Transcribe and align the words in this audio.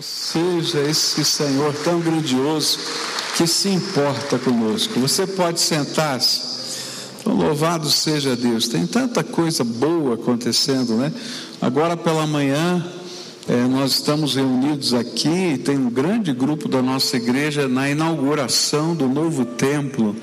seja 0.00 0.80
esse 0.80 1.24
Senhor 1.24 1.74
tão 1.84 2.00
grandioso 2.00 2.78
que 3.36 3.46
se 3.46 3.68
importa 3.68 4.38
conosco. 4.38 4.98
Você 5.00 5.26
pode 5.26 5.60
sentar-se. 5.60 6.50
Então, 7.20 7.34
louvado 7.34 7.88
seja 7.90 8.34
Deus. 8.34 8.68
Tem 8.68 8.86
tanta 8.86 9.22
coisa 9.22 9.62
boa 9.62 10.14
acontecendo, 10.14 10.96
né? 10.96 11.12
Agora 11.60 11.96
pela 11.96 12.26
manhã, 12.26 12.84
é, 13.48 13.66
nós 13.66 13.92
estamos 13.92 14.34
reunidos 14.34 14.94
aqui. 14.94 15.58
Tem 15.64 15.76
um 15.76 15.90
grande 15.90 16.32
grupo 16.32 16.68
da 16.68 16.80
nossa 16.80 17.16
igreja 17.16 17.68
na 17.68 17.90
inauguração 17.90 18.94
do 18.94 19.08
novo 19.08 19.44
templo, 19.44 20.16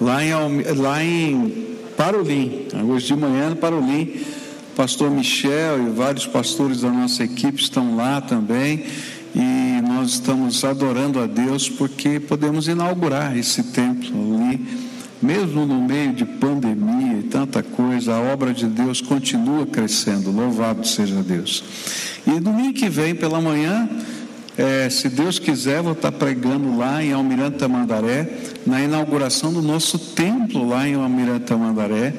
lá 0.00 0.22
em, 0.24 0.32
lá 0.76 1.02
em 1.02 1.76
Parolim. 1.96 2.68
Hoje 2.88 3.06
de 3.06 3.16
manhã, 3.16 3.54
Parolim. 3.54 4.33
Pastor 4.74 5.08
Michel 5.10 5.86
e 5.86 5.90
vários 5.90 6.26
pastores 6.26 6.80
da 6.80 6.90
nossa 6.90 7.22
equipe 7.22 7.62
estão 7.62 7.94
lá 7.94 8.20
também 8.20 8.84
e 9.34 9.80
nós 9.82 10.10
estamos 10.10 10.64
adorando 10.64 11.20
a 11.20 11.26
Deus 11.26 11.68
porque 11.68 12.18
podemos 12.18 12.66
inaugurar 12.66 13.36
esse 13.36 13.62
templo 13.62 14.12
ali, 14.34 14.66
mesmo 15.22 15.64
no 15.64 15.80
meio 15.80 16.12
de 16.12 16.24
pandemia 16.24 17.18
e 17.18 17.22
tanta 17.22 17.62
coisa, 17.62 18.14
a 18.14 18.20
obra 18.20 18.52
de 18.52 18.66
Deus 18.66 19.00
continua 19.00 19.64
crescendo, 19.64 20.30
louvado 20.30 20.86
seja 20.86 21.22
Deus. 21.22 21.62
E 22.26 22.40
domingo 22.40 22.74
que 22.74 22.88
vem 22.88 23.14
pela 23.14 23.40
manhã, 23.40 23.88
é, 24.56 24.88
se 24.88 25.08
Deus 25.08 25.38
quiser, 25.38 25.82
vou 25.82 25.92
estar 25.92 26.12
pregando 26.12 26.76
lá 26.76 27.02
em 27.02 27.12
Almirante 27.12 27.58
Tamandaré, 27.58 28.28
na 28.66 28.80
inauguração 28.80 29.52
do 29.52 29.60
nosso 29.60 29.98
templo 29.98 30.68
lá 30.68 30.86
em 30.86 30.94
Almirante 30.94 31.46
Tamandaré, 31.46 32.14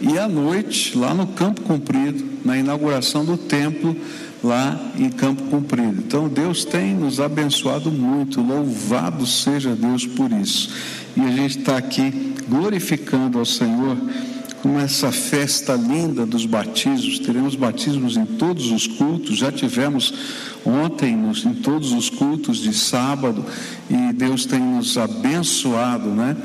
e 0.00 0.18
à 0.18 0.28
noite, 0.28 0.96
lá 0.96 1.14
no 1.14 1.26
Campo 1.28 1.62
Comprido, 1.62 2.24
na 2.44 2.58
inauguração 2.58 3.24
do 3.24 3.36
templo 3.36 3.96
lá 4.44 4.78
em 4.96 5.08
Campo 5.08 5.44
Comprido. 5.44 6.02
Então 6.06 6.28
Deus 6.28 6.64
tem 6.64 6.94
nos 6.94 7.20
abençoado 7.20 7.90
muito, 7.90 8.40
louvado 8.40 9.26
seja 9.26 9.74
Deus 9.74 10.06
por 10.06 10.30
isso. 10.30 10.70
E 11.16 11.20
a 11.20 11.30
gente 11.30 11.58
está 11.58 11.76
aqui 11.76 12.34
glorificando 12.48 13.38
ao 13.38 13.44
Senhor 13.44 13.96
com 14.62 14.78
essa 14.78 15.12
festa 15.12 15.74
linda 15.74 16.26
dos 16.26 16.44
batismos. 16.44 17.18
Teremos 17.18 17.54
batismos 17.54 18.16
em 18.16 18.26
todos 18.26 18.70
os 18.70 18.86
cultos, 18.86 19.38
já 19.38 19.52
tivemos 19.52 20.12
ontem 20.64 21.16
nos, 21.16 21.44
em 21.44 21.54
todos 21.54 21.92
os 21.92 22.10
cultos 22.10 22.58
de 22.58 22.72
sábado 22.72 23.44
e 23.88 24.12
Deus 24.12 24.44
tem 24.44 24.60
nos 24.60 24.98
abençoado, 24.98 26.10
né? 26.10 26.36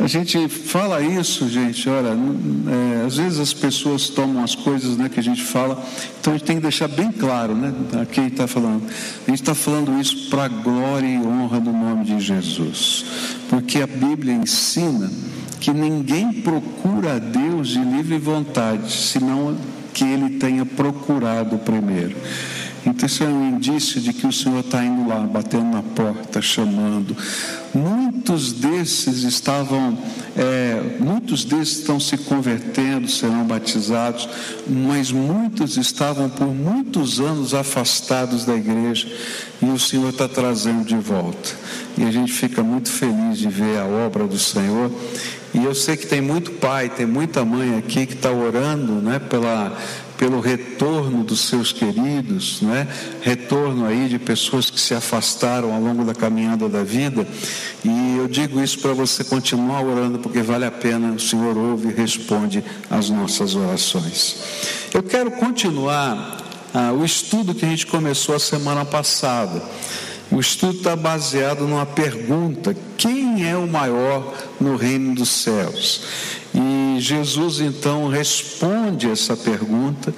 A 0.00 0.06
gente 0.06 0.48
fala 0.48 1.00
isso, 1.00 1.48
gente, 1.48 1.88
olha, 1.88 2.08
é, 2.10 3.06
às 3.06 3.16
vezes 3.16 3.38
as 3.38 3.52
pessoas 3.54 4.08
tomam 4.08 4.42
as 4.42 4.54
coisas 4.54 4.96
né, 4.96 5.08
que 5.08 5.20
a 5.20 5.22
gente 5.22 5.42
fala, 5.42 5.82
então 6.20 6.32
a 6.32 6.36
gente 6.36 6.46
tem 6.46 6.56
que 6.56 6.62
deixar 6.62 6.88
bem 6.88 7.12
claro, 7.12 7.54
né? 7.54 7.72
A 8.02 8.04
quem 8.04 8.26
está 8.26 8.46
falando. 8.46 8.82
A 9.26 9.30
gente 9.30 9.40
está 9.40 9.54
falando 9.54 9.98
isso 10.00 10.28
para 10.30 10.44
a 10.44 10.48
glória 10.48 11.06
e 11.06 11.18
honra 11.18 11.60
do 11.60 11.72
nome 11.72 12.04
de 12.04 12.20
Jesus. 12.20 13.04
Porque 13.48 13.80
a 13.80 13.86
Bíblia 13.86 14.34
ensina 14.34 15.10
que 15.60 15.72
ninguém 15.72 16.32
procura 16.32 17.14
a 17.14 17.18
Deus 17.18 17.68
de 17.68 17.78
livre 17.78 18.18
vontade, 18.18 18.92
senão 18.92 19.56
que 19.94 20.04
ele 20.04 20.38
tenha 20.38 20.66
procurado 20.66 21.56
primeiro. 21.58 22.16
Então, 22.86 23.06
isso 23.06 23.24
é 23.24 23.26
um 23.26 23.56
indício 23.56 24.00
de 24.00 24.12
que 24.12 24.26
o 24.26 24.32
Senhor 24.32 24.60
está 24.60 24.84
indo 24.84 25.08
lá, 25.08 25.20
batendo 25.20 25.64
na 25.64 25.82
porta, 25.82 26.42
chamando. 26.42 27.16
Muitos 27.74 28.52
desses 28.52 29.22
estavam, 29.22 29.98
é, 30.36 30.96
muitos 31.00 31.44
desses 31.44 31.78
estão 31.78 31.98
se 31.98 32.16
convertendo, 32.18 33.08
serão 33.08 33.44
batizados, 33.44 34.28
mas 34.66 35.10
muitos 35.10 35.76
estavam 35.76 36.28
por 36.28 36.46
muitos 36.46 37.20
anos 37.20 37.54
afastados 37.54 38.44
da 38.44 38.54
igreja 38.54 39.08
e 39.62 39.66
o 39.66 39.78
Senhor 39.78 40.10
está 40.10 40.28
trazendo 40.28 40.84
de 40.84 40.96
volta. 40.96 41.50
E 41.96 42.04
a 42.04 42.10
gente 42.10 42.32
fica 42.32 42.62
muito 42.62 42.90
feliz 42.90 43.38
de 43.38 43.48
ver 43.48 43.78
a 43.78 43.84
obra 43.84 44.26
do 44.26 44.38
Senhor. 44.38 44.90
E 45.54 45.64
eu 45.64 45.74
sei 45.74 45.96
que 45.96 46.06
tem 46.06 46.20
muito 46.20 46.50
pai, 46.52 46.88
tem 46.88 47.06
muita 47.06 47.44
mãe 47.44 47.78
aqui 47.78 48.06
que 48.06 48.14
está 48.14 48.30
orando 48.30 48.94
né, 48.94 49.20
pela 49.20 49.76
pelo 50.16 50.40
retorno 50.40 51.24
dos 51.24 51.40
seus 51.48 51.72
queridos, 51.72 52.60
né? 52.62 52.86
retorno 53.20 53.86
aí 53.86 54.08
de 54.08 54.18
pessoas 54.18 54.70
que 54.70 54.80
se 54.80 54.94
afastaram 54.94 55.72
ao 55.72 55.80
longo 55.80 56.04
da 56.04 56.14
caminhada 56.14 56.68
da 56.68 56.82
vida. 56.82 57.26
E 57.84 58.16
eu 58.16 58.28
digo 58.28 58.60
isso 58.62 58.78
para 58.78 58.92
você 58.92 59.24
continuar 59.24 59.82
orando, 59.82 60.18
porque 60.18 60.40
vale 60.40 60.64
a 60.64 60.70
pena, 60.70 61.12
o 61.12 61.20
Senhor 61.20 61.56
ouve 61.56 61.88
e 61.88 61.92
responde 61.92 62.64
às 62.90 63.10
nossas 63.10 63.54
orações. 63.54 64.36
Eu 64.92 65.02
quero 65.02 65.30
continuar 65.32 66.38
ah, 66.72 66.92
o 66.92 67.04
estudo 67.04 67.54
que 67.54 67.64
a 67.64 67.68
gente 67.68 67.86
começou 67.86 68.34
a 68.34 68.38
semana 68.38 68.84
passada. 68.84 69.62
O 70.30 70.40
estudo 70.40 70.78
está 70.78 70.96
baseado 70.96 71.66
numa 71.66 71.86
pergunta: 71.86 72.76
quem 72.96 73.48
é 73.48 73.56
o 73.56 73.66
maior 73.66 74.34
no 74.60 74.76
reino 74.76 75.14
dos 75.14 75.28
céus? 75.28 76.02
E 76.54 76.83
Jesus 77.00 77.60
então 77.60 78.08
responde 78.08 79.10
essa 79.10 79.36
pergunta 79.36 80.14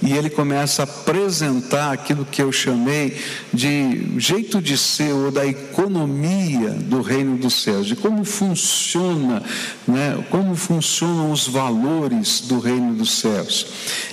e 0.00 0.12
ele 0.12 0.30
começa 0.30 0.82
a 0.82 0.84
apresentar 0.84 1.92
aquilo 1.92 2.24
que 2.24 2.40
eu 2.40 2.52
chamei 2.52 3.16
de 3.52 4.18
jeito 4.18 4.62
de 4.62 4.78
ser 4.78 5.12
ou 5.12 5.30
da 5.30 5.44
economia 5.44 6.70
do 6.70 7.02
reino 7.02 7.36
dos 7.36 7.62
céus, 7.62 7.86
de 7.86 7.96
como 7.96 8.24
funciona, 8.24 9.42
né, 9.86 10.24
como 10.30 10.54
funcionam 10.54 11.32
os 11.32 11.48
valores 11.48 12.42
do 12.42 12.60
reino 12.60 12.94
dos 12.94 13.18
céus. 13.18 13.66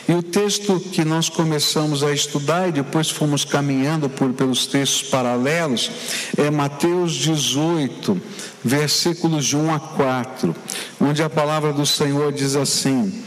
E 0.10 0.14
o 0.14 0.24
texto 0.24 0.80
que 0.80 1.06
nós 1.06 1.30
começamos 1.30 2.04
a 2.04 2.12
estudar 2.12 2.70
e 2.70 2.72
depois 2.72 3.10
fomos 3.10 3.46
caminhando 3.46 4.10
por, 4.10 4.34
pelos 4.34 4.66
textos 4.66 5.08
paralelos 5.08 5.92
é 6.36 6.50
Mateus 6.50 7.14
18, 7.14 8.20
versículos 8.66 9.46
de 9.46 9.56
1 9.56 9.76
a 9.76 9.80
4, 9.80 10.56
onde 11.00 11.22
a 11.22 11.30
palavra 11.30 11.72
do 11.72 11.86
Senhor 11.86 12.34
diz 12.34 12.56
assim: 12.56 13.24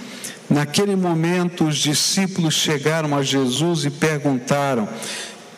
Naquele 0.50 0.96
momento, 0.96 1.64
os 1.64 1.76
discípulos 1.76 2.54
chegaram 2.54 3.16
a 3.16 3.22
Jesus 3.22 3.84
e 3.84 3.90
perguntaram: 3.90 4.88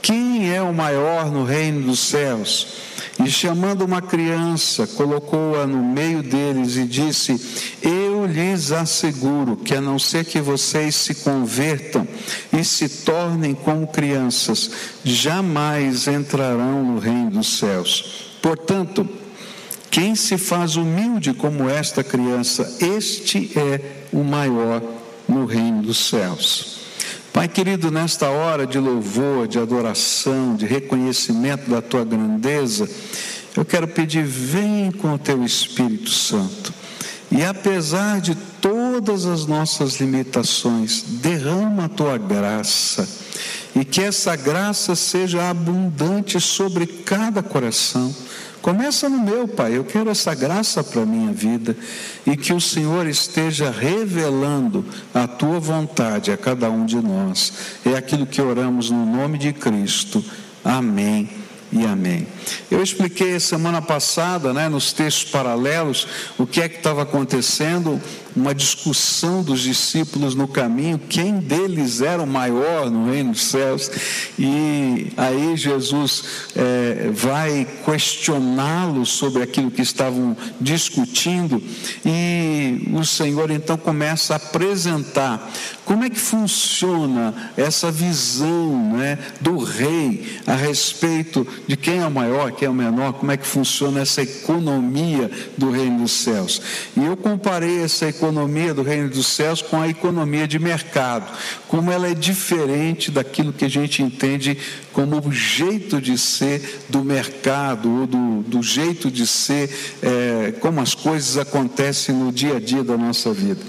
Quem 0.02 0.54
é 0.54 0.60
o 0.60 0.74
maior 0.74 1.30
no 1.30 1.44
reino 1.44 1.86
dos 1.86 2.00
céus? 2.00 2.90
E 3.24 3.30
chamando 3.30 3.82
uma 3.82 4.00
criança, 4.00 4.86
colocou-a 4.86 5.66
no 5.66 5.82
meio 5.82 6.22
deles 6.22 6.76
e 6.76 6.84
disse: 6.84 7.40
Eu 7.80 8.26
lhes 8.26 8.72
asseguro 8.72 9.56
que, 9.56 9.74
a 9.74 9.80
não 9.80 9.98
ser 9.98 10.26
que 10.26 10.40
vocês 10.42 10.94
se 10.94 11.14
convertam 11.16 12.06
e 12.52 12.62
se 12.62 12.86
tornem 12.88 13.54
como 13.54 13.86
crianças, 13.86 14.70
jamais 15.02 16.06
entrarão 16.06 16.84
no 16.84 16.98
reino 16.98 17.30
dos 17.30 17.58
céus. 17.58 18.26
Portanto, 18.42 19.06
quem 19.90 20.14
se 20.14 20.38
faz 20.38 20.76
humilde 20.76 21.34
como 21.34 21.68
esta 21.68 22.04
criança, 22.04 22.78
este 22.80 23.50
é 23.58 23.80
o 24.12 24.22
maior 24.22 24.82
no 25.28 25.44
reino 25.44 25.82
dos 25.82 26.08
céus. 26.08 26.80
Pai 27.32 27.48
querido, 27.48 27.90
nesta 27.90 28.28
hora 28.28 28.66
de 28.66 28.78
louvor, 28.78 29.48
de 29.48 29.58
adoração, 29.58 30.54
de 30.54 30.66
reconhecimento 30.66 31.70
da 31.70 31.80
tua 31.80 32.04
grandeza, 32.04 32.88
eu 33.56 33.64
quero 33.64 33.88
pedir, 33.88 34.24
vem 34.24 34.90
com 34.90 35.14
o 35.14 35.18
teu 35.18 35.44
Espírito 35.44 36.10
Santo. 36.10 36.72
E 37.30 37.44
apesar 37.44 38.20
de 38.20 38.34
todas 38.60 39.26
as 39.26 39.46
nossas 39.46 40.00
limitações, 40.00 41.02
derrama 41.02 41.84
a 41.84 41.88
tua 41.88 42.18
graça. 42.18 43.08
E 43.74 43.84
que 43.84 44.02
essa 44.02 44.34
graça 44.36 44.94
seja 44.94 45.48
abundante 45.48 46.40
sobre 46.40 46.86
cada 46.86 47.42
coração 47.42 48.14
Começa 48.62 49.08
no 49.08 49.18
meu, 49.18 49.48
Pai. 49.48 49.76
Eu 49.76 49.84
quero 49.84 50.10
essa 50.10 50.34
graça 50.34 50.84
para 50.84 51.02
a 51.02 51.06
minha 51.06 51.32
vida 51.32 51.74
e 52.26 52.36
que 52.36 52.52
o 52.52 52.60
Senhor 52.60 53.06
esteja 53.06 53.70
revelando 53.70 54.84
a 55.14 55.26
tua 55.26 55.58
vontade 55.58 56.30
a 56.30 56.36
cada 56.36 56.70
um 56.70 56.84
de 56.84 56.96
nós. 56.96 57.52
É 57.86 57.96
aquilo 57.96 58.26
que 58.26 58.40
oramos 58.40 58.90
no 58.90 59.06
nome 59.06 59.38
de 59.38 59.52
Cristo. 59.54 60.22
Amém 60.62 61.30
e 61.72 61.86
amém. 61.86 62.26
Eu 62.70 62.82
expliquei 62.82 63.40
semana 63.40 63.80
passada, 63.80 64.52
né, 64.52 64.68
nos 64.68 64.92
textos 64.92 65.30
paralelos, 65.30 66.06
o 66.36 66.46
que 66.46 66.60
é 66.60 66.68
que 66.68 66.76
estava 66.76 67.02
acontecendo, 67.02 67.98
uma 68.34 68.54
discussão 68.54 69.42
dos 69.42 69.60
discípulos 69.60 70.34
no 70.34 70.46
caminho, 70.46 70.98
quem 70.98 71.34
deles 71.38 72.00
era 72.00 72.22
o 72.22 72.26
maior 72.26 72.90
no 72.90 73.10
reino 73.10 73.32
dos 73.32 73.44
céus, 73.44 73.90
e 74.38 75.12
aí 75.16 75.56
Jesus 75.56 76.24
é, 76.54 77.10
vai 77.12 77.66
questioná-los 77.84 79.10
sobre 79.10 79.42
aquilo 79.42 79.70
que 79.70 79.82
estavam 79.82 80.36
discutindo, 80.60 81.62
e 82.04 82.88
o 82.94 83.04
Senhor 83.04 83.50
então 83.50 83.76
começa 83.76 84.34
a 84.34 84.36
apresentar 84.36 85.50
como 85.84 86.04
é 86.04 86.10
que 86.10 86.20
funciona 86.20 87.34
essa 87.56 87.90
visão 87.90 88.96
né, 88.96 89.18
do 89.40 89.58
rei 89.58 90.38
a 90.46 90.54
respeito 90.54 91.46
de 91.66 91.76
quem 91.76 91.98
é 91.98 92.06
o 92.06 92.10
maior, 92.10 92.52
quem 92.52 92.66
é 92.66 92.70
o 92.70 92.74
menor, 92.74 93.14
como 93.14 93.32
é 93.32 93.36
que 93.36 93.46
funciona 93.46 94.00
essa 94.00 94.22
economia 94.22 95.28
do 95.58 95.70
reino 95.70 96.02
dos 96.02 96.12
céus. 96.12 96.62
E 96.96 97.04
eu 97.04 97.16
comparei 97.16 97.82
essa 97.82 98.06
economia 98.06 98.19
do 98.74 98.82
reino 98.82 99.08
dos 99.08 99.26
céus 99.26 99.62
com 99.62 99.80
a 99.80 99.88
economia 99.88 100.46
de 100.46 100.58
mercado, 100.58 101.30
como 101.66 101.90
ela 101.90 102.08
é 102.08 102.14
diferente 102.14 103.10
daquilo 103.10 103.52
que 103.52 103.64
a 103.64 103.68
gente 103.68 104.02
entende 104.02 104.58
como 104.92 105.26
o 105.26 105.32
jeito 105.32 106.00
de 106.00 106.18
ser 106.18 106.82
do 106.88 107.02
mercado, 107.02 108.00
ou 108.00 108.06
do, 108.06 108.42
do 108.42 108.62
jeito 108.62 109.10
de 109.10 109.26
ser, 109.26 109.70
é, 110.02 110.52
como 110.60 110.80
as 110.80 110.94
coisas 110.94 111.38
acontecem 111.38 112.14
no 112.14 112.30
dia 112.30 112.56
a 112.56 112.60
dia 112.60 112.84
da 112.84 112.96
nossa 112.96 113.32
vida. 113.32 113.60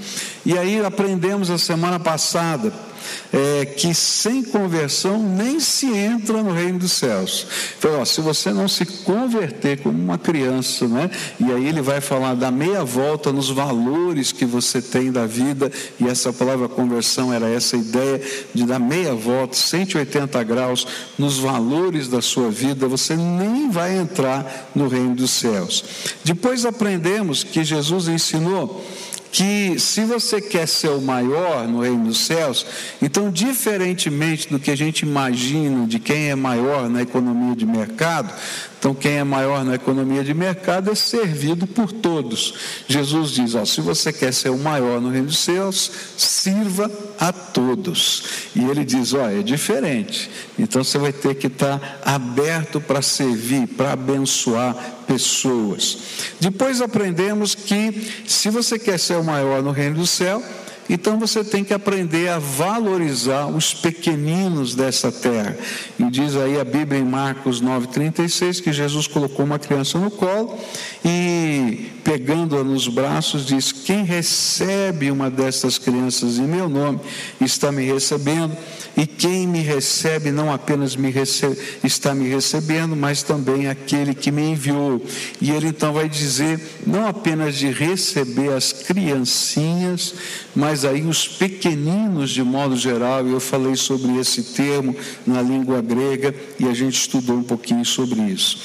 E 0.46 0.58
aí 0.58 0.84
aprendemos 0.84 1.50
a 1.50 1.58
semana 1.58 2.00
passada 2.00 2.91
é, 3.32 3.66
que 3.66 3.94
sem 3.94 4.44
conversão 4.44 5.22
nem 5.22 5.60
se 5.60 5.88
entra 5.88 6.44
no 6.44 6.52
reino 6.52 6.80
dos 6.80 6.92
céus. 6.92 7.48
Então, 7.78 8.00
ó, 8.00 8.06
se 8.06 8.20
você 8.22 8.52
não 8.52 8.68
se 8.68 8.86
converter 8.86 9.80
como 9.80 9.98
uma 9.98 10.18
criança, 10.18 10.88
né? 10.88 11.10
E 11.40 11.52
aí 11.52 11.68
ele 11.68 11.82
vai 11.82 12.02
falar 12.02 12.36
da 12.36 12.52
meia 12.52 12.84
volta 12.84 13.32
nos 13.32 13.50
valores 13.50 14.32
que 14.32 14.46
você 14.46 14.82
tem 14.82 15.12
da 15.12 15.26
vida, 15.26 15.72
e 16.00 16.08
essa 16.08 16.34
palavra 16.34 16.68
conversão 16.68 17.34
era 17.34 17.50
essa 17.50 17.78
ideia 17.78 18.22
de 18.54 18.66
dar 18.66 18.80
meia 18.80 19.14
volta, 19.14 19.56
180 19.56 20.44
graus 20.44 20.86
nos 21.18 21.38
valores 21.38 22.08
da 22.08 22.22
sua 22.22 22.50
vida, 22.50 22.88
você 22.88 23.16
nem 23.16 23.70
vai 23.70 23.98
entrar 23.98 24.70
no 24.76 24.88
reino 24.88 25.16
dos 25.16 25.32
céus. 25.32 25.84
Depois 26.24 26.66
aprendemos 26.66 27.44
que 27.44 27.64
Jesus 27.64 28.08
ensinou 28.08 28.84
que 29.32 29.80
se 29.80 30.04
você 30.04 30.42
quer 30.42 30.68
ser 30.68 30.90
o 30.90 31.02
maior 31.02 31.68
no 31.68 31.82
reino 31.82 32.06
dos 32.06 32.26
céus, 32.26 32.66
então, 33.02 33.32
diferentemente 33.32 34.50
do 34.50 34.60
que 34.60 34.70
a 34.70 34.76
gente 34.76 35.02
imagina 35.02 35.88
de 35.88 36.00
quem 36.00 36.30
é 36.30 36.36
maior 36.36 36.90
na 36.90 37.02
economia 37.02 37.56
de 37.56 37.66
mercado, 37.66 38.34
então, 38.82 38.96
quem 38.96 39.20
é 39.20 39.24
maior 39.24 39.64
na 39.64 39.76
economia 39.76 40.24
de 40.24 40.34
mercado 40.34 40.90
é 40.90 40.96
servido 40.96 41.68
por 41.68 41.92
todos. 41.92 42.56
Jesus 42.88 43.30
diz: 43.30 43.54
ó, 43.54 43.64
se 43.64 43.80
você 43.80 44.12
quer 44.12 44.34
ser 44.34 44.50
o 44.50 44.58
maior 44.58 45.00
no 45.00 45.12
reino 45.12 45.28
dos 45.28 45.38
céus, 45.38 45.92
sirva 46.18 46.90
a 47.20 47.32
todos. 47.32 48.24
E 48.56 48.64
ele 48.66 48.84
diz: 48.84 49.14
ó, 49.14 49.30
é 49.30 49.44
diferente. 49.44 50.32
Então, 50.58 50.84
você 50.84 50.98
vai 50.98 51.14
ter 51.14 51.36
que 51.36 51.46
estar 51.46 52.02
aberto 52.04 52.82
para 52.82 53.04
servir, 53.04 53.68
para 53.68 53.92
abençoar 53.92 54.76
pessoas. 55.06 56.00
Depois 56.40 56.82
aprendemos 56.82 57.54
que 57.54 58.12
se 58.26 58.50
você 58.50 58.80
quer 58.80 58.98
ser 58.98 59.18
o 59.18 59.24
maior 59.24 59.62
no 59.62 59.70
reino 59.70 59.98
do 59.98 60.08
céu, 60.08 60.44
então 60.90 61.20
você 61.20 61.44
tem 61.44 61.64
que 61.64 61.74
aprender 61.74 62.30
a 62.30 62.40
valorizar 62.40 63.48
os 63.48 63.74
pequeninos 63.74 64.76
dessa 64.76 65.12
terra. 65.12 65.58
E 66.00 66.04
diz 66.10 66.36
aí 66.36 66.60
a 66.60 66.64
Bíblia 66.64 67.00
em 67.00 67.06
Marcos 67.06 67.62
9,36 67.62 68.62
que 68.62 68.74
Jesus 68.74 69.08
colocou 69.08 69.46
uma 69.46 69.60
criança 69.60 69.98
no 69.98 70.12
colo 70.12 70.58
e, 71.04 71.92
pegando-a 72.04 72.64
nos 72.64 72.88
braços, 72.88 73.46
diz: 73.46 73.72
Quem 73.72 74.04
recebe 74.04 75.10
uma 75.10 75.30
dessas 75.30 75.78
crianças 75.78 76.38
em 76.38 76.48
meu 76.48 76.70
nome 76.70 77.00
está 77.40 77.72
me 77.72 77.84
recebendo, 77.86 78.56
e 78.96 79.08
quem 79.08 79.48
me 79.48 79.60
recebe 79.60 80.32
não 80.32 80.52
apenas 80.52 80.96
me 80.96 81.10
recebe, 81.10 81.58
está 81.84 82.14
me 82.14 82.28
recebendo, 82.28 82.96
mas 82.96 83.24
também 83.24 83.68
aquele 83.68 84.14
que 84.14 84.32
me 84.32 84.52
enviou. 84.52 85.02
E 85.40 85.52
ele 85.52 85.68
então 85.68 85.94
vai 85.94 86.08
dizer: 86.08 86.60
não 86.86 87.08
apenas 87.08 87.56
de 87.56 87.72
receber 87.72 88.54
as 88.54 88.72
criancinhas, 88.72 90.14
mas 90.56 90.71
aí 90.86 91.02
os 91.02 91.28
pequeninos 91.28 92.32
de 92.32 92.44
modo 92.44 92.76
geral, 92.76 93.28
eu 93.28 93.40
falei 93.40 93.76
sobre 93.76 94.18
esse 94.18 94.44
termo 94.54 94.96
na 95.26 95.42
língua 95.42 95.82
grega 95.82 96.34
e 96.60 96.66
a 96.66 96.74
gente 96.74 96.96
estudou 96.96 97.38
um 97.38 97.44
pouquinho 97.44 97.86
sobre 97.86 98.22
isso. 98.22 98.58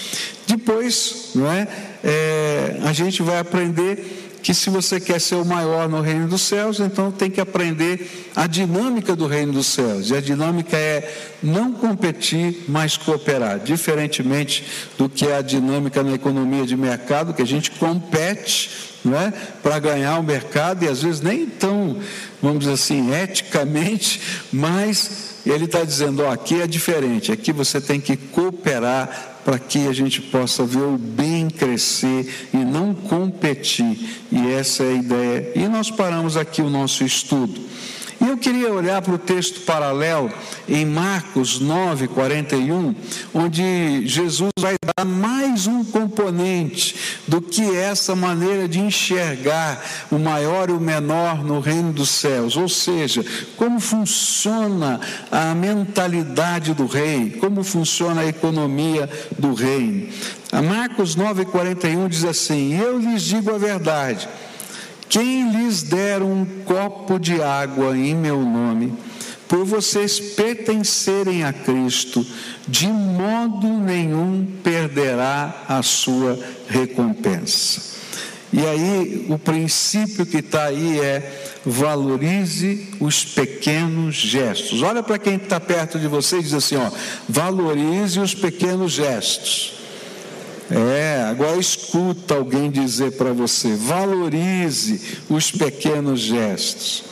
Depois, 0.47 1.31
não 1.35 1.51
é, 1.51 1.67
é 2.05 2.81
a 2.85 2.93
gente 2.93 3.23
vai 3.23 3.39
aprender 3.39 4.26
que 4.43 4.55
se 4.55 4.71
você 4.71 5.01
quer 5.01 5.21
ser 5.21 5.35
o 5.37 5.45
maior 5.45 5.89
no 5.89 6.01
reino 6.01 6.29
dos 6.29 6.43
céus, 6.43 6.81
então 6.81 7.11
tem 7.11 7.31
que 7.31 7.41
aprender 7.41 8.31
a 8.35 8.47
dinâmica 8.47 9.17
do 9.17 9.27
reino 9.27 9.53
dos 9.53 9.67
céus. 9.67 10.11
E 10.11 10.17
a 10.17 10.21
dinâmica 10.21 10.77
é 10.77 11.33
não 11.43 11.73
competir, 11.73 12.65
mas 12.69 12.97
cooperar. 12.97 13.59
Diferentemente 13.59 14.65
do 14.97 15.09
que 15.09 15.27
é 15.27 15.37
a 15.37 15.43
dinâmica 15.43 16.03
na 16.03 16.13
economia 16.13 16.65
de 16.65 16.77
mercado, 16.77 17.35
que 17.35 17.43
a 17.43 17.47
gente 17.47 17.71
compete 17.73 18.95
é? 19.15 19.33
para 19.63 19.79
ganhar 19.79 20.19
o 20.19 20.23
mercado 20.23 20.85
e 20.85 20.89
às 20.89 21.03
vezes 21.03 21.21
nem 21.21 21.47
tão, 21.47 22.01
vamos 22.43 22.61
dizer 22.61 22.73
assim, 22.73 23.15
eticamente, 23.15 24.21
mas 24.53 25.37
ele 25.45 25.67
está 25.67 25.85
dizendo: 25.85 26.25
ó, 26.25 26.31
aqui 26.31 26.61
é 26.61 26.67
diferente, 26.67 27.31
aqui 27.31 27.53
você 27.53 27.81
tem 27.81 28.01
que 28.01 28.17
cooperar 28.17 28.66
para 29.45 29.59
que 29.59 29.87
a 29.87 29.93
gente 29.93 30.21
possa 30.21 30.65
ver 30.65 30.83
o 30.83 30.99
bem 30.99 31.49
crescer 31.49 32.49
e 32.53 32.57
não 32.59 32.95
competir. 32.95 34.25
E 34.31 34.51
essa 34.51 34.83
é 34.83 34.91
a 34.91 34.95
ideia. 34.95 35.53
E 35.55 35.69
nós 35.69 35.91
paramos 35.91 36.37
aqui 36.37 36.63
o 36.63 36.71
nosso 36.71 37.05
estudo. 37.05 37.61
E 38.21 38.29
eu 38.29 38.37
queria 38.37 38.73
olhar 38.73 39.03
para 39.03 39.15
o 39.15 39.19
texto 39.19 39.61
paralelo 39.61 40.33
em 40.69 40.87
Marcos 40.87 41.61
9, 41.61 42.09
41, 42.09 42.95
onde 43.35 44.07
Jesus 44.07 44.53
vai 44.59 44.75
dar 44.97 45.05
mais 45.05 45.67
um 45.67 45.85
componente 45.85 46.97
do 47.29 47.43
que 47.43 47.77
essa 47.77 48.17
maneira 48.17 48.67
de 48.67 48.81
enxergar 48.81 49.85
o 50.11 50.19
maior 50.19 50.71
e 50.71 50.73
o 50.73 50.81
menor 50.81 51.45
no 51.45 51.61
reino 51.61 51.93
dos 51.93 52.09
céus, 52.09 52.57
ou 52.57 52.69
seja, 52.69 53.25
como 53.57 53.79
funciona 53.81 54.99
a 55.31 55.55
mentalidade 55.55 56.73
do 56.73 56.87
rei, 56.87 57.37
como 57.39 57.63
funciona 57.63 58.23
a 58.23 58.27
economia 58.27 59.09
do 59.39 59.53
reino. 59.53 60.09
A 60.51 60.63
Marcos 60.63 61.15
9, 61.17 61.45
41 61.45 62.09
diz 62.09 62.25
assim: 62.25 62.81
Eu 62.81 62.99
lhes 62.99 63.23
digo 63.23 63.55
a 63.55 63.59
verdade. 63.59 64.27
Quem 65.09 65.51
lhes 65.53 65.83
der 65.83 66.23
um 66.23 66.45
copo 66.65 67.19
de 67.19 67.41
água 67.43 67.97
em 67.97 68.15
meu 68.15 68.41
nome, 68.41 68.93
por 69.49 69.65
vocês 69.65 70.19
pertencerem 70.19 71.45
a 71.45 71.53
Cristo, 71.53 72.27
de 72.67 72.89
modo 72.89 73.69
nenhum 73.69 74.47
perderá 74.63 75.65
a 75.69 75.83
sua 75.83 76.39
recompensa. 76.69 77.97
E 78.53 78.65
aí, 78.65 79.27
o 79.29 79.39
princípio 79.39 80.25
que 80.25 80.39
está 80.39 80.65
aí 80.65 81.01
é 81.01 81.61
valorize 81.65 82.89
os 83.01 83.25
pequenos 83.25 84.15
gestos. 84.15 84.83
Olha 84.83 85.03
para 85.03 85.19
quem 85.19 85.35
está 85.35 85.59
perto 85.59 85.99
de 85.99 86.07
você 86.07 86.39
e 86.39 86.43
diz 86.43 86.55
assim: 86.55 86.77
ó, 86.77 86.91
valorize 87.29 88.19
os 88.21 88.35
pequenos 88.35 88.93
gestos. 88.93 89.75
É, 90.71 91.25
agora 91.29 91.59
escuta 91.59 92.35
alguém 92.35 92.71
dizer 92.71 93.13
para 93.13 93.33
você: 93.33 93.75
valorize 93.77 95.19
os 95.29 95.51
pequenos 95.51 96.21
gestos. 96.21 97.05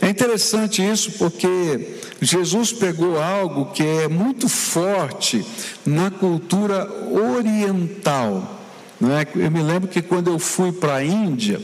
É 0.00 0.08
interessante 0.08 0.82
isso 0.82 1.12
porque 1.12 1.96
Jesus 2.20 2.72
pegou 2.72 3.22
algo 3.22 3.66
que 3.66 3.84
é 3.84 4.08
muito 4.08 4.48
forte 4.48 5.44
na 5.86 6.10
cultura 6.10 6.88
oriental. 7.10 8.60
Né? 9.00 9.26
Eu 9.36 9.50
me 9.50 9.62
lembro 9.62 9.88
que 9.88 10.02
quando 10.02 10.28
eu 10.28 10.38
fui 10.38 10.72
para 10.72 10.96
a 10.96 11.04
Índia, 11.04 11.60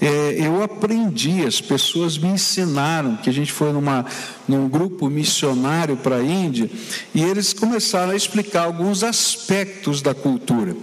é, 0.00 0.36
eu 0.38 0.62
aprendi, 0.62 1.44
as 1.44 1.60
pessoas 1.60 2.18
me 2.18 2.28
ensinaram, 2.28 3.16
que 3.16 3.30
a 3.30 3.32
gente 3.32 3.52
foi 3.52 3.72
numa, 3.72 4.04
num 4.46 4.68
grupo 4.68 5.08
missionário 5.08 5.96
para 5.96 6.16
a 6.16 6.22
Índia, 6.22 6.70
e 7.14 7.22
eles 7.22 7.52
começaram 7.52 8.12
a 8.12 8.16
explicar 8.16 8.64
alguns 8.64 9.02
aspectos 9.02 10.02
da 10.02 10.14
cultura. 10.14 10.76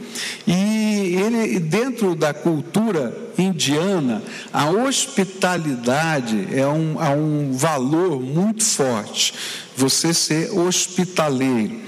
E 0.48 1.16
ele, 1.16 1.60
dentro 1.60 2.16
da 2.16 2.34
cultura 2.34 3.16
indiana, 3.38 4.24
a 4.52 4.70
hospitalidade 4.70 6.48
é 6.52 6.68
um, 6.68 7.04
é 7.04 7.10
um 7.10 7.52
valor 7.54 8.22
muito 8.22 8.64
forte, 8.64 9.34
você 9.76 10.14
ser 10.14 10.52
hospitaleiro. 10.52 11.80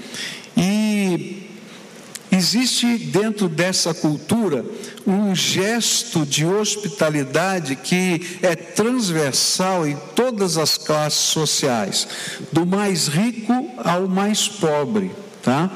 E 0.56 1.43
Existe 2.36 2.98
dentro 2.98 3.48
dessa 3.48 3.94
cultura 3.94 4.64
um 5.06 5.34
gesto 5.36 6.26
de 6.26 6.44
hospitalidade 6.44 7.76
que 7.76 8.38
é 8.42 8.56
transversal 8.56 9.86
em 9.86 9.96
todas 10.16 10.58
as 10.58 10.76
classes 10.76 11.20
sociais, 11.20 12.08
do 12.50 12.66
mais 12.66 13.06
rico 13.06 13.70
ao 13.76 14.08
mais 14.08 14.48
pobre. 14.48 15.12
tá? 15.42 15.70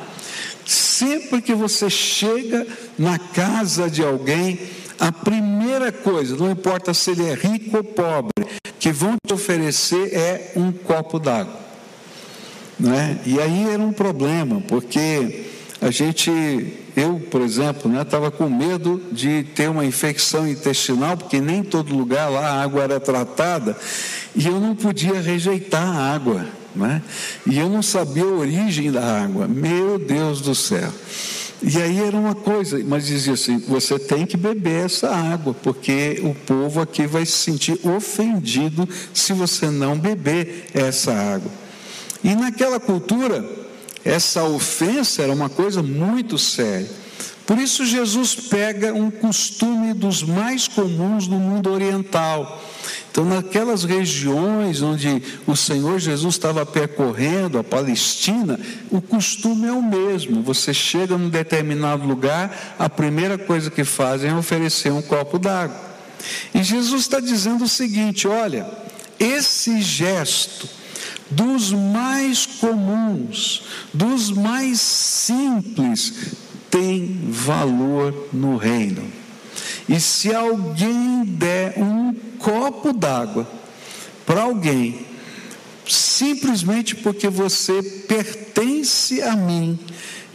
Sempre 0.67 1.41
que 1.41 1.55
você 1.55 1.89
chega 1.89 2.67
na 2.99 3.21
casa 3.21 3.89
de 3.89 4.03
alguém, 4.03 4.59
a 4.99 5.13
primeira 5.13 5.93
coisa, 5.93 6.37
não 6.37 6.51
importa 6.51 6.93
se 6.93 7.13
ele 7.13 7.25
é 7.25 7.35
rico 7.35 7.77
ou 7.77 7.85
pobre, 7.85 8.33
que 8.81 8.91
vão 8.91 9.15
te 9.25 9.33
oferecer 9.33 10.13
é 10.13 10.53
um 10.57 10.73
copo 10.73 11.21
d'água. 11.21 11.69
Né? 12.81 13.21
E 13.25 13.41
aí 13.41 13.69
era 13.73 13.83
um 13.83 13.93
problema, 13.93 14.61
porque 14.63 15.48
a 15.81 15.91
gente, 15.91 16.31
eu, 16.97 17.21
por 17.31 17.41
exemplo, 17.41 17.91
estava 18.01 18.27
né, 18.27 18.33
com 18.37 18.49
medo 18.49 19.01
de 19.13 19.45
ter 19.55 19.71
uma 19.71 19.85
infecção 19.85 20.49
intestinal, 20.49 21.17
porque 21.17 21.41
nem 21.41 21.63
todo 21.63 21.97
lugar 21.97 22.29
lá 22.29 22.49
a 22.49 22.63
água 22.63 22.83
era 22.83 22.99
tratada, 22.99 23.77
e 24.35 24.47
eu 24.47 24.59
não 24.59 24.75
podia 24.75 25.21
rejeitar 25.21 25.87
a 25.87 26.15
água. 26.15 26.47
Né? 26.75 27.03
E 27.47 27.59
eu 27.59 27.69
não 27.69 27.83
sabia 27.83 28.25
a 28.25 28.27
origem 28.27 28.93
da 28.93 29.23
água. 29.23 29.49
Meu 29.49 29.99
Deus 29.99 30.41
do 30.41 30.55
céu. 30.55 30.93
E 31.61 31.77
aí 31.81 31.99
era 31.99 32.17
uma 32.17 32.35
coisa, 32.35 32.81
mas 32.85 33.07
dizia 33.07 33.33
assim: 33.33 33.59
você 33.59 33.99
tem 33.99 34.25
que 34.27 34.37
beber 34.37 34.85
essa 34.85 35.11
água, 35.11 35.55
porque 35.55 36.21
o 36.23 36.35
povo 36.35 36.81
aqui 36.81 37.07
vai 37.07 37.27
se 37.27 37.33
sentir 37.33 37.81
ofendido 37.85 38.89
se 39.13 39.33
você 39.33 39.67
não 39.67 39.99
beber 39.99 40.67
essa 40.73 41.13
água. 41.13 41.51
E 42.23 42.35
naquela 42.35 42.79
cultura, 42.79 43.45
essa 44.05 44.45
ofensa 44.45 45.23
era 45.23 45.33
uma 45.33 45.49
coisa 45.49 45.83
muito 45.83 46.39
séria. 46.39 46.89
Por 47.47 47.59
isso, 47.59 47.87
Jesus 47.87 48.35
pega 48.35 48.93
um 48.93 49.11
costume 49.11 49.95
dos 49.95 50.23
mais 50.23 50.69
comuns 50.69 51.27
no 51.27 51.39
mundo 51.39 51.71
oriental 51.71 52.63
então, 53.11 53.25
naquelas 53.25 53.83
regiões 53.83 54.81
onde 54.81 55.21
o 55.45 55.57
Senhor 55.57 55.99
Jesus 55.99 56.35
estava 56.35 56.65
percorrendo, 56.65 57.59
a 57.59 57.65
Palestina, 57.65 58.61
o 58.91 59.01
costume 59.01 59.67
é 59.67 59.73
o 59.73 59.83
mesmo. 59.83 60.41
Você 60.43 60.73
chega 60.73 61.19
num 61.19 61.29
determinado 61.29 62.07
lugar, 62.07 62.77
a 62.79 62.89
primeira 62.89 63.37
coisa 63.37 63.71
que 63.71 63.83
fazem 63.83 64.31
é 64.31 64.35
oferecer 64.35 64.93
um 64.93 65.03
copo 65.03 65.37
d'água. 65.37 65.77
E 66.55 66.63
Jesus 66.63 67.03
está 67.03 67.19
dizendo 67.19 67.65
o 67.65 67.69
seguinte: 67.69 68.29
olha, 68.29 68.71
esse 69.19 69.81
gesto 69.81 70.69
dos 71.31 71.73
mais 71.73 72.47
comuns, 72.47 73.63
dos 73.93 74.31
mais 74.31 74.81
simples, 74.81 76.35
tem 76.71 77.19
valor 77.29 78.29
no 78.33 78.57
reino. 78.57 79.03
E 79.89 79.99
se 80.01 80.35
alguém 80.35 81.25
der 81.25 81.79
um 81.79 82.15
copo 82.39 82.93
d'água 82.93 83.49
para 84.27 84.43
alguém, 84.43 85.07
simplesmente 85.87 86.95
porque 86.95 87.29
você 87.29 87.83
pertence 87.83 89.23
a 89.23 89.35
mim, 89.35 89.79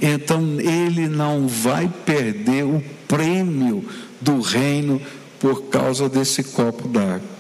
então 0.02 0.60
ele 0.60 1.08
não 1.08 1.48
vai 1.48 1.88
perder 2.06 2.66
o 2.66 2.84
prêmio 3.08 3.88
do 4.20 4.42
reino 4.42 5.00
por 5.40 5.64
causa 5.66 6.10
desse 6.10 6.44
copo 6.44 6.88
d'água. 6.88 7.33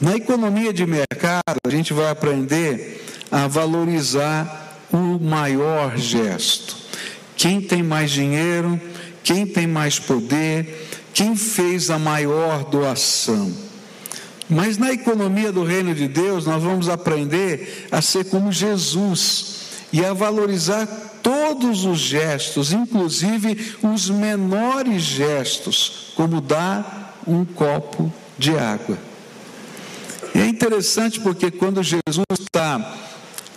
Na 0.00 0.16
economia 0.16 0.72
de 0.72 0.84
mercado, 0.86 1.58
a 1.64 1.70
gente 1.70 1.92
vai 1.92 2.10
aprender 2.10 3.04
a 3.30 3.46
valorizar 3.46 4.78
o 4.92 5.18
maior 5.18 5.96
gesto. 5.96 6.76
Quem 7.36 7.60
tem 7.60 7.82
mais 7.82 8.10
dinheiro, 8.10 8.80
quem 9.22 9.46
tem 9.46 9.66
mais 9.66 9.98
poder, 9.98 10.88
quem 11.14 11.36
fez 11.36 11.90
a 11.90 11.98
maior 11.98 12.64
doação. 12.64 13.52
Mas 14.48 14.76
na 14.76 14.92
economia 14.92 15.50
do 15.50 15.64
reino 15.64 15.94
de 15.94 16.06
Deus, 16.08 16.44
nós 16.44 16.62
vamos 16.62 16.88
aprender 16.88 17.86
a 17.90 18.02
ser 18.02 18.24
como 18.26 18.52
Jesus 18.52 19.62
e 19.92 20.04
a 20.04 20.12
valorizar 20.12 20.86
todos 21.22 21.84
os 21.84 21.98
gestos, 21.98 22.72
inclusive 22.72 23.76
os 23.82 24.10
menores 24.10 25.02
gestos, 25.02 26.12
como 26.16 26.40
dar 26.40 27.22
um 27.26 27.44
copo 27.44 28.12
de 28.36 28.56
água. 28.56 29.11
E 30.34 30.40
é 30.40 30.46
interessante 30.46 31.20
porque 31.20 31.50
quando 31.50 31.82
Jesus 31.82 32.24
está 32.40 32.98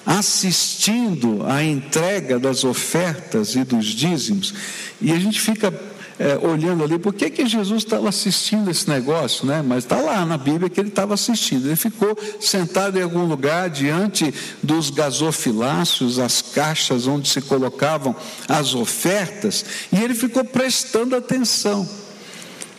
assistindo 0.05 1.43
à 1.45 1.63
entrega 1.63 2.37
das 2.37 2.63
ofertas 2.63 3.55
e 3.55 3.63
dos 3.63 3.85
dízimos, 3.87 4.53
e 5.01 5.11
a 5.11 5.19
gente 5.19 5.41
fica 5.41 5.73
é, 6.17 6.37
olhando 6.37 6.83
ali, 6.83 6.97
por 6.97 7.13
que, 7.13 7.29
que 7.29 7.45
Jesus 7.45 7.83
estava 7.83 8.07
assistindo 8.07 8.69
esse 8.71 8.89
negócio, 8.89 9.45
né? 9.45 9.61
Mas 9.65 9.83
está 9.83 9.97
lá 9.97 10.25
na 10.25 10.37
Bíblia 10.37 10.69
que 10.69 10.79
ele 10.79 10.89
estava 10.89 11.13
assistindo. 11.13 11.65
Ele 11.65 11.75
ficou 11.75 12.17
sentado 12.39 12.97
em 12.97 13.01
algum 13.01 13.25
lugar 13.25 13.69
diante 13.69 14.33
dos 14.63 14.89
gasofilácios, 14.89 16.19
as 16.19 16.41
caixas 16.41 17.07
onde 17.07 17.27
se 17.27 17.41
colocavam 17.41 18.15
as 18.47 18.73
ofertas, 18.73 19.65
e 19.91 20.01
ele 20.01 20.13
ficou 20.13 20.43
prestando 20.45 21.15
atenção. 21.15 22.04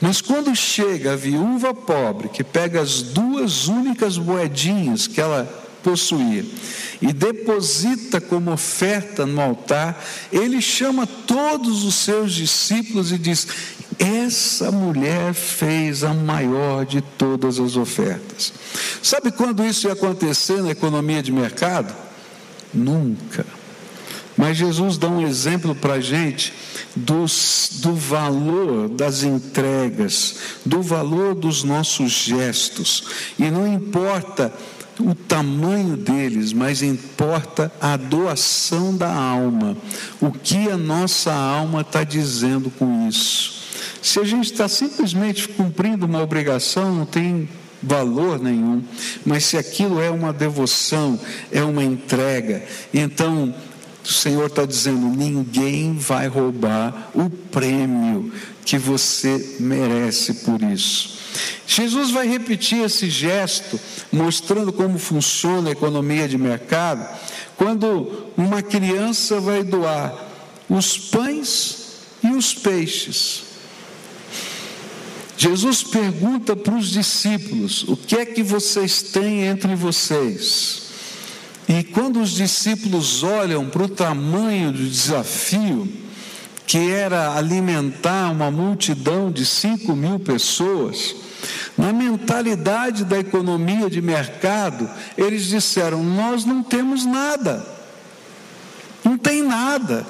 Mas 0.00 0.20
quando 0.20 0.54
chega 0.54 1.12
a 1.12 1.16
viúva 1.16 1.72
pobre, 1.72 2.28
que 2.28 2.44
pega 2.44 2.80
as 2.80 3.02
duas 3.02 3.66
únicas 3.68 4.18
moedinhas 4.18 5.06
que 5.06 5.20
ela 5.20 5.44
possuía 5.82 6.44
e 7.00 7.12
deposita 7.12 8.20
como 8.20 8.52
oferta 8.52 9.24
no 9.24 9.40
altar, 9.40 10.02
ele 10.32 10.60
chama 10.60 11.06
todos 11.06 11.84
os 11.84 11.94
seus 11.94 12.32
discípulos 12.32 13.12
e 13.12 13.18
diz: 13.18 13.46
Essa 13.98 14.72
mulher 14.72 15.32
fez 15.32 16.02
a 16.02 16.12
maior 16.12 16.84
de 16.84 17.00
todas 17.00 17.58
as 17.58 17.76
ofertas. 17.76 18.52
Sabe 19.02 19.30
quando 19.30 19.64
isso 19.64 19.86
ia 19.86 19.92
acontecer 19.92 20.60
na 20.62 20.70
economia 20.70 21.22
de 21.22 21.32
mercado? 21.32 21.94
Nunca. 22.74 23.55
Mas 24.37 24.57
Jesus 24.57 24.99
dá 24.99 25.09
um 25.09 25.26
exemplo 25.26 25.75
para 25.75 25.95
a 25.95 26.00
gente 26.00 26.52
dos, 26.95 27.71
do 27.81 27.95
valor 27.95 28.88
das 28.88 29.23
entregas, 29.23 30.37
do 30.64 30.83
valor 30.83 31.35
dos 31.35 31.64
nossos 31.64 32.12
gestos. 32.12 33.05
E 33.38 33.50
não 33.50 33.66
importa 33.66 34.52
o 35.00 35.14
tamanho 35.14 35.97
deles, 35.97 36.52
mas 36.52 36.83
importa 36.83 37.73
a 37.81 37.97
doação 37.97 38.97
da 38.97 39.12
alma. 39.12 39.76
O 40.21 40.31
que 40.31 40.71
a 40.71 40.76
nossa 40.76 41.33
alma 41.33 41.81
está 41.81 42.05
dizendo 42.05 42.71
com 42.71 43.09
isso? 43.09 43.57
Se 44.02 44.21
a 44.21 44.25
gente 44.25 44.52
está 44.52 44.69
simplesmente 44.69 45.49
cumprindo 45.49 46.07
uma 46.07 46.23
obrigação, 46.23 46.95
não 46.95 47.07
tem 47.07 47.49
valor 47.83 48.40
nenhum, 48.40 48.83
mas 49.25 49.45
se 49.45 49.57
aquilo 49.57 50.00
é 50.00 50.11
uma 50.11 50.33
devoção, 50.33 51.19
é 51.52 51.62
uma 51.62 51.85
entrega, 51.85 52.64
então 52.93 53.55
o 54.08 54.12
Senhor 54.12 54.46
está 54.46 54.64
dizendo: 54.64 55.08
ninguém 55.08 55.96
vai 55.98 56.28
roubar 56.28 57.10
o 57.14 57.28
prêmio 57.28 58.32
que 58.64 58.78
você 58.78 59.56
merece 59.58 60.34
por 60.34 60.62
isso. 60.62 61.16
Jesus 61.66 62.10
vai 62.10 62.26
repetir 62.28 62.84
esse 62.84 63.10
gesto, 63.10 63.78
mostrando 64.12 64.72
como 64.72 64.98
funciona 64.98 65.68
a 65.68 65.72
economia 65.72 66.28
de 66.28 66.38
mercado, 66.38 67.06
quando 67.56 68.30
uma 68.36 68.62
criança 68.62 69.40
vai 69.40 69.64
doar 69.64 70.14
os 70.68 70.96
pães 70.96 71.78
e 72.22 72.28
os 72.28 72.54
peixes. 72.54 73.42
Jesus 75.36 75.82
pergunta 75.82 76.54
para 76.54 76.75
os 76.75 76.90
discípulos: 76.90 77.82
o 77.88 77.96
que 77.96 78.16
é 78.16 78.25
que 78.25 78.42
vocês 78.42 79.02
têm 79.02 79.42
entre 79.46 79.75
vocês? 79.75 80.86
E 81.68 81.82
quando 81.82 82.20
os 82.20 82.30
discípulos 82.30 83.23
olham 83.25 83.68
para 83.68 83.82
o 83.82 83.88
tamanho 83.88 84.70
do 84.70 84.88
desafio, 84.88 85.88
que 86.66 86.90
era 86.90 87.37
alimentar 87.37 88.30
uma 88.30 88.50
multidão 88.50 89.30
de 89.30 89.44
cinco 89.44 89.94
mil 89.94 90.18
pessoas, 90.18 91.14
na 91.76 91.92
mentalidade 91.92 93.04
da 93.04 93.18
economia 93.18 93.90
de 93.90 94.00
mercado, 94.00 94.88
eles 95.18 95.46
disseram: 95.46 96.02
Nós 96.02 96.44
não 96.44 96.62
temos 96.62 97.04
nada, 97.04 97.66
não 99.04 99.18
tem 99.18 99.42
nada, 99.42 100.06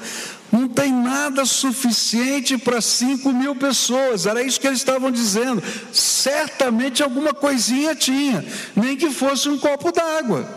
não 0.51 0.67
tem 0.67 0.91
nada 0.91 1.43
suficiente 1.43 2.57
para 2.57 2.81
cinco 2.81 3.33
mil 3.33 3.55
pessoas. 3.55 4.25
Era 4.25 4.43
isso 4.43 4.59
que 4.59 4.67
eles 4.67 4.79
estavam 4.79 5.11
dizendo. 5.11 5.61
Certamente 5.91 7.03
alguma 7.03 7.33
coisinha 7.33 7.95
tinha, 7.95 8.45
nem 8.75 8.95
que 8.95 9.09
fosse 9.09 9.49
um 9.49 9.57
copo 9.57 9.91
d'água. 9.91 10.56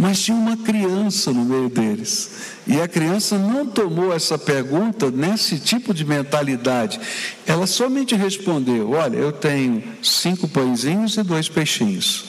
Mas 0.00 0.22
tinha 0.22 0.36
uma 0.36 0.56
criança 0.56 1.30
no 1.30 1.44
meio 1.44 1.68
deles. 1.68 2.30
E 2.66 2.80
a 2.80 2.88
criança 2.88 3.36
não 3.36 3.66
tomou 3.66 4.14
essa 4.14 4.38
pergunta 4.38 5.10
nesse 5.10 5.58
tipo 5.58 5.92
de 5.92 6.06
mentalidade. 6.06 6.98
Ela 7.46 7.66
somente 7.66 8.14
respondeu: 8.14 8.92
Olha, 8.92 9.18
eu 9.18 9.30
tenho 9.30 9.82
cinco 10.02 10.48
pãezinhos 10.48 11.18
e 11.18 11.22
dois 11.22 11.50
peixinhos. 11.50 12.24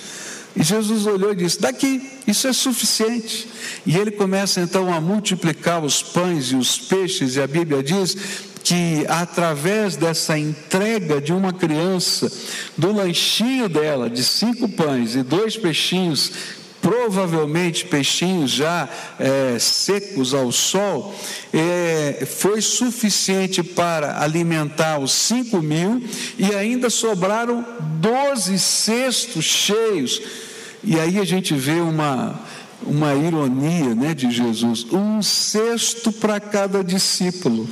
E 0.54 0.62
Jesus 0.62 1.06
olhou 1.06 1.32
e 1.32 1.36
disse: 1.36 1.62
Daqui, 1.62 2.02
isso 2.28 2.46
é 2.46 2.52
suficiente. 2.52 3.48
E 3.86 3.96
ele 3.96 4.12
começa 4.12 4.60
então 4.60 4.94
a 4.94 5.00
multiplicar 5.00 5.82
os 5.82 6.04
pães 6.04 6.48
e 6.48 6.58
os 6.58 6.78
peixes, 6.78 7.38
e 7.38 7.42
a 7.42 7.48
Bíblia 7.48 7.82
diz 7.82 8.18
que 8.66 9.06
através 9.08 9.96
dessa 9.96 10.38
entrega 10.38 11.22
de 11.22 11.32
uma 11.34 11.54
criança, 11.54 12.32
do 12.78 12.92
lanchinho 12.92 13.68
dela, 13.70 14.10
de 14.10 14.24
cinco 14.24 14.68
pães 14.68 15.16
e 15.16 15.24
dois 15.24 15.58
peixinhos, 15.58 16.32
provavelmente 16.82 17.86
peixinhos 17.86 18.52
já 18.52 18.90
é, 19.20 19.58
secos 19.60 20.34
ao 20.34 20.52
sol, 20.52 21.16
é, 21.54 22.26
foi 22.26 22.62
suficiente 22.62 23.62
para 23.62 24.22
alimentar 24.22 25.00
os 25.00 25.12
cinco 25.12 25.62
mil 25.62 26.04
e 26.38 26.54
ainda 26.56 26.90
sobraram 26.90 27.66
doze 28.00 28.58
cestos 28.58 29.46
cheios. 29.46 30.22
E 30.84 31.00
aí 31.00 31.20
a 31.20 31.24
gente 31.24 31.54
vê 31.54 31.80
uma, 31.80 32.40
uma 32.84 33.14
ironia 33.14 33.94
né, 33.94 34.14
de 34.14 34.32
Jesus: 34.32 34.86
um 34.92 35.22
cesto 35.22 36.12
para 36.12 36.40
cada 36.40 36.84
discípulo 36.84 37.70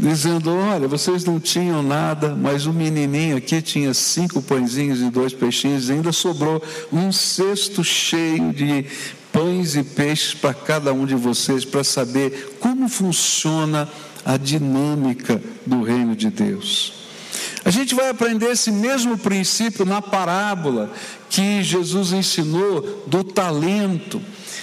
dizendo: 0.00 0.50
Olha, 0.50 0.88
vocês 0.88 1.24
não 1.24 1.38
tinham 1.38 1.82
nada, 1.82 2.34
mas 2.34 2.66
o 2.66 2.72
menininho 2.72 3.36
aqui 3.36 3.60
tinha 3.60 3.92
cinco 3.94 4.40
pãezinhos 4.42 5.00
e 5.00 5.10
dois 5.10 5.32
peixinhos, 5.32 5.88
e 5.88 5.92
ainda 5.92 6.12
sobrou 6.12 6.62
um 6.92 7.12
cesto 7.12 7.84
cheio 7.84 8.52
de 8.52 8.86
pães 9.32 9.76
e 9.76 9.82
peixes 9.82 10.34
para 10.34 10.54
cada 10.54 10.92
um 10.92 11.04
de 11.04 11.14
vocês, 11.14 11.64
para 11.64 11.84
saber 11.84 12.56
como 12.58 12.88
funciona 12.88 13.88
a 14.24 14.36
dinâmica 14.36 15.40
do 15.66 15.82
reino 15.82 16.16
de 16.16 16.30
Deus. 16.30 16.99
A 17.70 17.72
gente 17.72 17.94
vai 17.94 18.08
aprender 18.08 18.50
esse 18.50 18.72
mesmo 18.72 19.16
princípio 19.16 19.84
na 19.84 20.02
parábola 20.02 20.90
que 21.28 21.62
Jesus 21.62 22.12
ensinou 22.12 23.04
do 23.06 23.22
talento 23.22 24.20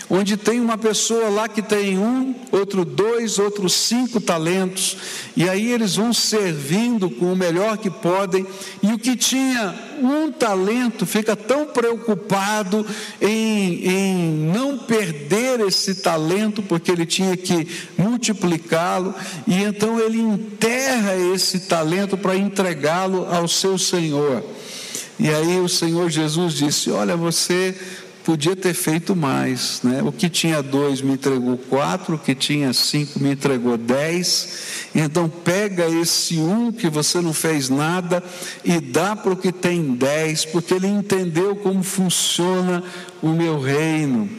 onde 0.10 0.38
tem 0.38 0.60
uma 0.60 0.78
pessoa 0.78 1.30
lá 1.30 1.50
que 1.50 1.62
tem 1.62 1.98
um, 1.98 2.34
outro 2.52 2.86
dois, 2.86 3.40
outros 3.40 3.74
cinco 3.74 4.22
talentos, 4.22 4.98
e 5.36 5.50
aí 5.50 5.72
eles 5.72 5.96
vão 5.96 6.14
servindo 6.14 7.10
com 7.10 7.32
o 7.32 7.36
melhor 7.36 7.78
que 7.78 7.90
podem, 7.90 8.46
e 8.82 8.94
o 8.94 8.98
que 9.00 9.16
tinha 9.16 9.76
um 10.02 10.32
talento 10.32 11.06
fica 11.06 11.36
tão 11.36 11.66
preocupado 11.66 12.86
em, 13.22 13.88
em 13.88 14.27
esse 15.68 15.96
talento, 15.96 16.62
porque 16.62 16.92
ele 16.92 17.06
tinha 17.06 17.36
que 17.36 17.68
multiplicá-lo, 17.98 19.14
e 19.46 19.64
então 19.64 20.00
ele 20.00 20.20
enterra 20.20 21.16
esse 21.34 21.62
talento 21.62 22.18
para 22.18 22.36
entregá-lo 22.36 23.28
ao 23.30 23.48
seu 23.48 23.78
Senhor. 23.78 24.44
E 25.20 25.30
aí 25.30 25.60
o 25.60 25.68
Senhor 25.68 26.10
Jesus 26.10 26.54
disse: 26.54 26.92
Olha, 26.92 27.16
você 27.18 27.76
podia 28.28 28.58
ter 28.58 28.74
feito 28.74 29.16
mais. 29.16 29.80
Né? 29.82 30.02
O 30.04 30.12
que 30.12 30.28
tinha 30.28 30.62
dois 30.62 31.02
me 31.02 31.14
entregou 31.14 31.58
quatro, 31.58 32.16
o 32.16 32.20
que 32.20 32.36
tinha 32.36 32.74
cinco 32.74 33.22
me 33.22 33.32
entregou 33.32 33.78
dez. 33.78 34.90
Então 34.94 35.30
pega 35.30 35.88
esse 35.88 36.38
um 36.38 36.70
que 36.70 36.90
você 36.90 37.22
não 37.22 37.32
fez 37.32 37.70
nada 37.70 38.22
e 38.66 38.82
dá 38.82 39.16
para 39.16 39.32
o 39.32 39.38
que 39.38 39.54
tem 39.54 39.96
dez, 39.96 40.44
porque 40.44 40.74
ele 40.74 40.88
entendeu 40.88 41.56
como 41.56 41.82
funciona 41.82 42.84
o 43.22 43.30
meu 43.30 43.62
reino. 43.62 44.30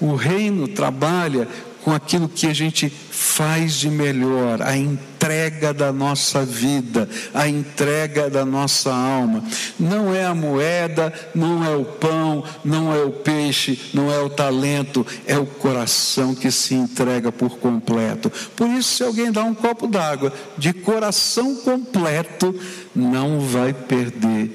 O 0.00 0.14
reino 0.14 0.68
trabalha 0.68 1.48
com 1.88 1.94
aquilo 1.94 2.28
que 2.28 2.46
a 2.46 2.52
gente 2.52 2.90
faz 2.90 3.72
de 3.74 3.88
melhor, 3.88 4.60
a 4.60 4.76
entrega 4.76 5.72
da 5.72 5.90
nossa 5.90 6.44
vida, 6.44 7.08
a 7.32 7.48
entrega 7.48 8.28
da 8.28 8.44
nossa 8.44 8.92
alma. 8.92 9.42
Não 9.80 10.14
é 10.14 10.24
a 10.24 10.34
moeda, 10.34 11.10
não 11.34 11.64
é 11.64 11.74
o 11.74 11.86
pão, 11.86 12.44
não 12.62 12.94
é 12.94 13.02
o 13.02 13.10
peixe, 13.10 13.90
não 13.94 14.12
é 14.12 14.18
o 14.20 14.28
talento, 14.28 15.06
é 15.26 15.38
o 15.38 15.46
coração 15.46 16.34
que 16.34 16.50
se 16.50 16.74
entrega 16.74 17.32
por 17.32 17.56
completo. 17.58 18.30
Por 18.54 18.68
isso, 18.68 18.96
se 18.96 19.02
alguém 19.02 19.32
dá 19.32 19.42
um 19.42 19.54
copo 19.54 19.86
d'água 19.86 20.30
de 20.58 20.74
coração 20.74 21.56
completo, 21.56 22.54
não 22.94 23.40
vai 23.40 23.72
perder 23.72 24.50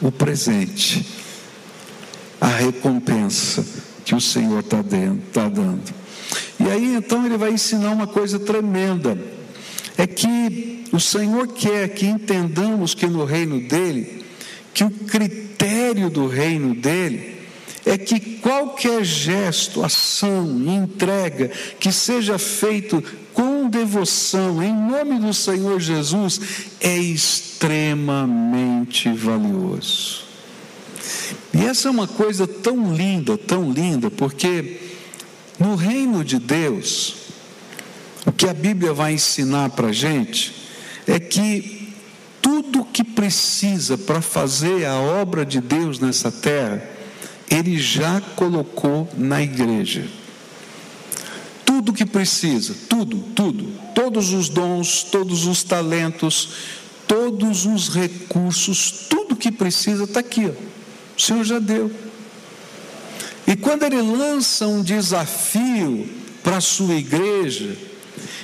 o 0.00 0.12
presente, 0.12 1.04
a 2.40 2.46
recompensa 2.46 3.89
que 4.10 4.14
o 4.16 4.20
Senhor 4.20 4.58
está 4.58 4.82
tá 5.32 5.48
dando. 5.48 5.94
E 6.58 6.64
aí 6.64 6.96
então 6.96 7.24
ele 7.24 7.36
vai 7.36 7.52
ensinar 7.52 7.92
uma 7.92 8.08
coisa 8.08 8.40
tremenda: 8.40 9.16
é 9.96 10.04
que 10.04 10.84
o 10.92 10.98
Senhor 10.98 11.46
quer 11.46 11.90
que 11.90 12.06
entendamos 12.06 12.92
que 12.92 13.06
no 13.06 13.24
reino 13.24 13.60
dele, 13.60 14.24
que 14.74 14.82
o 14.82 14.90
critério 14.90 16.10
do 16.10 16.26
reino 16.26 16.74
dele, 16.74 17.36
é 17.86 17.96
que 17.96 18.18
qualquer 18.18 19.04
gesto, 19.04 19.84
ação, 19.84 20.60
entrega 20.66 21.46
que 21.78 21.92
seja 21.92 22.36
feito 22.36 23.00
com 23.32 23.68
devoção 23.68 24.60
em 24.60 24.74
nome 24.74 25.20
do 25.20 25.32
Senhor 25.32 25.78
Jesus 25.78 26.40
é 26.80 26.98
extremamente 26.98 29.08
valioso. 29.12 30.24
E 31.52 31.64
essa 31.64 31.88
é 31.88 31.90
uma 31.90 32.06
coisa 32.06 32.46
tão 32.46 32.94
linda, 32.94 33.36
tão 33.36 33.70
linda, 33.70 34.10
porque 34.10 34.80
no 35.58 35.74
reino 35.74 36.24
de 36.24 36.38
Deus, 36.38 37.16
o 38.24 38.32
que 38.32 38.48
a 38.48 38.54
Bíblia 38.54 38.92
vai 38.92 39.14
ensinar 39.14 39.70
para 39.70 39.88
a 39.88 39.92
gente 39.92 40.54
é 41.06 41.18
que 41.18 41.92
tudo 42.40 42.84
que 42.84 43.02
precisa 43.02 43.98
para 43.98 44.20
fazer 44.20 44.86
a 44.86 44.94
obra 44.94 45.44
de 45.44 45.60
Deus 45.60 45.98
nessa 45.98 46.30
terra, 46.30 46.82
Ele 47.50 47.78
já 47.78 48.20
colocou 48.36 49.08
na 49.16 49.42
igreja. 49.42 50.06
Tudo 51.64 51.92
que 51.92 52.06
precisa, 52.06 52.74
tudo, 52.88 53.18
tudo, 53.34 53.72
todos 53.94 54.32
os 54.32 54.48
dons, 54.48 55.02
todos 55.04 55.46
os 55.46 55.62
talentos, 55.62 56.50
todos 57.06 57.66
os 57.66 57.88
recursos, 57.88 59.06
tudo 59.08 59.36
que 59.36 59.50
precisa 59.50 60.04
está 60.04 60.20
aqui. 60.20 60.46
Ó. 60.46 60.69
O 61.16 61.20
Senhor 61.20 61.44
já 61.44 61.58
deu. 61.58 61.90
E 63.46 63.56
quando 63.56 63.82
ele 63.82 64.00
lança 64.00 64.66
um 64.66 64.82
desafio 64.82 66.08
para 66.42 66.58
a 66.58 66.60
sua 66.60 66.94
igreja, 66.94 67.76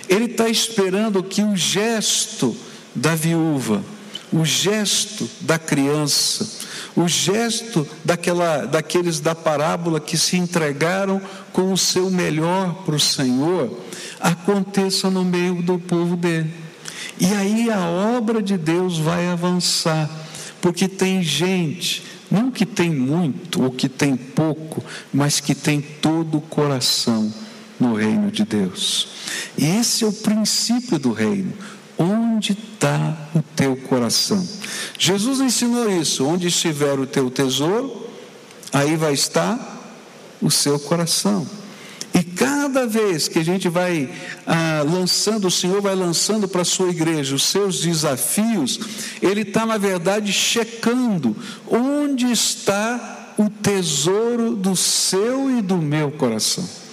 ele 0.09 0.25
está 0.25 0.49
esperando 0.49 1.23
que 1.23 1.43
o 1.43 1.57
gesto 1.57 2.57
da 2.95 3.15
viúva, 3.15 3.85
o 4.33 4.45
gesto 4.45 5.29
da 5.41 5.59
criança, 5.59 6.67
o 6.97 7.07
gesto 7.07 7.87
daquela, 8.05 8.65
daqueles 8.65 9.21
da 9.21 9.35
parábola 9.35 10.01
que 10.01 10.17
se 10.17 10.37
entregaram 10.37 11.21
com 11.53 11.73
o 11.73 11.79
seu 11.79 12.11
melhor 12.11 12.83
para 12.85 12.97
o 12.97 13.01
Senhor, 13.01 13.79
aconteça 14.19 15.11
no 15.11 15.25
meio 15.25 15.63
do 15.63 15.79
povo 15.79 16.17
dele. 16.17 16.53
E 17.21 17.27
aí 17.27 17.71
a 17.71 17.89
obra 17.89 18.43
de 18.43 18.57
Deus 18.57 18.99
vai 18.99 19.27
avançar, 19.29 20.11
porque 20.61 20.89
tem 20.89 21.23
gente 21.23 22.06
não 22.37 22.51
que 22.51 22.67
tem 22.67 22.91
muito 22.91 23.63
ou 23.63 23.71
que 23.71 23.89
tem 23.89 24.15
pouco, 24.15 24.85
mas 25.13 25.41
que 25.41 25.55
tem 25.55 25.81
todo 25.81 26.37
o 26.37 26.41
coração 26.43 27.33
no 27.81 27.95
reino 27.95 28.31
de 28.31 28.45
Deus. 28.45 29.09
E 29.57 29.65
esse 29.65 30.05
é 30.05 30.07
o 30.07 30.13
princípio 30.13 30.99
do 30.99 31.13
reino. 31.13 31.53
Onde 31.99 32.53
está 32.53 33.17
o 33.35 33.43
teu 33.55 33.75
coração? 33.75 34.47
Jesus 34.99 35.41
ensinou 35.41 35.91
isso: 35.91 36.27
onde 36.27 36.49
estiver 36.49 36.99
o 36.99 37.07
teu 37.07 37.31
tesouro, 37.31 38.07
aí 38.71 38.97
vai 38.97 39.15
estar 39.15 39.59
o 40.43 40.51
seu 40.51 40.79
coração. 40.79 41.47
E 42.19 42.25
cada 42.25 42.87
vez 42.87 43.29
que 43.29 43.39
a 43.39 43.45
gente 43.45 43.69
vai 43.69 44.09
ah, 44.47 44.83
lançando, 44.91 45.49
o 45.49 45.51
Senhor 45.51 45.83
vai 45.83 45.95
lançando 45.95 46.49
para 46.49 46.63
a 46.63 46.65
sua 46.65 46.89
igreja 46.89 47.35
os 47.35 47.43
seus 47.43 47.83
desafios, 47.83 48.81
Ele 49.21 49.43
está, 49.43 49.67
na 49.67 49.77
verdade, 49.77 50.33
checando 50.33 51.37
onde 51.69 52.25
está 52.33 53.35
o 53.37 53.51
tesouro 53.51 54.57
do 54.57 54.75
seu 54.75 55.59
e 55.59 55.61
do 55.61 55.77
meu 55.77 56.11
coração. 56.11 56.86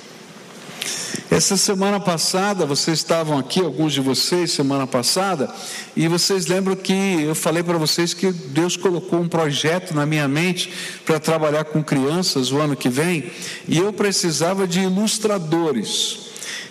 Essa 1.34 1.58
semana 1.58 2.00
passada, 2.00 2.64
vocês 2.64 3.00
estavam 3.00 3.40
aqui, 3.40 3.60
alguns 3.60 3.92
de 3.92 4.00
vocês, 4.00 4.52
semana 4.52 4.86
passada, 4.86 5.52
e 5.96 6.08
vocês 6.08 6.46
lembram 6.46 6.76
que 6.76 6.94
eu 6.94 7.34
falei 7.34 7.64
para 7.64 7.76
vocês 7.76 8.14
que 8.14 8.32
Deus 8.32 8.78
colocou 8.78 9.20
um 9.20 9.28
projeto 9.28 9.96
na 9.96 10.06
minha 10.06 10.28
mente 10.28 10.72
para 11.04 11.20
trabalhar 11.20 11.64
com 11.64 11.84
crianças 11.84 12.52
o 12.52 12.60
ano 12.60 12.76
que 12.76 12.88
vem, 12.88 13.32
e 13.68 13.80
eu 13.80 13.92
precisava 13.92 14.68
de 14.68 14.82
ilustradores. 14.82 16.20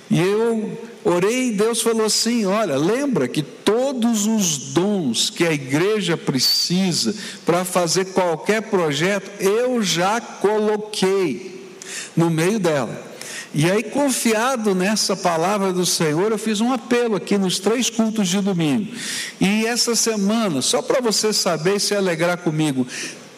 E 0.08 0.20
eu 0.20 0.80
orei 1.02 1.48
e 1.48 1.56
Deus 1.56 1.82
falou 1.82 2.06
assim: 2.06 2.46
Olha, 2.46 2.76
lembra 2.76 3.26
que 3.26 3.42
todos 3.42 4.26
os 4.28 4.58
dons 4.72 5.28
que 5.28 5.44
a 5.44 5.52
igreja 5.52 6.16
precisa 6.16 7.12
para 7.44 7.64
fazer 7.64 8.12
qualquer 8.12 8.62
projeto, 8.62 9.28
eu 9.42 9.82
já 9.82 10.20
coloquei 10.20 11.68
no 12.16 12.30
meio 12.30 12.60
dela. 12.60 13.11
E 13.54 13.70
aí, 13.70 13.82
confiado 13.82 14.74
nessa 14.74 15.14
palavra 15.14 15.72
do 15.72 15.84
Senhor, 15.84 16.32
eu 16.32 16.38
fiz 16.38 16.62
um 16.62 16.72
apelo 16.72 17.16
aqui 17.16 17.36
nos 17.36 17.58
três 17.58 17.90
cultos 17.90 18.28
de 18.28 18.40
domingo. 18.40 18.94
E 19.38 19.66
essa 19.66 19.94
semana, 19.94 20.62
só 20.62 20.80
para 20.80 21.02
você 21.02 21.34
saber 21.34 21.76
e 21.76 21.80
se 21.80 21.94
alegrar 21.94 22.38
comigo, 22.38 22.86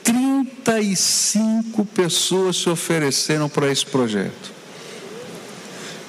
35 0.04 1.84
pessoas 1.86 2.56
se 2.56 2.70
ofereceram 2.70 3.48
para 3.48 3.72
esse 3.72 3.84
projeto. 3.84 4.52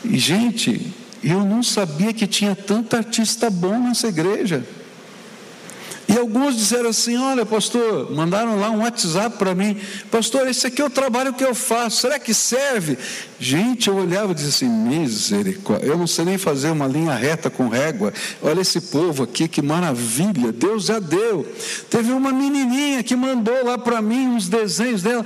E, 0.03 0.19
gente, 0.19 0.93
eu 1.23 1.43
não 1.43 1.63
sabia 1.63 2.13
que 2.13 2.27
tinha 2.27 2.55
tanto 2.55 2.95
artista 2.95 3.49
bom 3.49 3.79
nessa 3.79 4.07
igreja. 4.07 4.63
E 6.15 6.17
alguns 6.17 6.56
disseram 6.56 6.89
assim: 6.89 7.17
Olha, 7.17 7.45
pastor, 7.45 8.10
mandaram 8.10 8.58
lá 8.58 8.69
um 8.69 8.80
WhatsApp 8.80 9.38
para 9.38 9.54
mim, 9.54 9.78
pastor, 10.10 10.47
esse 10.47 10.65
aqui 10.65 10.82
é 10.82 10.86
o 10.86 10.89
trabalho 10.89 11.34
que 11.34 11.43
eu 11.43 11.54
faço, 11.54 12.01
será 12.01 12.17
que 12.17 12.34
serve? 12.34 12.97
Gente, 13.38 13.89
eu 13.89 13.97
olhava 13.97 14.32
e 14.32 14.36
dizia 14.36 14.49
assim: 14.49 14.69
Misericórdia, 14.69 15.88
eu 15.88 15.97
não 15.97 16.08
sei 16.08 16.23
nem 16.23 16.38
fazer 16.38 16.69
uma 16.69 16.88
linha 16.88 17.13
reta 17.13 17.49
com 17.49 17.67
régua. 17.67 18.13
Olha 18.41 18.62
esse 18.62 18.80
povo 18.80 19.23
aqui, 19.23 19.45
que 19.49 19.62
maravilha, 19.62 20.54
Deus 20.54 20.86
já 20.86 20.99
deu. 20.99 21.45
Teve 21.89 22.13
uma 22.13 22.32
menininha 22.32 23.04
que 23.04 23.15
mandou 23.15 23.65
lá 23.65 23.78
para 23.78 24.01
mim 24.01 24.28
uns 24.28 24.47
desenhos 24.47 25.01
dela. 25.01 25.25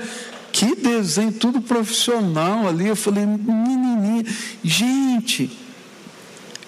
Que 0.51 0.75
desenho, 0.75 1.31
tudo 1.31 1.61
profissional 1.61 2.67
ali. 2.67 2.87
Eu 2.87 2.95
falei, 2.95 3.27
menininha, 3.27 4.25
gente, 4.63 5.55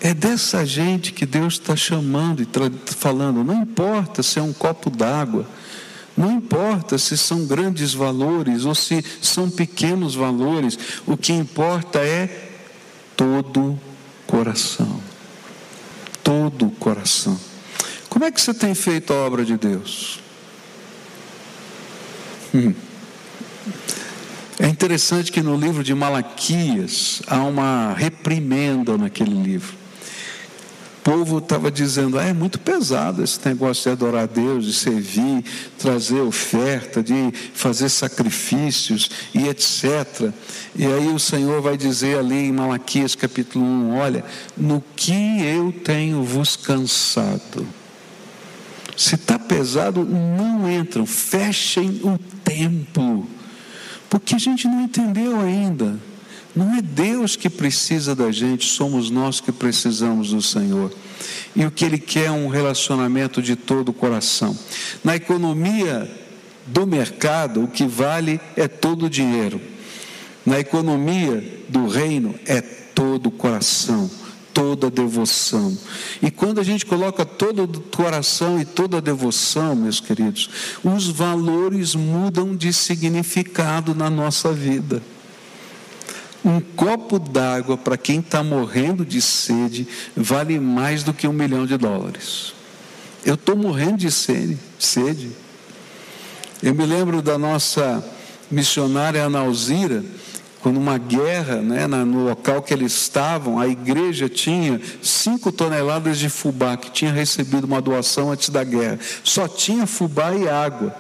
é 0.02 0.16
dessa 0.16 0.66
gente 0.66 1.14
que 1.14 1.28
Deus 1.28 1.54
está 1.54 1.76
chamando 1.76 2.42
e 2.42 2.48
falando. 2.94 3.44
Não 3.44 3.62
importa 3.62 4.24
se 4.24 4.40
é 4.40 4.42
um 4.42 4.52
copo 4.52 4.90
d'água, 4.90 5.46
não 6.18 6.32
importa 6.32 6.98
se 6.98 7.16
são 7.16 7.46
grandes 7.46 7.94
valores 7.94 8.66
ou 8.66 8.74
se 8.74 9.06
são 9.22 9.50
pequenos 9.50 10.16
valores, 10.16 10.78
o 11.06 11.16
que 11.16 11.32
importa 11.32 12.00
é 12.00 12.50
todo 13.16 13.80
coração. 14.26 15.00
Todo 16.24 16.72
coração. 16.72 17.40
Como 18.10 18.26
é 18.26 18.32
que 18.32 18.42
você 18.42 18.56
tem 18.56 18.74
feito 18.74 19.14
a 19.14 19.18
obra 19.18 19.46
de 19.46 19.56
Deus? 19.56 20.20
Hum. 22.54 22.74
É 24.60 24.68
interessante 24.68 25.32
que 25.32 25.42
no 25.42 25.56
livro 25.56 25.84
de 25.84 25.94
Malaquias 25.94 27.22
há 27.28 27.44
uma 27.44 27.94
reprimenda 27.94 28.98
naquele 28.98 29.34
livro 29.34 29.82
povo 31.04 31.40
estava 31.40 31.72
dizendo: 31.72 32.18
ah, 32.18 32.24
é 32.24 32.34
muito 32.34 32.60
pesado 32.60 33.24
esse 33.24 33.40
negócio 33.46 33.84
de 33.84 33.90
adorar 33.90 34.24
a 34.24 34.26
Deus, 34.26 34.66
de 34.66 34.74
servir, 34.74 35.44
trazer 35.78 36.22
oferta, 36.22 37.04
de 37.04 37.32
fazer 37.54 37.90
sacrifícios 37.90 39.10
e 39.34 39.48
etc. 39.48 40.32
E 40.76 40.86
aí 40.86 41.08
o 41.10 41.20
Senhor 41.20 41.62
vai 41.62 41.78
dizer 41.78 42.18
ali 42.18 42.48
em 42.48 42.52
Malaquias 42.52 43.16
capítulo 43.16 43.64
1: 43.64 43.98
Olha, 43.98 44.26
no 44.56 44.84
que 44.96 45.42
eu 45.44 45.72
tenho 45.72 46.24
vos 46.24 46.56
cansado. 46.56 47.68
Se 48.96 49.16
está 49.16 49.40
pesado, 49.40 50.06
não 50.06 50.70
entram, 50.70 51.06
fechem 51.06 52.02
o 52.04 52.20
templo, 52.44 53.28
porque 54.10 54.36
a 54.36 54.38
gente 54.38 54.68
não 54.68 54.82
entendeu 54.82 55.40
ainda. 55.40 55.98
Não 56.56 56.76
é 56.76 56.82
Deus 56.82 57.36
que 57.36 57.50
precisa 57.50 58.14
da 58.14 58.32
gente, 58.32 58.66
somos 58.66 59.10
nós 59.10 59.40
que 59.40 59.52
precisamos 59.52 60.32
do 60.32 60.42
Senhor. 60.42 60.92
E 61.56 61.66
o 61.66 61.72
que 61.72 61.86
Ele 61.86 61.98
quer 61.98 62.26
é 62.26 62.32
um 62.32 62.48
relacionamento 62.48 63.42
de 63.42 63.56
todo 63.56 63.90
o 63.90 63.94
coração. 63.94 64.58
Na 65.04 65.16
economia 65.16 66.10
do 66.68 66.86
mercado, 66.86 67.64
o 67.64 67.68
que 67.68 67.86
vale 67.86 68.40
é 68.56 68.68
todo 68.68 69.06
o 69.06 69.10
dinheiro. 69.10 69.62
Na 70.46 70.60
economia 70.60 71.64
do 71.70 71.88
reino 71.88 72.36
é 72.46 72.62
todo 72.62 73.28
o 73.28 73.32
coração, 73.32 74.10
toda 74.54 74.88
a 74.88 74.90
devoção. 74.90 75.78
E 76.22 76.32
quando 76.32 76.60
a 76.60 76.64
gente 76.64 76.86
coloca 76.86 77.26
todo 77.26 77.64
o 77.64 77.82
coração 77.82 78.60
e 78.60 78.66
toda 78.66 78.98
a 78.98 79.02
devoção, 79.02 79.76
meus 79.76 80.00
queridos, 80.00 80.50
os 80.84 81.08
valores 81.08 81.96
mudam 81.96 82.56
de 82.56 82.74
significado 82.74 83.94
na 83.94 84.10
nossa 84.10 84.52
vida. 84.52 85.02
Um 86.44 86.60
copo 86.60 87.20
d'água 87.20 87.78
para 87.78 87.98
quem 87.98 88.20
está 88.20 88.44
morrendo 88.44 89.06
de 89.06 89.22
sede 89.22 89.88
vale 90.16 90.60
mais 90.60 91.04
do 91.04 91.14
que 91.14 91.28
um 91.28 91.34
milhão 91.34 91.66
de 91.66 91.78
dólares. 91.78 92.54
Eu 93.24 93.36
estou 93.36 93.56
morrendo 93.56 93.98
de 93.98 94.12
sede, 94.12 94.58
sede. 94.80 95.32
Eu 96.64 96.74
me 96.74 96.86
lembro 96.86 97.22
da 97.22 97.38
nossa 97.38 98.04
missionária 98.50 99.22
Ana 99.22 99.40
Alzira, 99.40 100.04
quando 100.62 100.78
uma 100.78 100.98
guerra, 100.98 101.56
né, 101.56 101.88
no 101.88 102.24
local 102.24 102.62
que 102.62 102.72
eles 102.72 102.94
estavam, 102.94 103.60
a 103.60 103.68
igreja 103.68 104.30
tinha 104.30 104.80
cinco 105.02 105.52
toneladas 105.52 106.20
de 106.20 106.30
fubá, 106.30 106.78
que 106.78 106.92
tinha 106.92 107.12
recebido 107.12 107.66
uma 107.66 107.82
doação 107.82 108.32
antes 108.32 108.50
da 108.50 108.64
guerra. 108.64 109.00
Só 109.24 109.48
tinha 109.48 109.88
fubá 109.88 110.34
e 110.36 110.48
água. 110.48 110.96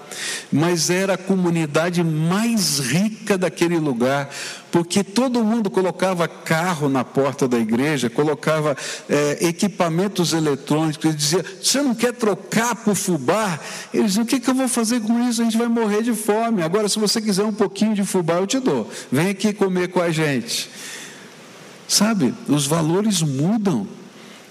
Mas 0.51 0.89
era 0.89 1.13
a 1.13 1.17
comunidade 1.17 2.03
mais 2.03 2.79
rica 2.79 3.37
daquele 3.37 3.77
lugar, 3.77 4.31
porque 4.71 5.03
todo 5.03 5.43
mundo 5.43 5.69
colocava 5.69 6.27
carro 6.27 6.87
na 6.87 7.03
porta 7.03 7.47
da 7.47 7.59
igreja, 7.59 8.09
colocava 8.09 8.75
é, 9.09 9.47
equipamentos 9.47 10.31
eletrônicos, 10.31 11.11
e 11.11 11.13
dizia: 11.13 11.45
Você 11.61 11.81
não 11.81 11.93
quer 11.93 12.13
trocar 12.13 12.75
por 12.75 12.95
fubá? 12.95 13.59
Eles 13.93 14.07
diziam: 14.07 14.23
O 14.23 14.27
que, 14.27 14.39
que 14.39 14.49
eu 14.49 14.55
vou 14.55 14.69
fazer 14.69 15.01
com 15.01 15.27
isso? 15.27 15.41
A 15.41 15.43
gente 15.43 15.57
vai 15.57 15.67
morrer 15.67 16.01
de 16.01 16.13
fome. 16.13 16.63
Agora, 16.63 16.87
se 16.87 16.97
você 16.97 17.21
quiser 17.21 17.43
um 17.43 17.53
pouquinho 17.53 17.93
de 17.93 18.03
fubá, 18.03 18.35
eu 18.35 18.47
te 18.47 18.59
dou. 18.59 18.89
Vem 19.11 19.29
aqui 19.29 19.51
comer 19.51 19.89
com 19.89 19.99
a 19.99 20.09
gente. 20.09 20.69
Sabe, 21.87 22.33
os 22.47 22.65
valores 22.65 23.21
mudam 23.21 23.85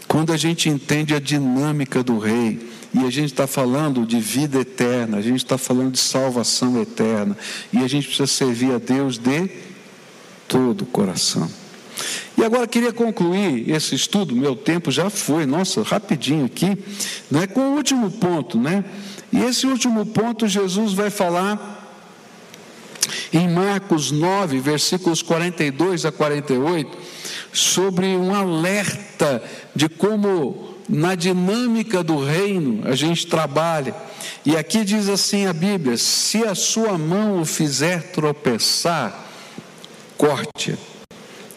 quando 0.07 0.33
a 0.33 0.37
gente 0.37 0.69
entende 0.69 1.15
a 1.15 1.21
dinâmica 1.21 2.03
do 2.03 2.19
rei. 2.19 2.69
E 2.93 2.99
a 3.07 3.11
gente 3.11 3.31
está 3.31 3.47
falando 3.47 4.05
de 4.05 4.19
vida 4.19 4.59
eterna, 4.59 5.19
a 5.19 5.23
gente 5.23 5.37
está 5.37 5.57
falando 5.57 5.93
de 5.93 6.01
salvação 6.01 6.83
eterna. 6.83 7.39
E 7.73 7.79
a 7.79 7.89
gente 7.89 8.09
precisa 8.09 8.27
servir 8.27 8.73
a 8.73 8.79
Deus 8.79 9.17
de 9.17 9.70
todo 10.51 10.83
o 10.83 10.87
coração. 10.87 11.49
E 12.37 12.45
agora 12.45 12.67
queria 12.67 12.93
concluir 12.93 13.71
esse 13.71 13.95
estudo, 13.95 14.35
meu 14.35 14.57
tempo 14.57 14.91
já 14.91 15.09
foi, 15.09 15.47
nossa, 15.47 15.83
rapidinho 15.83 16.45
aqui, 16.47 16.77
né, 17.31 17.47
com 17.47 17.61
o 17.61 17.77
último 17.77 18.11
ponto, 18.11 18.59
né? 18.59 18.85
E 19.33 19.39
esse 19.39 19.67
último 19.67 20.05
ponto 20.07 20.49
Jesus 20.49 20.93
vai 20.93 21.09
falar 21.09 21.79
em 23.33 23.49
Marcos 23.49 24.11
9, 24.11 24.59
versículos 24.59 25.23
42 25.23 26.05
a 26.05 26.11
48, 26.11 26.99
sobre 27.53 28.07
um 28.07 28.35
alerta 28.35 29.43
de 29.75 29.89
como 29.89 30.75
na 30.89 31.15
dinâmica 31.15 32.03
do 32.03 32.19
reino 32.19 32.81
a 32.85 32.97
gente 32.97 33.27
trabalha. 33.27 33.95
E 34.45 34.57
aqui 34.57 34.85
diz 34.85 35.09
assim 35.09 35.47
a 35.47 35.53
Bíblia: 35.53 35.97
se 35.97 36.43
a 36.43 36.55
sua 36.55 36.99
mão 36.99 37.41
o 37.41 37.45
fizer 37.45 38.11
tropeçar, 38.11 39.30
corte. 40.21 40.79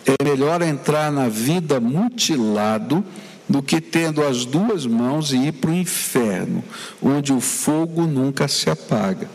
É 0.05 0.23
melhor 0.23 0.61
entrar 0.61 1.11
na 1.11 1.27
vida 1.27 1.81
mutilado 1.81 3.03
do 3.47 3.61
que 3.61 3.81
tendo 3.81 4.23
as 4.23 4.45
duas 4.45 4.85
mãos 4.85 5.33
e 5.33 5.37
ir 5.47 5.51
para 5.51 5.69
o 5.69 5.75
inferno, 5.75 6.63
onde 7.01 7.33
o 7.33 7.41
fogo 7.41 8.07
nunca 8.07 8.47
se 8.47 8.69
apaga. 8.69 9.29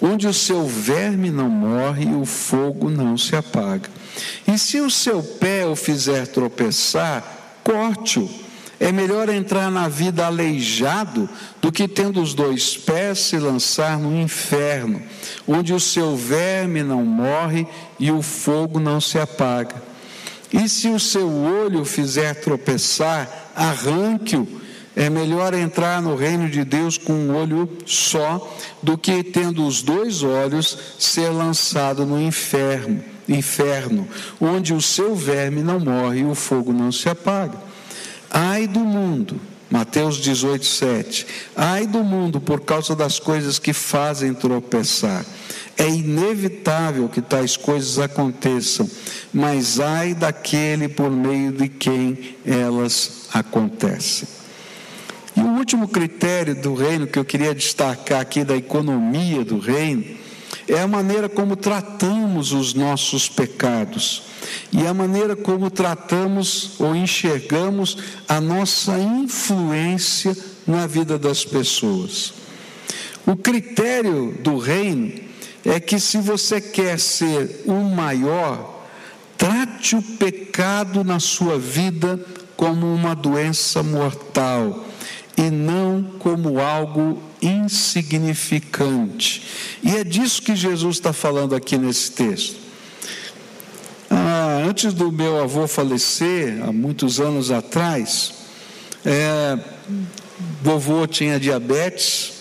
Onde 0.00 0.26
o 0.26 0.32
seu 0.32 0.66
verme 0.66 1.30
não 1.30 1.50
morre 1.50 2.06
e 2.06 2.14
o 2.14 2.24
fogo 2.24 2.88
não 2.88 3.18
se 3.18 3.36
apaga. 3.36 3.90
E 4.48 4.56
se 4.56 4.80
o 4.80 4.90
seu 4.90 5.22
pé 5.22 5.66
o 5.66 5.76
fizer 5.76 6.26
tropeçar, 6.26 7.22
corte-o 7.62 8.26
é 8.80 8.90
melhor 8.90 9.28
entrar 9.28 9.70
na 9.70 9.88
vida 9.88 10.24
aleijado 10.24 11.28
do 11.60 11.70
que 11.70 11.86
tendo 11.86 12.22
os 12.22 12.32
dois 12.32 12.78
pés 12.78 13.18
se 13.18 13.38
lançar 13.38 13.98
no 13.98 14.18
inferno, 14.18 15.02
onde 15.46 15.74
o 15.74 15.78
seu 15.78 16.16
verme 16.16 16.82
não 16.82 17.04
morre 17.04 17.66
e 17.98 18.10
o 18.10 18.22
fogo 18.22 18.80
não 18.80 18.98
se 18.98 19.18
apaga. 19.18 19.90
E 20.50 20.66
se 20.66 20.88
o 20.88 20.98
seu 20.98 21.28
olho 21.30 21.84
fizer 21.84 22.34
tropeçar, 22.36 23.52
arranque-o. 23.54 24.48
É 24.96 25.08
melhor 25.08 25.54
entrar 25.54 26.02
no 26.02 26.16
reino 26.16 26.48
de 26.48 26.64
Deus 26.64 26.98
com 26.98 27.12
um 27.12 27.36
olho 27.36 27.68
só 27.86 28.56
do 28.82 28.98
que 28.98 29.22
tendo 29.22 29.64
os 29.64 29.82
dois 29.82 30.22
olhos 30.22 30.76
ser 30.98 31.28
lançado 31.28 32.04
no 32.04 32.20
inferno, 32.20 33.02
inferno, 33.28 34.08
onde 34.40 34.74
o 34.74 34.80
seu 34.80 35.14
verme 35.14 35.62
não 35.62 35.78
morre 35.78 36.20
e 36.20 36.24
o 36.24 36.34
fogo 36.34 36.72
não 36.72 36.90
se 36.90 37.08
apaga. 37.08 37.69
Ai 38.30 38.68
do 38.68 38.80
mundo, 38.80 39.40
Mateus 39.68 40.16
18, 40.18 40.64
7. 40.64 41.26
Ai 41.56 41.86
do 41.86 42.04
mundo 42.04 42.40
por 42.40 42.60
causa 42.60 42.94
das 42.94 43.18
coisas 43.18 43.58
que 43.58 43.72
fazem 43.72 44.32
tropeçar. 44.32 45.26
É 45.76 45.88
inevitável 45.88 47.08
que 47.08 47.20
tais 47.20 47.56
coisas 47.56 47.98
aconteçam, 47.98 48.88
mas 49.32 49.80
ai 49.80 50.14
daquele 50.14 50.88
por 50.88 51.10
meio 51.10 51.50
de 51.50 51.68
quem 51.68 52.36
elas 52.44 53.28
acontecem. 53.32 54.28
E 55.36 55.40
o 55.40 55.48
último 55.56 55.88
critério 55.88 56.54
do 56.54 56.74
reino 56.74 57.06
que 57.06 57.18
eu 57.18 57.24
queria 57.24 57.54
destacar 57.54 58.20
aqui 58.20 58.44
da 58.44 58.56
economia 58.56 59.44
do 59.44 59.58
reino 59.58 60.04
é 60.68 60.80
a 60.80 60.86
maneira 60.86 61.28
como 61.28 61.56
tratamos 61.56 62.52
os 62.52 62.74
nossos 62.74 63.28
pecados 63.28 64.22
e 64.72 64.86
a 64.86 64.94
maneira 64.94 65.34
como 65.34 65.70
tratamos 65.70 66.72
ou 66.78 66.94
enxergamos 66.94 67.96
a 68.28 68.40
nossa 68.40 68.98
influência 68.98 70.36
na 70.66 70.86
vida 70.86 71.18
das 71.18 71.44
pessoas. 71.44 72.32
O 73.26 73.36
critério 73.36 74.38
do 74.40 74.58
reino 74.58 75.12
é 75.64 75.80
que 75.80 75.98
se 75.98 76.18
você 76.18 76.60
quer 76.60 76.98
ser 76.98 77.62
o 77.66 77.74
maior, 77.74 78.86
trate 79.36 79.96
o 79.96 80.02
pecado 80.02 81.04
na 81.04 81.20
sua 81.20 81.58
vida 81.58 82.18
como 82.56 82.92
uma 82.94 83.14
doença 83.14 83.82
mortal 83.82 84.86
e 85.36 85.50
não 85.50 86.02
como 86.18 86.60
algo 86.60 87.22
insignificante. 87.40 89.42
E 89.82 89.96
é 89.96 90.04
disso 90.04 90.42
que 90.42 90.54
Jesus 90.54 90.96
está 90.96 91.12
falando 91.12 91.54
aqui 91.54 91.78
nesse 91.78 92.12
texto. 92.12 92.69
Antes 94.62 94.92
do 94.92 95.10
meu 95.10 95.42
avô 95.42 95.66
falecer, 95.66 96.62
há 96.62 96.70
muitos 96.70 97.18
anos 97.18 97.50
atrás, 97.50 98.34
é, 99.06 99.58
vovô 100.62 101.06
tinha 101.06 101.40
diabetes 101.40 102.32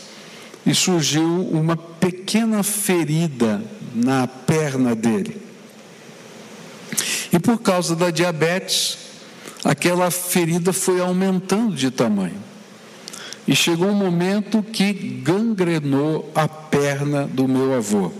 e 0.65 0.75
surgiu 0.75 1.47
uma 1.49 1.77
pequena 1.77 2.61
ferida 2.61 3.63
na 3.95 4.27
perna 4.27 4.93
dele. 4.93 5.41
E 7.31 7.39
por 7.39 7.57
causa 7.59 7.95
da 7.95 8.11
diabetes, 8.11 8.97
aquela 9.63 10.11
ferida 10.11 10.73
foi 10.73 10.99
aumentando 10.99 11.73
de 11.73 11.89
tamanho. 11.89 12.43
E 13.47 13.55
chegou 13.55 13.87
um 13.87 13.95
momento 13.95 14.61
que 14.61 14.91
gangrenou 14.91 16.29
a 16.35 16.49
perna 16.49 17.25
do 17.25 17.47
meu 17.47 17.73
avô. 17.73 18.11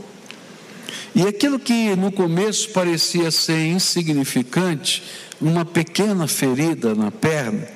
E 1.15 1.23
aquilo 1.27 1.59
que 1.59 1.95
no 1.95 2.11
começo 2.11 2.69
parecia 2.69 3.31
ser 3.31 3.67
insignificante, 3.67 5.03
uma 5.41 5.65
pequena 5.65 6.27
ferida 6.27 6.93
na 6.93 7.11
perna, 7.11 7.67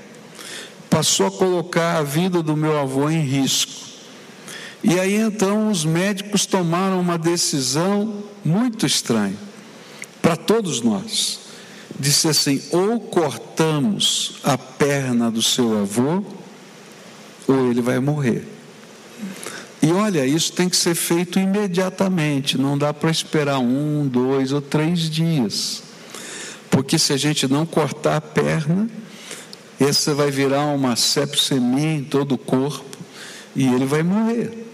passou 0.89 1.27
a 1.27 1.31
colocar 1.31 1.97
a 1.97 2.03
vida 2.03 2.43
do 2.43 2.55
meu 2.55 2.77
avô 2.79 3.09
em 3.09 3.21
risco. 3.21 3.71
E 4.83 4.99
aí 4.99 5.15
então 5.15 5.71
os 5.71 5.85
médicos 5.85 6.45
tomaram 6.45 6.99
uma 6.99 7.17
decisão 7.17 8.23
muito 8.43 8.85
estranha 8.85 9.37
para 10.21 10.35
todos 10.35 10.81
nós. 10.81 11.39
Disse 11.99 12.27
assim: 12.27 12.61
ou 12.71 12.99
cortamos 12.99 14.35
a 14.43 14.57
perna 14.57 15.31
do 15.31 15.41
seu 15.41 15.79
avô, 15.79 16.23
ou 17.47 17.71
ele 17.71 17.81
vai 17.81 17.99
morrer. 17.99 18.52
E 19.83 19.91
olha, 19.91 20.25
isso 20.25 20.53
tem 20.53 20.69
que 20.69 20.77
ser 20.77 20.95
feito 20.95 21.37
imediatamente, 21.37 22.57
não 22.57 22.77
dá 22.77 22.93
para 22.93 23.11
esperar 23.11 23.59
um, 23.59 24.07
dois 24.07 24.53
ou 24.53 24.61
três 24.61 25.09
dias. 25.09 25.83
Porque 26.71 26.97
se 26.97 27.11
a 27.11 27.17
gente 27.17 27.49
não 27.49 27.65
cortar 27.65 28.15
a 28.15 28.21
perna, 28.21 28.89
essa 29.77 30.13
vai 30.13 30.31
virar 30.31 30.67
uma 30.67 30.95
sepsemia 30.95 31.95
em 31.95 32.03
todo 32.05 32.35
o 32.35 32.37
corpo 32.37 32.97
e 33.53 33.65
ele 33.65 33.83
vai 33.83 34.03
morrer. 34.03 34.65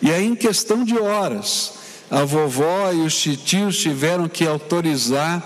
E 0.00 0.10
aí, 0.10 0.24
em 0.24 0.34
questão 0.34 0.82
de 0.82 0.98
horas, 0.98 1.74
a 2.10 2.24
vovó 2.24 2.90
e 2.94 3.02
os 3.02 3.20
titios 3.20 3.76
tiveram 3.76 4.30
que 4.30 4.46
autorizar 4.46 5.44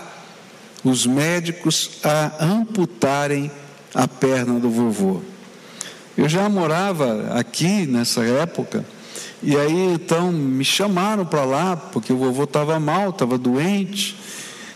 os 0.81 1.05
médicos 1.05 1.99
a 2.05 2.45
amputarem 2.45 3.51
a 3.93 4.07
perna 4.07 4.61
do 4.61 4.69
vovô. 4.69 5.30
Eu 6.17 6.27
já 6.27 6.47
morava 6.49 7.33
aqui 7.39 7.85
nessa 7.85 8.23
época, 8.23 8.85
e 9.41 9.55
aí 9.55 9.93
então 9.93 10.31
me 10.31 10.65
chamaram 10.65 11.25
para 11.25 11.45
lá, 11.45 11.75
porque 11.75 12.11
o 12.11 12.17
vovô 12.17 12.43
estava 12.43 12.79
mal, 12.79 13.09
estava 13.09 13.37
doente, 13.37 14.17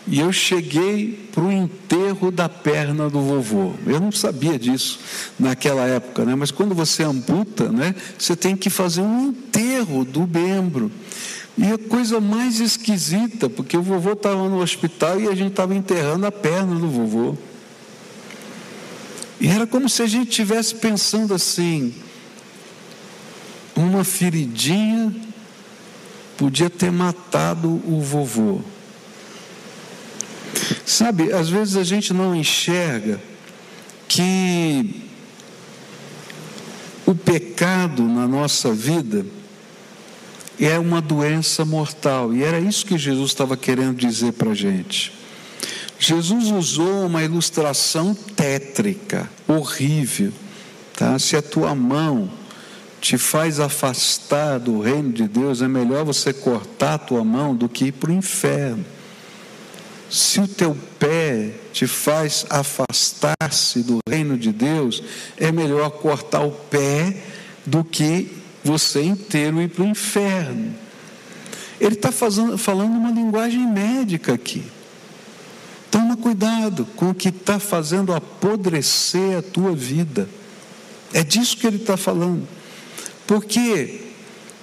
e 0.08 0.20
eu 0.20 0.32
cheguei 0.32 1.30
para 1.34 1.44
o 1.44 1.52
enterro 1.52 2.32
da 2.32 2.48
perna 2.48 3.10
do 3.10 3.20
vovô. 3.22 3.74
Eu 3.86 4.00
não 4.00 4.12
sabia 4.12 4.58
disso 4.58 5.00
naquela 5.40 5.86
época, 5.88 6.24
né? 6.24 6.36
mas 6.36 6.52
quando 6.52 6.76
você 6.76 7.04
amputa, 7.04 7.72
né, 7.72 7.96
você 8.18 8.36
tem 8.36 8.56
que 8.56 8.70
fazer 8.70 9.02
um 9.02 9.30
enterro 9.30 10.06
do 10.06 10.28
membro. 10.28 10.92
E 11.58 11.66
a 11.72 11.78
coisa 11.78 12.20
mais 12.20 12.60
esquisita, 12.60 13.50
porque 13.50 13.78
o 13.78 13.82
vovô 13.82 14.12
estava 14.12 14.48
no 14.48 14.62
hospital 14.62 15.20
e 15.20 15.28
a 15.28 15.36
gente 15.36 15.52
estava 15.52 15.74
enterrando 15.74 16.26
a 16.26 16.32
perna 16.32 16.76
do 16.76 16.88
vovô. 16.88 17.36
E 19.40 19.48
era 19.48 19.68
como 19.68 19.90
se 19.90 20.02
a 20.02 20.08
gente 20.08 20.30
estivesse 20.30 20.76
pensando 20.76 21.34
assim: 21.34 21.94
uma 23.76 24.04
feridinha 24.04 25.14
podia 26.38 26.70
ter 26.70 26.92
matado 26.92 27.82
o 27.86 28.02
vovô. 28.02 28.62
Sabe, 30.86 31.34
às 31.34 31.50
vezes 31.50 31.76
a 31.76 31.84
gente 31.84 32.14
não 32.14 32.36
enxerga 32.36 33.22
que 34.08 35.04
o 37.06 37.14
pecado 37.14 38.04
na 38.04 38.28
nossa 38.28 38.74
vida 38.74 39.26
é 40.60 40.80
uma 40.80 41.02
doença 41.02 41.66
mortal, 41.66 42.34
e 42.34 42.44
era 42.44 42.60
isso 42.60 42.86
que 42.86 42.98
Jesus 42.98 43.32
estava 43.32 43.58
querendo 43.58 43.98
dizer 43.98 44.34
para 44.34 44.52
a 44.52 44.56
gente. 44.56 45.12
Jesus 46.08 46.52
usou 46.52 47.08
uma 47.08 47.24
ilustração 47.24 48.14
tétrica, 48.14 49.28
horrível. 49.48 50.32
Tá? 50.96 51.18
Se 51.18 51.36
a 51.36 51.42
tua 51.42 51.74
mão 51.74 52.30
te 53.02 53.18
faz 53.18 53.60
afastar 53.60 54.60
do 54.60 54.82
reino 54.82 55.12
de 55.12 55.28
Deus, 55.28 55.64
é 55.64 55.68
melhor 55.68 56.06
você 56.06 56.32
cortar 56.32 56.94
a 56.94 56.98
tua 57.00 57.24
mão 57.24 57.56
do 57.56 57.68
que 57.68 57.86
ir 57.86 57.92
para 57.94 58.12
o 58.12 58.14
inferno. 58.14 58.86
Se 60.08 60.40
o 60.40 60.48
teu 60.48 60.78
pé 61.00 61.56
te 61.74 61.88
faz 61.88 62.46
afastar-se 62.52 63.82
do 63.82 63.98
reino 64.08 64.38
de 64.38 64.52
Deus, 64.52 65.02
é 65.36 65.52
melhor 65.52 65.90
cortar 65.90 66.42
o 66.42 66.52
pé 66.52 67.18
do 67.66 67.84
que 67.84 68.32
você 68.64 69.02
inteiro 69.02 69.60
ir 69.60 69.70
para 69.70 69.84
o 69.84 69.88
inferno. 69.88 70.72
Ele 71.82 71.96
está 71.96 72.12
falando 72.12 72.96
uma 72.96 73.10
linguagem 73.10 73.66
médica 73.68 74.36
aqui. 74.36 74.75
Toma 75.96 76.18
cuidado 76.18 76.86
com 76.98 77.12
o 77.12 77.16
que 77.16 77.30
está 77.30 77.58
fazendo 77.58 78.14
apodrecer 78.14 79.38
a 79.38 79.42
tua 79.42 79.74
vida. 79.74 80.28
É 81.14 81.24
disso 81.24 81.56
que 81.56 81.66
ele 81.66 81.78
está 81.78 81.96
falando. 81.96 82.46
Por 83.26 83.46
quê? 83.46 84.02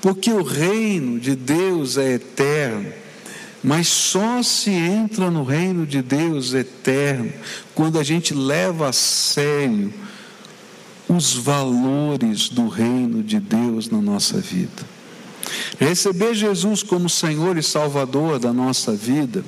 Porque 0.03 0.31
o 0.31 0.43
reino 0.43 1.19
de 1.19 1.35
Deus 1.35 1.97
é 1.97 2.17
eterno, 2.17 2.93
mas 3.65 3.89
só 3.89 4.43
se 4.43 4.73
entra 4.73 5.31
no 5.31 5.43
reino 5.43 5.87
de 5.87 6.03
Deus 6.03 6.53
eterno 6.53 7.33
quando 7.75 7.99
a 7.99 8.05
gente 8.05 8.35
leva 8.35 8.91
a 8.91 8.93
sério 8.93 9.91
os 11.09 11.33
valores 11.33 12.51
do 12.51 12.69
reino 12.69 13.23
de 13.23 13.41
Deus 13.41 13.89
na 13.89 14.03
nossa 14.03 14.39
vida. 14.39 14.92
Receber 15.79 16.35
Jesus 16.35 16.83
como 16.83 17.09
Senhor 17.09 17.57
e 17.57 17.63
Salvador 17.63 18.39
da 18.39 18.53
nossa 18.53 18.93
vida 18.93 19.45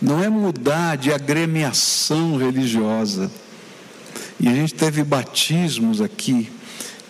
não 0.00 0.22
é 0.22 0.28
mudar 0.28 0.96
de 0.96 1.12
agremiação 1.12 2.36
religiosa. 2.36 3.30
E 4.38 4.48
a 4.48 4.54
gente 4.54 4.74
teve 4.74 5.02
batismos 5.04 6.00
aqui, 6.00 6.50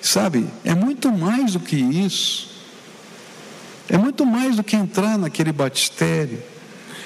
sabe? 0.01 0.47
É 0.65 0.75
muito 0.75 1.11
mais 1.11 1.53
do 1.53 1.61
que 1.61 1.77
isso. 1.77 2.51
É 3.89 3.99
muito 3.99 4.25
mais 4.25 4.57
do 4.57 4.65
que 4.65 4.77
entrar 4.77 5.19
naquele 5.19 5.53
batistério. 5.53 6.43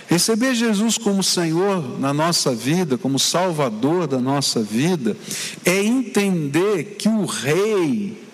Receber 0.08 0.54
Jesus 0.54 0.96
como 0.96 1.22
Senhor 1.22 1.98
na 1.98 2.14
nossa 2.14 2.54
vida, 2.54 2.96
como 2.96 3.18
Salvador 3.18 4.06
da 4.06 4.18
nossa 4.18 4.62
vida, 4.62 5.16
é 5.64 5.84
entender 5.84 6.96
que 6.98 7.08
o 7.08 7.26
Rei 7.26 8.27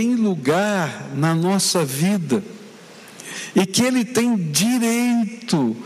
tem 0.00 0.14
lugar 0.14 1.10
na 1.14 1.34
nossa 1.34 1.84
vida 1.84 2.42
e 3.54 3.66
que 3.66 3.82
Ele 3.82 4.02
tem 4.02 4.34
direito 4.34 5.76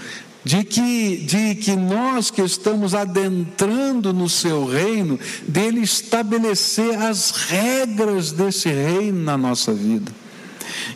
de 0.45 0.63
que, 0.63 1.17
de 1.17 1.57
que 1.57 1.75
nós 1.75 2.31
que 2.31 2.41
estamos 2.41 2.95
adentrando 2.95 4.13
no 4.13 4.29
seu 4.29 4.67
reino, 4.67 5.19
dele 5.49 5.81
estabelecer 5.81 6.97
as 6.97 7.33
regras 7.33 8.31
desse 8.31 8.69
reino 8.69 9.21
na 9.21 9.37
nossa 9.37 9.73
vida. 9.73 10.13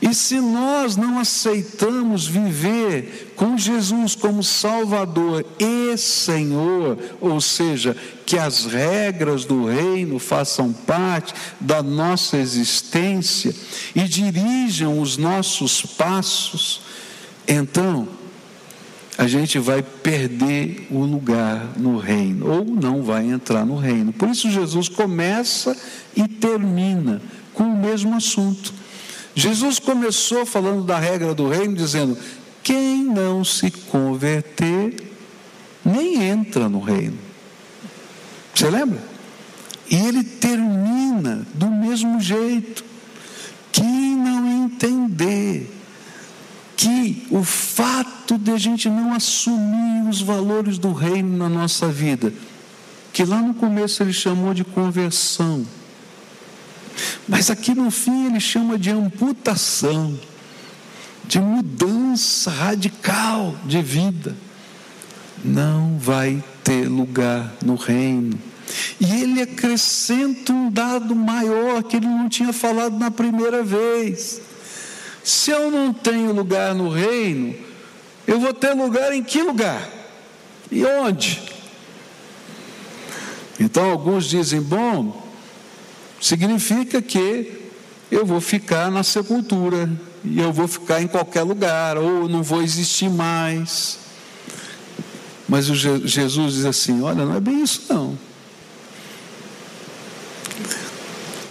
E 0.00 0.14
se 0.14 0.40
nós 0.40 0.96
não 0.96 1.18
aceitamos 1.18 2.26
viver 2.26 3.32
com 3.34 3.58
Jesus 3.58 4.14
como 4.14 4.42
Salvador 4.42 5.44
e 5.58 5.96
Senhor, 5.96 6.98
ou 7.20 7.40
seja, 7.40 7.96
que 8.24 8.38
as 8.38 8.64
regras 8.64 9.44
do 9.44 9.66
reino 9.66 10.18
façam 10.18 10.72
parte 10.72 11.34
da 11.60 11.82
nossa 11.82 12.36
existência 12.36 13.54
e 13.94 14.04
dirijam 14.04 15.00
os 15.00 15.16
nossos 15.16 15.82
passos, 15.82 16.80
então 17.46 18.06
a 19.16 19.26
gente 19.26 19.58
vai 19.58 19.82
perder 19.82 20.86
o 20.92 21.00
lugar 21.00 21.72
no 21.76 21.98
reino, 21.98 22.48
ou 22.48 22.64
não 22.64 23.02
vai 23.02 23.26
entrar 23.26 23.66
no 23.66 23.76
reino. 23.76 24.12
Por 24.12 24.28
isso, 24.28 24.48
Jesus 24.48 24.88
começa 24.88 25.76
e 26.14 26.28
termina 26.28 27.20
com 27.52 27.64
o 27.64 27.76
mesmo 27.76 28.14
assunto. 28.14 28.77
Jesus 29.38 29.78
começou 29.78 30.44
falando 30.44 30.82
da 30.82 30.98
regra 30.98 31.32
do 31.32 31.48
reino, 31.48 31.76
dizendo: 31.76 32.18
quem 32.60 33.04
não 33.04 33.44
se 33.44 33.70
converter, 33.70 35.12
nem 35.84 36.20
entra 36.24 36.68
no 36.68 36.80
reino. 36.80 37.16
Você 38.52 38.68
lembra? 38.68 39.00
E 39.88 39.94
ele 39.94 40.24
termina 40.24 41.46
do 41.54 41.70
mesmo 41.70 42.20
jeito. 42.20 42.84
Quem 43.70 44.16
não 44.16 44.64
entender 44.64 45.72
que 46.76 47.24
o 47.30 47.44
fato 47.44 48.36
de 48.36 48.50
a 48.50 48.58
gente 48.58 48.88
não 48.90 49.14
assumir 49.14 50.08
os 50.10 50.20
valores 50.20 50.78
do 50.78 50.92
reino 50.92 51.36
na 51.36 51.48
nossa 51.48 51.86
vida, 51.86 52.34
que 53.12 53.24
lá 53.24 53.40
no 53.40 53.54
começo 53.54 54.02
ele 54.02 54.12
chamou 54.12 54.52
de 54.52 54.64
conversão, 54.64 55.64
Mas 57.28 57.50
aqui 57.50 57.74
no 57.74 57.90
fim 57.90 58.26
ele 58.26 58.40
chama 58.40 58.78
de 58.78 58.90
amputação, 58.90 60.18
de 61.24 61.40
mudança 61.40 62.50
radical 62.50 63.54
de 63.64 63.82
vida. 63.82 64.36
Não 65.44 65.98
vai 65.98 66.42
ter 66.64 66.88
lugar 66.88 67.54
no 67.64 67.76
reino. 67.76 68.38
E 69.00 69.22
ele 69.22 69.42
acrescenta 69.42 70.52
um 70.52 70.70
dado 70.70 71.14
maior 71.14 71.82
que 71.82 71.96
ele 71.96 72.06
não 72.06 72.28
tinha 72.28 72.52
falado 72.52 72.98
na 72.98 73.10
primeira 73.10 73.62
vez. 73.62 74.40
Se 75.22 75.50
eu 75.50 75.70
não 75.70 75.92
tenho 75.92 76.32
lugar 76.32 76.74
no 76.74 76.88
reino, 76.88 77.54
eu 78.26 78.40
vou 78.40 78.52
ter 78.52 78.72
lugar 78.72 79.12
em 79.12 79.22
que 79.22 79.42
lugar? 79.42 79.88
E 80.70 80.84
onde? 80.84 81.40
Então 83.58 83.90
alguns 83.90 84.26
dizem: 84.26 84.60
bom, 84.60 85.27
significa 86.20 87.00
que 87.00 87.68
eu 88.10 88.24
vou 88.24 88.40
ficar 88.40 88.90
na 88.90 89.02
sepultura, 89.02 89.90
e 90.24 90.40
eu 90.40 90.52
vou 90.52 90.66
ficar 90.66 91.00
em 91.02 91.06
qualquer 91.06 91.42
lugar, 91.42 91.96
ou 91.96 92.28
não 92.28 92.42
vou 92.42 92.62
existir 92.62 93.10
mais. 93.10 93.98
Mas 95.48 95.70
o 95.70 95.74
Jesus 95.74 96.54
diz 96.54 96.64
assim: 96.64 97.02
olha, 97.02 97.24
não 97.24 97.36
é 97.36 97.40
bem 97.40 97.62
isso 97.62 97.82
não. 97.88 98.18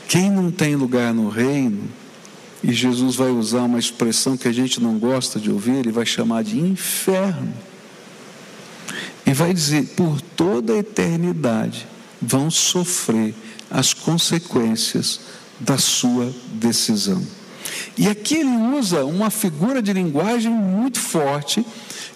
Quem 0.07 0.31
não 0.31 0.51
tem 0.51 0.75
lugar 0.75 1.13
no 1.13 1.29
reino, 1.29 1.89
e 2.63 2.73
Jesus 2.73 3.15
vai 3.15 3.29
usar 3.29 3.63
uma 3.63 3.79
expressão 3.79 4.37
que 4.37 4.47
a 4.47 4.51
gente 4.51 4.81
não 4.81 4.97
gosta 4.97 5.39
de 5.39 5.51
ouvir, 5.51 5.75
ele 5.75 5.91
vai 5.91 6.05
chamar 6.05 6.43
de 6.43 6.59
inferno. 6.59 7.53
E 9.25 9.33
vai 9.33 9.53
dizer: 9.53 9.85
por 9.95 10.21
toda 10.21 10.73
a 10.73 10.77
eternidade 10.77 11.87
vão 12.21 12.49
sofrer 12.49 13.35
as 13.69 13.93
consequências 13.93 15.19
da 15.59 15.77
sua 15.77 16.33
decisão. 16.53 17.21
E 17.97 18.07
aqui 18.07 18.35
ele 18.35 18.55
usa 18.77 19.05
uma 19.05 19.29
figura 19.29 19.81
de 19.81 19.91
linguagem 19.91 20.51
muito 20.51 20.99
forte, 20.99 21.65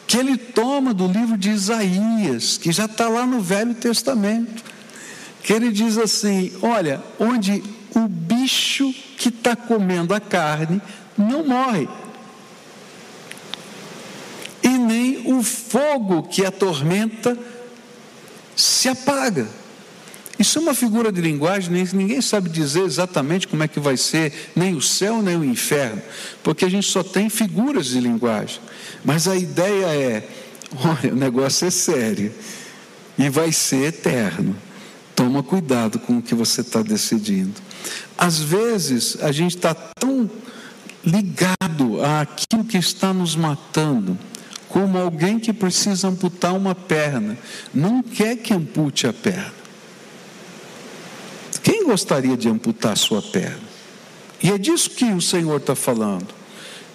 que 0.07 0.17
ele 0.17 0.37
toma 0.37 0.93
do 0.93 1.07
livro 1.07 1.37
de 1.37 1.49
Isaías, 1.49 2.57
que 2.57 2.71
já 2.71 2.85
está 2.85 3.07
lá 3.07 3.25
no 3.25 3.41
Velho 3.41 3.73
Testamento, 3.73 4.63
que 5.43 5.53
ele 5.53 5.71
diz 5.71 5.97
assim: 5.97 6.51
olha, 6.61 7.01
onde 7.19 7.63
o 7.95 8.07
bicho 8.07 8.93
que 9.17 9.29
está 9.29 9.55
comendo 9.55 10.13
a 10.13 10.19
carne 10.19 10.81
não 11.17 11.45
morre, 11.45 11.87
e 14.63 14.69
nem 14.69 15.33
o 15.33 15.41
fogo 15.41 16.23
que 16.23 16.45
atormenta 16.45 17.37
se 18.55 18.87
apaga. 18.87 19.60
Isso 20.41 20.57
é 20.57 20.61
uma 20.63 20.73
figura 20.73 21.11
de 21.11 21.21
linguagem, 21.21 21.85
ninguém 21.93 22.19
sabe 22.19 22.49
dizer 22.49 22.81
exatamente 22.81 23.47
como 23.47 23.61
é 23.61 23.67
que 23.67 23.79
vai 23.79 23.95
ser, 23.95 24.51
nem 24.55 24.73
o 24.73 24.81
céu 24.81 25.21
nem 25.21 25.37
o 25.37 25.45
inferno, 25.45 26.01
porque 26.41 26.65
a 26.65 26.69
gente 26.69 26.87
só 26.87 27.03
tem 27.03 27.29
figuras 27.29 27.85
de 27.85 27.99
linguagem. 27.99 28.59
Mas 29.05 29.27
a 29.27 29.35
ideia 29.35 29.85
é: 29.85 30.27
olha, 30.83 31.13
o 31.13 31.15
negócio 31.15 31.67
é 31.67 31.69
sério 31.69 32.33
e 33.19 33.29
vai 33.29 33.51
ser 33.51 33.89
eterno. 33.89 34.55
Toma 35.15 35.43
cuidado 35.43 35.99
com 35.99 36.17
o 36.17 36.21
que 36.23 36.33
você 36.33 36.61
está 36.61 36.81
decidindo. 36.81 37.61
Às 38.17 38.39
vezes 38.39 39.17
a 39.21 39.31
gente 39.31 39.57
está 39.57 39.75
tão 39.75 40.27
ligado 41.05 42.03
àquilo 42.03 42.65
que 42.65 42.79
está 42.79 43.13
nos 43.13 43.35
matando, 43.35 44.17
como 44.67 44.97
alguém 44.97 45.37
que 45.37 45.53
precisa 45.53 46.07
amputar 46.07 46.55
uma 46.55 46.73
perna, 46.73 47.37
não 47.71 48.01
quer 48.01 48.37
que 48.37 48.55
ampute 48.55 49.05
a 49.05 49.13
perna. 49.13 49.60
Quem 51.71 51.85
gostaria 51.85 52.35
de 52.35 52.49
amputar 52.49 52.97
sua 52.97 53.21
perna? 53.21 53.61
E 54.43 54.51
é 54.51 54.57
disso 54.57 54.89
que 54.89 55.05
o 55.05 55.21
Senhor 55.21 55.55
está 55.55 55.73
falando. 55.73 56.27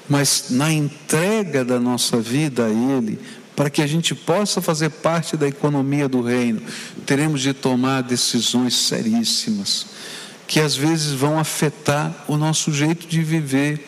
Mas 0.07 0.49
na 0.51 0.71
entrega 0.71 1.65
da 1.65 1.81
nossa 1.81 2.21
vida 2.21 2.67
a 2.67 2.69
Ele, 2.69 3.19
para 3.57 3.71
que 3.71 3.81
a 3.81 3.87
gente 3.87 4.15
possa 4.15 4.61
fazer 4.61 4.91
parte 4.91 5.35
da 5.35 5.49
economia 5.49 6.07
do 6.07 6.21
reino, 6.21 6.61
teremos 7.07 7.41
de 7.41 7.55
tomar 7.55 8.03
decisões 8.03 8.77
seríssimas, 8.77 9.87
que 10.47 10.61
às 10.61 10.77
vezes 10.77 11.13
vão 11.13 11.39
afetar 11.39 12.27
o 12.29 12.37
nosso 12.37 12.71
jeito 12.71 13.07
de 13.07 13.23
viver, 13.23 13.83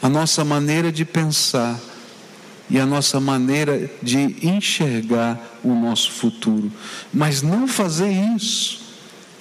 a 0.00 0.08
nossa 0.08 0.44
maneira 0.44 0.92
de 0.92 1.04
pensar 1.04 1.76
e 2.70 2.78
a 2.78 2.86
nossa 2.86 3.18
maneira 3.18 3.90
de 4.00 4.46
enxergar 4.46 5.58
o 5.64 5.74
nosso 5.74 6.12
futuro. 6.12 6.70
Mas 7.12 7.42
não 7.42 7.66
fazer 7.66 8.12
isso 8.36 8.81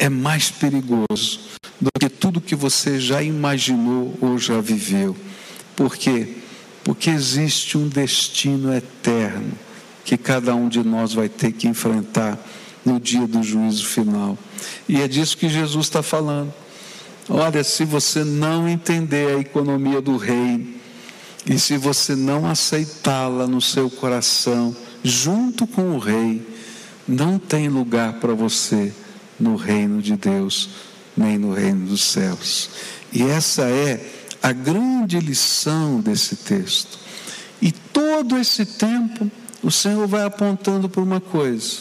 é 0.02 0.10
mais 0.10 0.50
perigoso 0.50 1.40
do 1.80 1.92
que 2.00 2.10
tudo 2.10 2.42
que 2.42 2.56
você 2.56 3.00
já 3.00 3.22
imaginou 3.22 4.18
ou 4.20 4.36
já 4.36 4.60
viveu. 4.60 5.16
Por 5.76 5.96
quê? 5.96 6.38
Porque 6.84 7.12
existe 7.12 7.78
um 7.78 7.88
destino 7.88 8.74
eterno 8.74 9.52
que 10.04 10.18
cada 10.18 10.56
um 10.56 10.68
de 10.68 10.84
nós 10.84 11.14
vai 11.14 11.30
ter 11.30 11.52
que 11.52 11.68
enfrentar 11.68 12.36
no 12.84 13.00
dia 13.00 13.28
do 13.28 13.44
juízo 13.44 13.86
final. 13.86 14.36
E 14.90 15.00
é 15.00 15.08
disso 15.08 15.38
que 15.38 15.48
Jesus 15.48 15.86
está 15.86 16.02
falando. 16.02 16.52
Olha, 17.30 17.64
se 17.64 17.86
você 17.86 18.24
não 18.24 18.68
entender 18.68 19.36
a 19.36 19.40
economia 19.40 20.02
do 20.02 20.18
reino, 20.18 20.68
e 21.46 21.60
se 21.60 21.78
você 21.78 22.16
não 22.16 22.48
aceitá-la 22.48 23.46
no 23.46 23.62
seu 23.62 23.88
coração, 23.88 24.76
junto 25.04 25.68
com 25.68 25.92
o 25.92 26.00
rei, 26.00 26.42
não 27.08 27.38
tem 27.38 27.70
lugar 27.70 28.14
para 28.14 28.34
você 28.34 28.92
no 29.42 29.56
reino 29.56 30.02
de 30.02 30.16
Deus, 30.16 30.70
nem 31.18 31.38
no 31.38 31.54
reino 31.54 31.88
dos 31.88 32.04
céus. 32.04 32.70
E 33.12 33.24
essa 33.24 33.64
é 33.64 34.00
a 34.42 34.52
grande 34.52 35.20
lição 35.20 36.00
desse 36.00 36.36
texto. 36.36 37.00
E 37.62 37.72
todo 37.72 38.38
esse 38.38 38.66
tempo, 38.66 39.30
o 39.62 39.72
Senhor 39.72 40.08
vai 40.08 40.24
apontando 40.24 40.88
para 40.88 41.02
uma 41.02 41.20
coisa. 41.20 41.80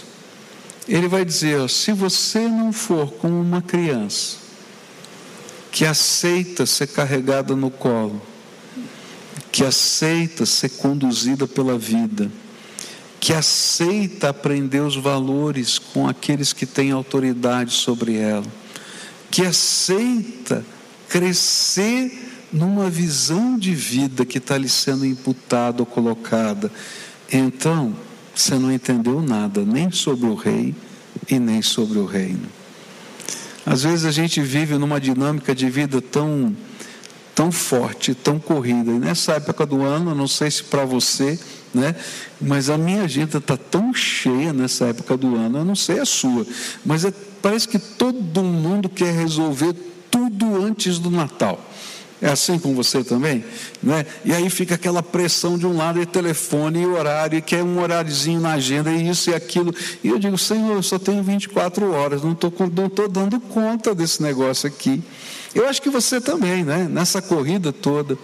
Ele 0.88 1.06
vai 1.06 1.24
dizer: 1.24 1.60
ó, 1.60 1.68
se 1.68 1.92
você 1.92 2.48
não 2.48 2.72
for 2.72 3.12
como 3.12 3.40
uma 3.40 3.62
criança 3.62 4.38
que 5.70 5.84
aceita 5.84 6.66
ser 6.66 6.88
carregada 6.88 7.54
no 7.54 7.70
colo, 7.70 8.20
que 9.52 9.64
aceita 9.64 10.44
ser 10.44 10.70
conduzida 10.70 11.46
pela 11.46 11.78
vida, 11.78 12.30
que 13.20 13.34
aceita 13.34 14.30
aprender 14.30 14.80
os 14.80 14.96
valores 14.96 15.78
com 15.78 16.08
aqueles 16.08 16.52
que 16.54 16.64
têm 16.64 16.90
autoridade 16.90 17.72
sobre 17.72 18.16
ela, 18.16 18.46
que 19.30 19.42
aceita 19.42 20.64
crescer 21.08 22.30
numa 22.52 22.88
visão 22.88 23.58
de 23.58 23.74
vida 23.74 24.24
que 24.24 24.38
está 24.38 24.56
lhe 24.56 24.68
sendo 24.68 25.04
imputada 25.04 25.82
ou 25.82 25.86
colocada. 25.86 26.72
Então, 27.30 27.94
você 28.34 28.54
não 28.54 28.72
entendeu 28.72 29.20
nada, 29.20 29.64
nem 29.64 29.90
sobre 29.90 30.26
o 30.26 30.34
rei 30.34 30.74
e 31.28 31.38
nem 31.38 31.62
sobre 31.62 31.98
o 31.98 32.06
reino. 32.06 32.48
Às 33.64 33.82
vezes 33.82 34.04
a 34.04 34.10
gente 34.10 34.40
vive 34.40 34.78
numa 34.78 35.00
dinâmica 35.00 35.54
de 35.54 35.68
vida 35.68 36.00
tão, 36.00 36.56
tão 37.34 37.50
forte, 37.50 38.14
tão 38.14 38.38
corrida. 38.38 38.90
E 38.90 38.98
nessa 38.98 39.32
época 39.32 39.64
do 39.64 39.82
ano, 39.82 40.14
não 40.14 40.28
sei 40.28 40.50
se 40.50 40.64
para 40.64 40.84
você 40.84 41.38
né? 41.72 41.94
Mas 42.40 42.68
a 42.68 42.76
minha 42.76 43.02
agenda 43.02 43.38
está 43.38 43.56
tão 43.56 43.94
cheia 43.94 44.52
nessa 44.52 44.86
época 44.86 45.16
do 45.16 45.36
ano, 45.36 45.58
eu 45.58 45.64
não 45.64 45.76
sei 45.76 46.00
a 46.00 46.04
sua, 46.04 46.46
mas 46.84 47.04
é, 47.04 47.12
parece 47.40 47.68
que 47.68 47.78
todo 47.78 48.42
mundo 48.42 48.88
quer 48.88 49.14
resolver 49.14 49.72
tudo 50.10 50.62
antes 50.62 50.98
do 50.98 51.10
Natal. 51.10 51.66
É 52.22 52.28
assim 52.28 52.58
com 52.58 52.74
você 52.74 53.02
também? 53.02 53.42
Né? 53.82 54.04
E 54.26 54.34
aí 54.34 54.50
fica 54.50 54.74
aquela 54.74 55.02
pressão 55.02 55.56
de 55.56 55.66
um 55.66 55.74
lado, 55.74 56.02
e 56.02 56.04
telefone, 56.04 56.82
e 56.82 56.86
horário, 56.86 57.38
e 57.38 57.40
quer 57.40 57.62
um 57.62 57.80
horáriozinho 57.80 58.40
na 58.40 58.52
agenda, 58.52 58.92
e 58.92 59.08
isso 59.08 59.30
e 59.30 59.34
aquilo. 59.34 59.74
E 60.04 60.08
eu 60.08 60.18
digo, 60.18 60.36
Senhor, 60.36 60.74
eu 60.74 60.82
só 60.82 60.98
tenho 60.98 61.22
24 61.22 61.90
horas, 61.90 62.22
não 62.22 62.32
estou 62.32 62.52
não 62.76 62.90
tô 62.90 63.08
dando 63.08 63.40
conta 63.40 63.94
desse 63.94 64.22
negócio 64.22 64.68
aqui. 64.68 65.02
Eu 65.54 65.68
acho 65.68 65.82
que 65.82 65.90
você 65.90 66.20
também, 66.20 66.64
né? 66.64 66.88
Nessa 66.88 67.20
corrida 67.20 67.72
toda. 67.72 68.16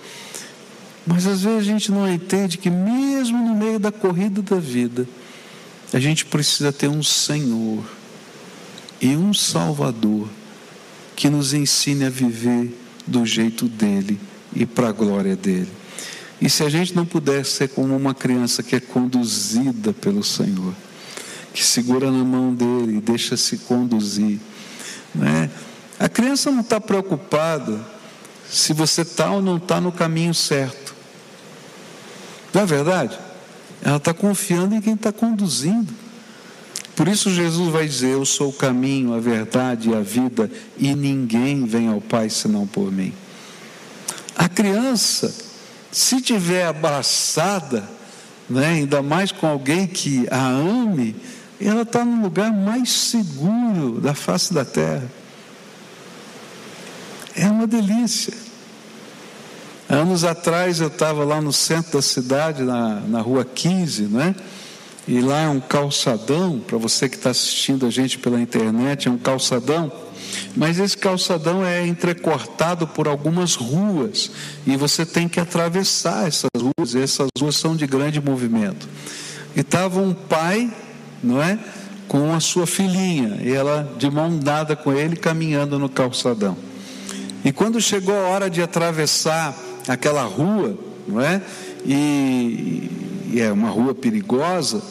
Mas 1.06 1.26
às 1.26 1.42
vezes 1.42 1.58
a 1.58 1.62
gente 1.62 1.90
não 1.92 2.10
entende 2.10 2.58
que, 2.58 2.70
mesmo 2.70 3.38
no 3.38 3.54
meio 3.54 3.78
da 3.78 3.92
corrida 3.92 4.42
da 4.42 4.56
vida, 4.56 5.06
a 5.92 6.00
gente 6.00 6.24
precisa 6.24 6.72
ter 6.72 6.88
um 6.88 7.02
Senhor 7.02 7.84
e 9.00 9.16
um 9.16 9.32
Salvador 9.32 10.28
que 11.14 11.30
nos 11.30 11.54
ensine 11.54 12.04
a 12.04 12.10
viver 12.10 12.76
do 13.06 13.24
jeito 13.24 13.68
dele 13.68 14.18
e 14.54 14.66
para 14.66 14.88
a 14.88 14.92
glória 14.92 15.36
dele. 15.36 15.70
E 16.40 16.50
se 16.50 16.62
a 16.62 16.68
gente 16.68 16.94
não 16.94 17.06
puder 17.06 17.44
ser 17.46 17.68
como 17.68 17.96
uma 17.96 18.14
criança 18.14 18.62
que 18.62 18.76
é 18.76 18.80
conduzida 18.80 19.92
pelo 19.92 20.22
Senhor, 20.22 20.74
que 21.54 21.64
segura 21.64 22.10
na 22.10 22.24
mão 22.24 22.52
dele 22.52 22.98
e 22.98 23.00
deixa 23.00 23.36
se 23.36 23.58
conduzir, 23.58 24.38
né? 25.14 25.48
A 25.98 26.08
criança 26.08 26.50
não 26.50 26.60
está 26.60 26.80
preocupada 26.80 27.80
se 28.48 28.72
você 28.72 29.02
está 29.02 29.30
ou 29.30 29.42
não 29.42 29.56
está 29.56 29.80
no 29.80 29.90
caminho 29.90 30.34
certo. 30.34 30.94
Não 32.52 32.62
é 32.62 32.66
verdade? 32.66 33.18
Ela 33.82 33.96
está 33.96 34.12
confiando 34.14 34.74
em 34.74 34.80
quem 34.80 34.94
está 34.94 35.12
conduzindo. 35.12 35.92
Por 36.94 37.08
isso 37.08 37.30
Jesus 37.30 37.70
vai 37.70 37.86
dizer: 37.86 38.12
Eu 38.14 38.24
sou 38.24 38.48
o 38.48 38.52
caminho, 38.52 39.14
a 39.14 39.20
verdade 39.20 39.90
e 39.90 39.94
a 39.94 40.00
vida, 40.00 40.50
e 40.78 40.94
ninguém 40.94 41.64
vem 41.64 41.88
ao 41.88 42.00
Pai 42.00 42.30
senão 42.30 42.66
por 42.66 42.90
mim. 42.90 43.12
A 44.34 44.48
criança, 44.48 45.34
se 45.90 46.20
tiver 46.20 46.66
abraçada, 46.66 47.88
né, 48.48 48.66
ainda 48.66 49.02
mais 49.02 49.32
com 49.32 49.46
alguém 49.46 49.86
que 49.86 50.26
a 50.30 50.46
ame, 50.46 51.16
ela 51.60 51.82
está 51.82 52.04
no 52.04 52.22
lugar 52.22 52.52
mais 52.52 52.90
seguro 52.90 54.00
da 54.00 54.14
face 54.14 54.52
da 54.52 54.64
terra. 54.64 55.10
É 57.36 57.46
uma 57.48 57.66
delícia. 57.66 58.32
Anos 59.88 60.24
atrás 60.24 60.80
eu 60.80 60.88
estava 60.88 61.22
lá 61.22 61.40
no 61.40 61.52
centro 61.52 61.92
da 61.92 62.02
cidade, 62.02 62.62
na, 62.62 63.00
na 63.00 63.20
rua 63.20 63.44
15, 63.44 64.04
né? 64.04 64.34
E 65.06 65.20
lá 65.20 65.42
é 65.42 65.48
um 65.48 65.60
calçadão, 65.60 66.58
para 66.58 66.78
você 66.78 67.08
que 67.08 67.14
está 67.14 67.30
assistindo 67.30 67.86
a 67.86 67.90
gente 67.90 68.18
pela 68.18 68.40
internet, 68.40 69.06
é 69.06 69.10
um 69.10 69.18
calçadão, 69.18 69.92
mas 70.56 70.80
esse 70.80 70.96
calçadão 70.96 71.64
é 71.64 71.86
entrecortado 71.86 72.88
por 72.88 73.06
algumas 73.06 73.54
ruas, 73.54 74.32
e 74.66 74.76
você 74.76 75.06
tem 75.06 75.28
que 75.28 75.38
atravessar 75.38 76.26
essas 76.26 76.50
ruas, 76.58 76.94
e 76.94 77.00
essas 77.00 77.28
ruas 77.38 77.54
são 77.54 77.76
de 77.76 77.86
grande 77.86 78.20
movimento. 78.20 78.88
E 79.54 79.60
estava 79.60 80.00
um 80.00 80.12
pai, 80.12 80.72
não 81.22 81.40
é? 81.40 81.56
Com 82.08 82.34
a 82.34 82.40
sua 82.40 82.66
filhinha, 82.66 83.38
e 83.42 83.52
ela 83.52 83.94
de 83.96 84.10
mão 84.10 84.36
dada 84.36 84.74
com 84.74 84.92
ele, 84.92 85.14
caminhando 85.14 85.78
no 85.78 85.88
calçadão. 85.88 86.56
E 87.46 87.52
quando 87.52 87.80
chegou 87.80 88.12
a 88.12 88.28
hora 88.28 88.50
de 88.50 88.60
atravessar 88.60 89.56
aquela 89.86 90.24
rua, 90.24 90.76
não 91.06 91.20
é? 91.20 91.40
E, 91.84 92.90
e 93.32 93.40
é 93.40 93.52
uma 93.52 93.68
rua 93.68 93.94
perigosa, 93.94 94.82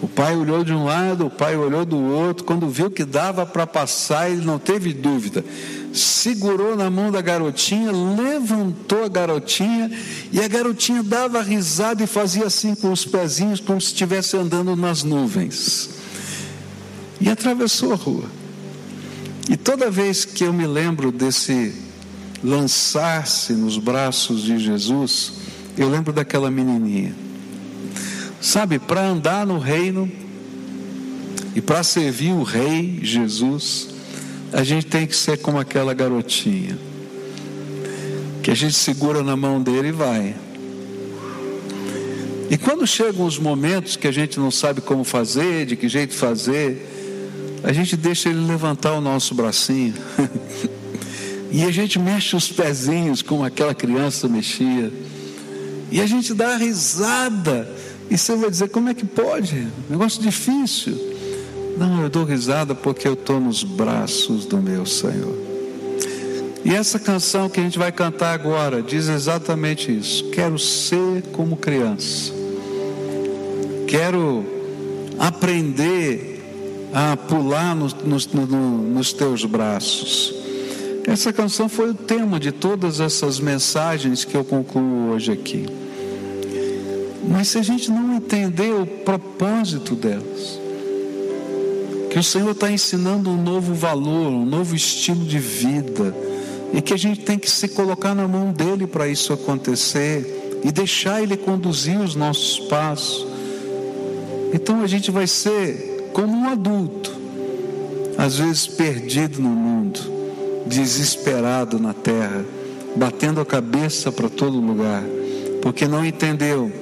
o 0.00 0.08
pai 0.08 0.34
olhou 0.34 0.64
de 0.64 0.72
um 0.72 0.86
lado, 0.86 1.26
o 1.26 1.30
pai 1.30 1.58
olhou 1.58 1.84
do 1.84 1.98
outro. 1.98 2.42
Quando 2.46 2.70
viu 2.70 2.90
que 2.90 3.04
dava 3.04 3.44
para 3.44 3.66
passar, 3.66 4.30
ele 4.30 4.46
não 4.46 4.58
teve 4.58 4.94
dúvida. 4.94 5.44
Segurou 5.92 6.74
na 6.74 6.88
mão 6.88 7.12
da 7.12 7.20
garotinha, 7.20 7.92
levantou 7.92 9.04
a 9.04 9.08
garotinha, 9.08 9.90
e 10.32 10.40
a 10.40 10.48
garotinha 10.48 11.02
dava 11.02 11.42
risada 11.42 12.02
e 12.02 12.06
fazia 12.06 12.46
assim 12.46 12.74
com 12.74 12.90
os 12.90 13.04
pezinhos, 13.04 13.60
como 13.60 13.78
se 13.78 13.88
estivesse 13.88 14.38
andando 14.38 14.74
nas 14.74 15.02
nuvens. 15.02 15.90
E 17.20 17.28
atravessou 17.28 17.92
a 17.92 17.96
rua. 17.96 18.37
E 19.48 19.56
toda 19.56 19.90
vez 19.90 20.24
que 20.24 20.44
eu 20.44 20.52
me 20.52 20.66
lembro 20.66 21.10
desse 21.10 21.74
lançar-se 22.44 23.52
nos 23.52 23.78
braços 23.78 24.42
de 24.42 24.58
Jesus, 24.58 25.32
eu 25.76 25.88
lembro 25.88 26.12
daquela 26.12 26.50
menininha 26.50 27.14
Sabe, 28.40 28.78
para 28.78 29.04
andar 29.04 29.44
no 29.44 29.58
reino 29.58 30.10
e 31.56 31.60
para 31.60 31.82
servir 31.82 32.32
o 32.32 32.44
Rei 32.44 33.00
Jesus, 33.02 33.88
a 34.52 34.62
gente 34.62 34.86
tem 34.86 35.06
que 35.06 35.16
ser 35.16 35.38
como 35.38 35.58
aquela 35.58 35.92
garotinha, 35.92 36.78
que 38.42 38.50
a 38.50 38.54
gente 38.54 38.74
segura 38.74 39.24
na 39.24 39.36
mão 39.36 39.60
dele 39.60 39.88
e 39.88 39.92
vai. 39.92 40.36
E 42.48 42.56
quando 42.56 42.86
chegam 42.86 43.26
os 43.26 43.38
momentos 43.38 43.96
que 43.96 44.06
a 44.06 44.12
gente 44.12 44.38
não 44.38 44.52
sabe 44.52 44.80
como 44.80 45.02
fazer, 45.02 45.66
de 45.66 45.74
que 45.74 45.88
jeito 45.88 46.14
fazer, 46.14 46.97
a 47.62 47.72
gente 47.72 47.96
deixa 47.96 48.28
ele 48.28 48.46
levantar 48.46 48.92
o 48.92 49.00
nosso 49.00 49.34
bracinho. 49.34 49.94
e 51.50 51.62
a 51.64 51.70
gente 51.70 51.98
mexe 51.98 52.36
os 52.36 52.50
pezinhos 52.50 53.22
como 53.22 53.44
aquela 53.44 53.74
criança 53.74 54.28
mexia. 54.28 54.92
E 55.90 56.00
a 56.00 56.06
gente 56.06 56.34
dá 56.34 56.56
risada 56.56 57.68
e 58.10 58.16
você 58.16 58.34
vai 58.36 58.50
dizer: 58.50 58.68
como 58.68 58.88
é 58.88 58.94
que 58.94 59.04
pode? 59.04 59.66
Negócio 59.88 60.22
difícil. 60.22 60.96
Não, 61.76 62.02
eu 62.02 62.08
dou 62.08 62.24
risada 62.24 62.74
porque 62.74 63.06
eu 63.06 63.12
estou 63.12 63.38
nos 63.38 63.62
braços 63.62 64.46
do 64.46 64.58
meu 64.58 64.84
Senhor. 64.84 65.36
E 66.64 66.74
essa 66.74 66.98
canção 66.98 67.48
que 67.48 67.60
a 67.60 67.62
gente 67.62 67.78
vai 67.78 67.92
cantar 67.92 68.32
agora 68.32 68.82
diz 68.82 69.08
exatamente 69.08 69.96
isso. 69.96 70.28
Quero 70.30 70.58
ser 70.58 71.22
como 71.32 71.56
criança. 71.56 72.32
Quero 73.86 74.44
aprender 75.18 76.27
a 76.92 77.16
pular 77.16 77.74
nos, 77.74 77.94
nos, 77.94 78.26
nos 78.26 79.12
teus 79.12 79.44
braços. 79.44 80.34
Essa 81.06 81.32
canção 81.32 81.68
foi 81.68 81.90
o 81.90 81.94
tema 81.94 82.38
de 82.38 82.52
todas 82.52 83.00
essas 83.00 83.40
mensagens 83.40 84.24
que 84.24 84.36
eu 84.36 84.44
concluo 84.44 85.12
hoje 85.12 85.32
aqui. 85.32 85.66
Mas 87.26 87.48
se 87.48 87.58
a 87.58 87.62
gente 87.62 87.90
não 87.90 88.14
entender 88.14 88.72
o 88.72 88.86
propósito 88.86 89.94
delas, 89.94 90.58
que 92.10 92.18
o 92.18 92.22
Senhor 92.22 92.50
está 92.50 92.70
ensinando 92.70 93.30
um 93.30 93.42
novo 93.42 93.74
valor, 93.74 94.28
um 94.28 94.44
novo 94.44 94.74
estilo 94.74 95.24
de 95.24 95.38
vida, 95.38 96.14
e 96.72 96.82
que 96.82 96.92
a 96.92 96.96
gente 96.96 97.20
tem 97.20 97.38
que 97.38 97.50
se 97.50 97.68
colocar 97.68 98.14
na 98.14 98.28
mão 98.28 98.52
dele 98.52 98.86
para 98.86 99.08
isso 99.08 99.32
acontecer 99.32 100.58
e 100.62 100.70
deixar 100.70 101.22
ele 101.22 101.36
conduzir 101.36 101.98
os 101.98 102.14
nossos 102.14 102.60
passos. 102.68 103.26
Então 104.52 104.82
a 104.82 104.86
gente 104.86 105.10
vai 105.10 105.26
ser 105.26 105.87
como 106.18 106.36
um 106.36 106.48
adulto, 106.48 107.12
às 108.18 108.38
vezes 108.38 108.66
perdido 108.66 109.40
no 109.40 109.50
mundo, 109.50 110.00
desesperado 110.66 111.78
na 111.78 111.94
terra, 111.94 112.44
batendo 112.96 113.40
a 113.40 113.46
cabeça 113.46 114.10
para 114.10 114.28
todo 114.28 114.58
lugar, 114.58 115.04
porque 115.62 115.86
não 115.86 116.04
entendeu 116.04 116.72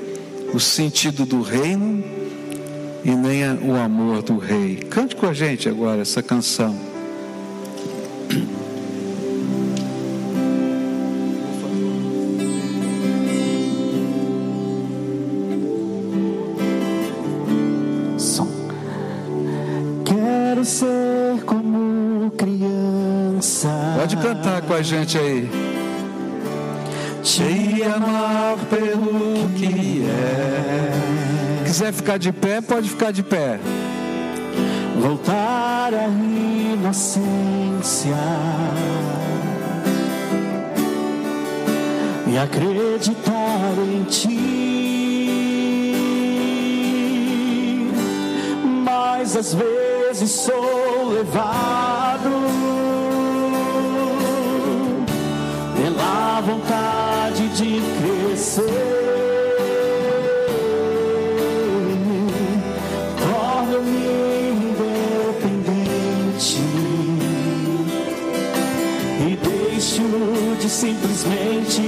o 0.55 0.59
sentido 0.59 1.27
do 1.27 1.43
reino 1.43 2.03
e 3.05 3.11
nem 3.11 3.43
o 3.59 3.77
amor 3.77 4.23
do 4.23 4.39
rei. 4.39 4.77
Cante 4.77 5.15
com 5.15 5.27
a 5.27 5.35
gente 5.35 5.69
agora 5.69 6.01
essa 6.01 6.23
canção. 6.23 6.75
Gente 24.87 25.19
aí 25.19 25.51
te 27.21 27.83
amar 27.83 28.57
pelo 28.71 29.49
que 29.57 30.07
é. 30.07 31.65
Quiser 31.65 31.93
ficar 31.93 32.19
de 32.19 32.33
pé, 32.33 32.61
pode 32.61 32.89
ficar 32.89 33.11
de 33.11 33.25
pé. 33.25 33.59
Voltar 35.01 35.93
à 35.93 36.07
inocência. 36.07 37.25
E 42.29 42.39
acreditar 42.39 43.75
em 43.79 44.05
ti. 44.05 44.37
Mas 48.85 49.37
às 49.37 49.53
vezes 49.53 50.31
sou 50.31 51.11
levado 51.13 51.96
vontade 56.47 57.49
de 57.49 57.83
crescer. 57.99 58.63
Torno-me 63.19 64.07
independente 64.71 65.83
e 69.29 69.37
deixo 69.37 70.07
de 70.61 70.69
simplesmente 70.71 71.83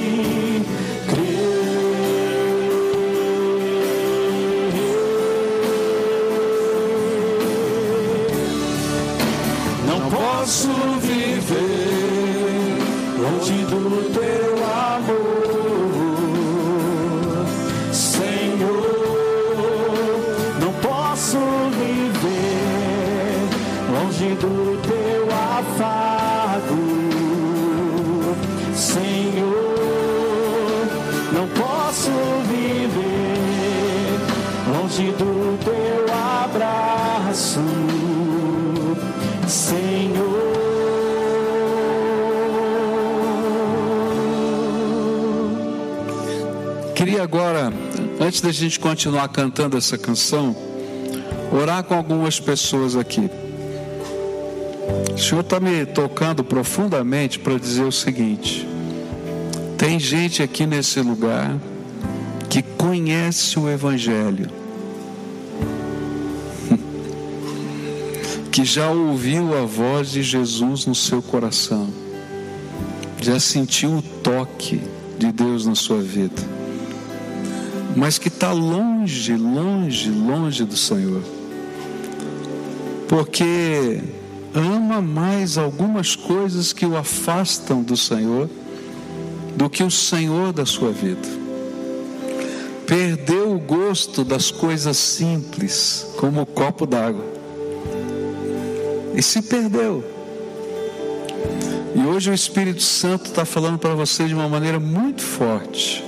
queria 47.19 47.23
agora, 47.23 47.73
antes 48.21 48.41
da 48.41 48.53
gente 48.53 48.79
continuar 48.79 49.29
cantando 49.29 49.77
essa 49.77 49.99
canção, 49.99 50.55
orar 51.53 51.83
com 51.83 51.95
algumas 51.95 52.39
pessoas 52.39 52.95
aqui. 52.95 53.29
O 55.14 55.19
Senhor 55.19 55.41
está 55.41 55.59
me 55.59 55.85
tocando 55.85 56.45
profundamente 56.45 57.39
para 57.39 57.59
dizer 57.59 57.83
o 57.83 57.91
seguinte: 57.91 58.69
tem 59.77 59.99
gente 59.99 60.43
aqui 60.43 60.64
nesse 60.64 61.01
lugar 61.01 61.59
que 62.49 62.62
conhece 62.62 63.59
o 63.59 63.69
Evangelho, 63.69 64.49
que 68.53 68.64
já 68.64 68.91
ouviu 68.91 69.59
a 69.59 69.64
voz 69.64 70.11
de 70.11 70.23
Jesus 70.23 70.87
no 70.87 70.95
seu 70.95 71.21
coração, 71.21 71.89
já 73.21 73.41
sentiu 73.41 73.97
o 73.97 74.03
toque 74.03 74.81
de 75.19 75.33
Deus 75.33 75.66
na 75.66 75.75
sua 75.75 76.01
vida, 76.01 76.58
mas 77.99 78.17
que 78.17 78.29
está 78.29 78.53
longe, 78.53 79.37
longe, 79.37 80.09
longe 80.09 80.65
do 80.65 80.77
Senhor, 80.77 81.21
porque 83.09 84.01
ama 84.55 85.03
mais 85.03 85.59
algumas 85.59 86.15
coisas 86.15 86.73
que 86.73 86.87
o 86.87 86.97
afastam 86.97 87.83
do 87.83 87.97
Senhor 87.97 88.49
do 89.57 89.69
que 89.69 89.83
o 89.83 89.91
Senhor 89.91 90.53
da 90.53 90.65
sua 90.65 90.93
vida. 90.93 91.29
Perdeu 92.87 93.53
o 93.53 93.59
gosto 93.59 94.25
das 94.25 94.53
coisas 94.53 94.97
simples, 94.97 96.07
como 96.17 96.43
o 96.43 96.47
copo 96.47 96.87
d'água. 96.87 97.25
E 99.15 99.23
se 99.23 99.43
perdeu. 99.43 100.05
E 101.97 102.01
hoje 102.07 102.31
o 102.31 102.35
Espírito 102.35 102.83
Santo 102.83 103.27
está 103.27 103.45
falando 103.45 103.77
para 103.77 103.95
você 103.95 104.27
de 104.27 104.35
uma 104.35 104.49
maneira 104.49 104.79
muito 104.79 105.21
forte. 105.21 106.08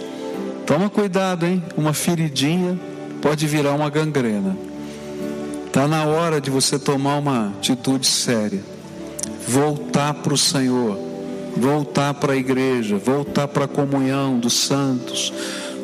Toma 0.70 0.88
cuidado, 0.88 1.44
hein? 1.44 1.60
Uma 1.76 1.92
feridinha 1.92 2.78
pode 3.20 3.44
virar 3.44 3.72
uma 3.72 3.90
gangrena. 3.90 4.56
Está 5.66 5.88
na 5.88 6.04
hora 6.04 6.40
de 6.40 6.48
você 6.48 6.78
tomar 6.78 7.18
uma 7.18 7.48
atitude 7.48 8.06
séria. 8.06 8.60
Voltar 9.48 10.14
para 10.14 10.32
o 10.32 10.38
Senhor. 10.38 10.96
Voltar 11.56 12.14
para 12.14 12.34
a 12.34 12.36
igreja. 12.36 12.96
Voltar 12.98 13.48
para 13.48 13.64
a 13.64 13.68
comunhão 13.68 14.38
dos 14.38 14.52
santos. 14.52 15.32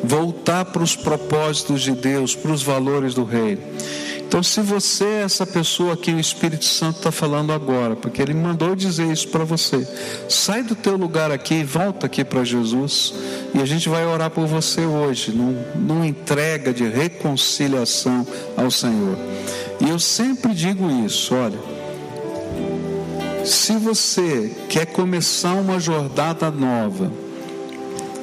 Voltar 0.05 0.63
para 0.63 0.83
os 0.83 0.95
propósitos 0.95 1.81
de 1.81 1.91
Deus, 1.91 2.33
para 2.33 2.53
os 2.53 2.63
valores 2.63 3.13
do 3.13 3.25
Reino. 3.25 3.59
Então, 4.27 4.43
se 4.43 4.59
você 4.59 5.05
é 5.05 5.21
essa 5.21 5.45
pessoa 5.45 5.95
que 5.95 6.11
o 6.11 6.19
Espírito 6.19 6.65
Santo 6.65 6.97
está 6.97 7.13
falando 7.13 7.53
agora, 7.53 7.95
porque 7.95 8.21
ele 8.21 8.33
mandou 8.33 8.75
dizer 8.75 9.09
isso 9.09 9.29
para 9.29 9.45
você, 9.45 9.87
sai 10.27 10.63
do 10.63 10.75
teu 10.75 10.97
lugar 10.97 11.31
aqui 11.31 11.53
e 11.53 11.63
volta 11.63 12.07
aqui 12.07 12.25
para 12.25 12.43
Jesus, 12.43 13.13
e 13.55 13.61
a 13.61 13.65
gente 13.65 13.87
vai 13.87 14.05
orar 14.05 14.29
por 14.29 14.45
você 14.45 14.81
hoje, 14.81 15.31
num, 15.31 15.63
numa 15.75 16.05
entrega 16.05 16.73
de 16.73 16.83
reconciliação 16.83 18.27
ao 18.57 18.69
Senhor. 18.69 19.17
E 19.79 19.89
eu 19.89 19.97
sempre 19.97 20.53
digo 20.53 20.91
isso: 21.05 21.33
olha, 21.33 21.57
se 23.45 23.77
você 23.77 24.53
quer 24.67 24.87
começar 24.87 25.53
uma 25.53 25.79
jornada 25.79 26.51
nova, 26.51 27.09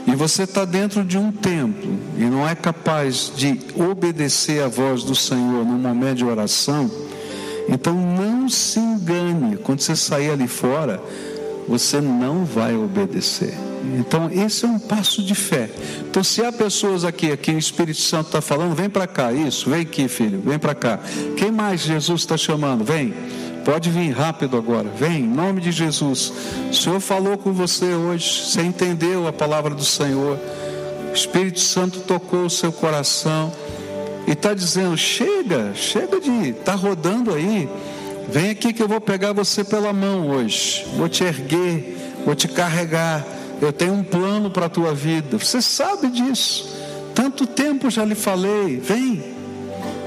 e 0.06 0.14
você 0.14 0.42
está 0.42 0.64
dentro 0.64 1.04
de 1.04 1.16
um 1.16 1.32
templo 1.32 1.98
e 2.18 2.24
não 2.24 2.46
é 2.46 2.54
capaz 2.54 3.32
de 3.34 3.58
obedecer 3.74 4.62
à 4.62 4.68
voz 4.68 5.02
do 5.02 5.14
Senhor 5.14 5.64
no 5.64 5.78
momento 5.78 6.18
de 6.18 6.24
oração, 6.24 6.90
então 7.68 7.94
não 7.94 8.48
se 8.48 8.78
engane, 8.78 9.56
quando 9.56 9.80
você 9.80 9.96
sair 9.96 10.30
ali 10.30 10.46
fora, 10.46 11.02
você 11.66 12.00
não 12.00 12.44
vai 12.44 12.76
obedecer. 12.76 13.54
Então, 13.98 14.30
esse 14.30 14.64
é 14.64 14.68
um 14.68 14.78
passo 14.78 15.22
de 15.22 15.34
fé. 15.34 15.68
Então, 16.08 16.24
se 16.24 16.42
há 16.42 16.50
pessoas 16.50 17.04
aqui, 17.04 17.30
aqui 17.30 17.52
o 17.52 17.58
Espírito 17.58 18.00
Santo 18.00 18.26
está 18.26 18.40
falando, 18.40 18.74
vem 18.74 18.88
para 18.88 19.06
cá, 19.06 19.32
isso, 19.32 19.68
vem 19.68 19.82
aqui, 19.82 20.08
filho, 20.08 20.40
vem 20.40 20.58
para 20.58 20.74
cá. 20.74 20.98
Quem 21.36 21.50
mais 21.50 21.82
Jesus 21.82 22.22
está 22.22 22.36
chamando? 22.36 22.82
Vem. 22.82 23.12
Pode 23.64 23.88
vir 23.88 24.10
rápido 24.10 24.58
agora. 24.58 24.88
Vem, 24.90 25.20
em 25.20 25.26
nome 25.26 25.60
de 25.60 25.72
Jesus. 25.72 26.32
O 26.70 26.74
Senhor 26.74 27.00
falou 27.00 27.38
com 27.38 27.52
você 27.52 27.94
hoje. 27.94 28.44
Você 28.44 28.60
entendeu 28.60 29.26
a 29.26 29.32
palavra 29.32 29.74
do 29.74 29.84
Senhor. 29.84 30.38
O 31.10 31.14
Espírito 31.14 31.60
Santo 31.60 32.00
tocou 32.00 32.44
o 32.44 32.50
seu 32.50 32.70
coração 32.70 33.50
e 34.26 34.32
está 34.32 34.52
dizendo: 34.52 34.96
chega, 34.98 35.72
chega 35.74 36.20
de 36.20 36.50
estar 36.50 36.72
tá 36.72 36.74
rodando 36.74 37.32
aí. 37.32 37.68
Vem 38.28 38.50
aqui 38.50 38.72
que 38.72 38.82
eu 38.82 38.88
vou 38.88 39.00
pegar 39.00 39.32
você 39.32 39.64
pela 39.64 39.92
mão 39.92 40.28
hoje. 40.28 40.86
Vou 40.96 41.08
te 41.08 41.24
erguer, 41.24 41.96
vou 42.24 42.34
te 42.34 42.48
carregar. 42.48 43.24
Eu 43.62 43.72
tenho 43.72 43.94
um 43.94 44.04
plano 44.04 44.50
para 44.50 44.66
a 44.66 44.68
tua 44.68 44.94
vida. 44.94 45.38
Você 45.38 45.62
sabe 45.62 46.08
disso. 46.08 46.68
Tanto 47.14 47.46
tempo 47.46 47.90
já 47.90 48.04
lhe 48.04 48.14
falei. 48.14 48.76
Vem. 48.76 49.33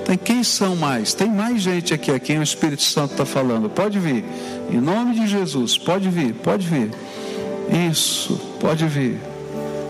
Tem 0.08 0.18
quem 0.18 0.42
são 0.42 0.74
mais? 0.74 1.14
Tem 1.14 1.30
mais 1.30 1.62
gente 1.62 1.94
aqui 1.94 2.10
a 2.12 2.18
quem 2.18 2.40
o 2.40 2.44
Espírito 2.44 2.82
Santo 2.82 3.12
está 3.12 3.26
falando. 3.26 3.70
Pode 3.70 4.00
vir. 4.00 4.24
Em 4.72 4.80
nome 4.80 5.14
de 5.16 5.28
Jesus, 5.28 5.78
pode 5.78 6.10
vir, 6.10 6.34
pode 6.36 6.66
vir. 6.66 6.92
Isso, 7.92 8.40
pode 8.58 8.88
vir. 8.88 9.20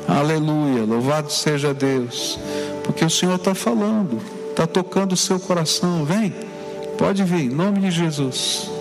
Aleluia, 0.07 0.85
louvado 0.85 1.31
seja 1.31 1.71
Deus. 1.71 2.39
Porque 2.83 3.05
o 3.05 3.09
Senhor 3.11 3.35
está 3.35 3.53
falando, 3.53 4.19
está 4.49 4.65
tocando 4.65 5.11
o 5.11 5.17
seu 5.17 5.39
coração. 5.39 6.03
Vem, 6.03 6.33
pode 6.97 7.23
vir, 7.23 7.41
em 7.41 7.49
nome 7.49 7.81
de 7.81 7.91
Jesus. 7.91 8.71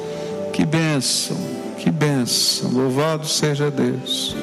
Que 0.54 0.64
bênção, 0.64 1.36
que 1.76 1.90
bênção. 1.90 2.70
Louvado 2.70 3.28
seja 3.28 3.70
Deus. 3.70 4.34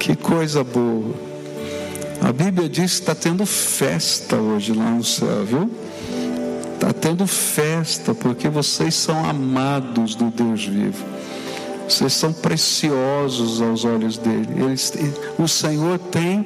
Que 0.00 0.16
coisa 0.16 0.64
boa. 0.64 1.14
A 2.20 2.32
Bíblia 2.32 2.68
diz 2.68 2.94
que 2.94 3.00
está 3.02 3.14
tendo 3.14 3.46
festa 3.46 4.34
hoje 4.34 4.72
lá 4.72 4.90
no 4.90 5.04
céu, 5.04 5.44
viu? 5.44 5.83
Está 6.84 6.92
tendo 6.92 7.26
festa, 7.26 8.14
porque 8.14 8.46
vocês 8.46 8.94
são 8.94 9.24
amados 9.24 10.14
do 10.14 10.26
Deus 10.26 10.66
vivo. 10.66 11.02
Vocês 11.88 12.12
são 12.12 12.30
preciosos 12.30 13.62
aos 13.62 13.86
olhos 13.86 14.18
dele. 14.18 14.48
O 15.38 15.48
Senhor 15.48 15.98
tem 15.98 16.44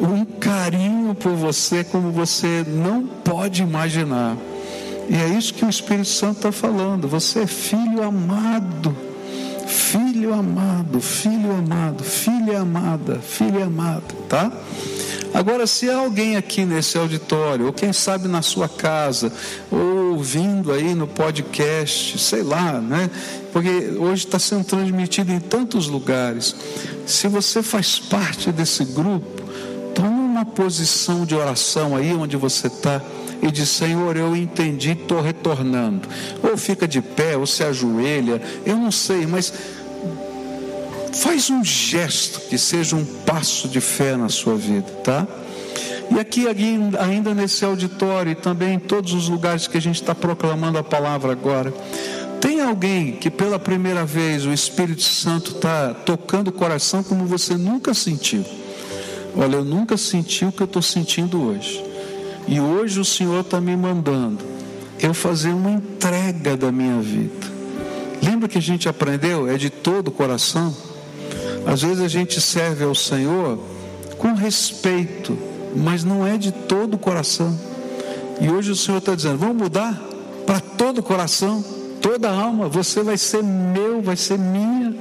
um 0.00 0.24
carinho 0.24 1.14
por 1.14 1.32
você 1.32 1.84
como 1.84 2.10
você 2.10 2.64
não 2.66 3.06
pode 3.06 3.60
imaginar. 3.60 4.34
E 5.10 5.14
é 5.14 5.28
isso 5.28 5.52
que 5.52 5.64
o 5.66 5.68
Espírito 5.68 6.08
Santo 6.08 6.36
está 6.36 6.52
falando. 6.52 7.06
Você 7.06 7.40
é 7.40 7.46
filho 7.46 8.02
amado. 8.02 8.96
Filho 9.66 10.32
amado, 10.32 11.00
filho 11.02 11.52
amado, 11.52 12.02
filha 12.02 12.60
amada, 12.60 13.18
filha 13.18 13.66
amada, 13.66 14.14
tá? 14.28 14.50
Agora, 15.36 15.66
se 15.66 15.90
alguém 15.90 16.34
aqui 16.34 16.64
nesse 16.64 16.96
auditório, 16.96 17.66
ou 17.66 17.72
quem 17.72 17.92
sabe 17.92 18.26
na 18.26 18.40
sua 18.40 18.70
casa, 18.70 19.30
ou 19.70 20.12
ouvindo 20.12 20.72
aí 20.72 20.94
no 20.94 21.06
podcast, 21.06 22.18
sei 22.18 22.42
lá, 22.42 22.80
né? 22.80 23.10
Porque 23.52 23.68
hoje 23.98 24.24
está 24.24 24.38
sendo 24.38 24.64
transmitido 24.64 25.30
em 25.30 25.38
tantos 25.38 25.88
lugares. 25.88 26.56
Se 27.04 27.28
você 27.28 27.62
faz 27.62 27.98
parte 27.98 28.50
desse 28.50 28.82
grupo, 28.82 29.42
toma 29.94 30.08
uma 30.08 30.44
posição 30.46 31.26
de 31.26 31.34
oração 31.34 31.94
aí 31.94 32.14
onde 32.14 32.34
você 32.38 32.68
está 32.68 33.02
e 33.42 33.50
diz: 33.50 33.68
Senhor, 33.68 34.16
eu 34.16 34.34
entendi, 34.34 34.92
estou 34.92 35.20
retornando. 35.20 36.08
Ou 36.42 36.56
fica 36.56 36.88
de 36.88 37.02
pé, 37.02 37.36
ou 37.36 37.46
se 37.46 37.62
ajoelha, 37.62 38.40
eu 38.64 38.78
não 38.78 38.90
sei, 38.90 39.26
mas 39.26 39.52
Faz 41.16 41.50
um 41.50 41.64
gesto 41.64 42.40
que 42.48 42.58
seja 42.58 42.94
um 42.94 43.04
passo 43.04 43.68
de 43.68 43.80
fé 43.80 44.16
na 44.16 44.28
sua 44.28 44.54
vida, 44.54 44.90
tá? 45.02 45.26
E 46.10 46.20
aqui, 46.20 46.46
ainda 46.98 47.34
nesse 47.34 47.64
auditório 47.64 48.32
e 48.32 48.34
também 48.34 48.74
em 48.74 48.78
todos 48.78 49.12
os 49.12 49.28
lugares 49.28 49.66
que 49.66 49.76
a 49.76 49.80
gente 49.80 50.00
está 50.00 50.14
proclamando 50.14 50.78
a 50.78 50.84
palavra 50.84 51.32
agora, 51.32 51.72
tem 52.40 52.60
alguém 52.60 53.12
que 53.12 53.30
pela 53.30 53.58
primeira 53.58 54.04
vez 54.04 54.46
o 54.46 54.52
Espírito 54.52 55.02
Santo 55.02 55.52
está 55.52 55.92
tocando 55.94 56.48
o 56.48 56.52
coração 56.52 57.02
como 57.02 57.26
você 57.26 57.56
nunca 57.56 57.92
sentiu? 57.92 58.44
Olha, 59.36 59.56
eu 59.56 59.64
nunca 59.64 59.96
senti 59.96 60.44
o 60.44 60.52
que 60.52 60.62
eu 60.62 60.66
estou 60.66 60.82
sentindo 60.82 61.42
hoje. 61.42 61.84
E 62.46 62.60
hoje 62.60 63.00
o 63.00 63.04
Senhor 63.04 63.40
está 63.40 63.60
me 63.60 63.76
mandando 63.76 64.44
eu 65.00 65.12
fazer 65.12 65.50
uma 65.50 65.70
entrega 65.70 66.56
da 66.56 66.70
minha 66.70 67.00
vida. 67.00 67.46
Lembra 68.22 68.48
que 68.48 68.58
a 68.58 68.62
gente 68.62 68.88
aprendeu? 68.88 69.48
É 69.48 69.56
de 69.56 69.70
todo 69.70 70.08
o 70.08 70.12
coração. 70.12 70.74
Às 71.66 71.82
vezes 71.82 72.00
a 72.00 72.08
gente 72.08 72.40
serve 72.40 72.84
ao 72.84 72.94
Senhor 72.94 73.58
com 74.16 74.34
respeito, 74.34 75.36
mas 75.74 76.04
não 76.04 76.26
é 76.26 76.38
de 76.38 76.52
todo 76.52 76.94
o 76.94 76.98
coração. 76.98 77.58
E 78.40 78.48
hoje 78.48 78.70
o 78.70 78.76
Senhor 78.76 78.98
está 78.98 79.14
dizendo: 79.14 79.38
vamos 79.38 79.56
mudar 79.56 80.00
para 80.46 80.60
todo 80.60 80.98
o 80.98 81.02
coração, 81.02 81.64
toda 82.00 82.30
a 82.30 82.40
alma. 82.40 82.68
Você 82.68 83.02
vai 83.02 83.18
ser 83.18 83.42
meu, 83.42 84.00
vai 84.00 84.16
ser 84.16 84.38
minha. 84.38 84.94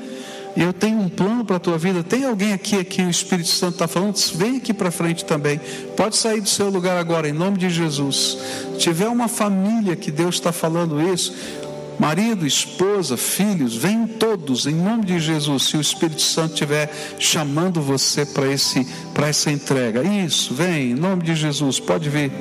E 0.56 0.62
eu 0.62 0.72
tenho 0.72 1.00
um 1.00 1.10
plano 1.10 1.44
para 1.44 1.58
a 1.58 1.60
tua 1.60 1.78
vida. 1.78 2.02
Tem 2.02 2.24
alguém 2.24 2.54
aqui 2.54 2.82
que 2.86 3.02
o 3.02 3.10
Espírito 3.10 3.50
Santo 3.50 3.74
está 3.74 3.90
falando? 3.90 4.16
Vem 4.36 4.56
aqui 4.56 4.74
para 4.74 4.90
frente 4.90 5.26
também. 5.26 5.60
Pode 5.98 6.16
sair 6.16 6.40
do 6.40 6.48
seu 6.48 6.70
lugar 6.70 6.98
agora, 6.98 7.28
em 7.28 7.34
nome 7.34 7.58
de 7.58 7.70
Jesus. 7.70 8.38
Se 8.72 8.78
tiver 8.78 9.10
uma 9.10 9.28
família 9.28 9.98
que 9.98 10.10
Deus 10.10 10.36
está 10.36 10.54
falando 10.54 11.02
isso, 11.02 11.34
marido, 12.00 12.46
esposa, 12.46 13.18
filhos, 13.18 13.76
venham 13.76 14.08
todos 14.08 14.66
em 14.66 14.76
nome 14.76 15.06
de 15.06 15.20
Jesus, 15.20 15.64
se 15.64 15.78
o 15.78 15.82
Espírito 15.82 16.22
Santo 16.22 16.54
estiver 16.54 16.92
chamando 17.20 17.82
você 17.82 18.26
para 18.26 18.52
esse 18.52 18.86
para 19.14 19.28
essa 19.28 19.52
entrega. 19.52 20.04
Isso, 20.04 20.54
vem, 20.54 20.92
em 20.92 20.96
nome 20.96 21.24
de 21.24 21.36
Jesus, 21.36 21.80
pode 21.80 22.10
vir. 22.10 22.32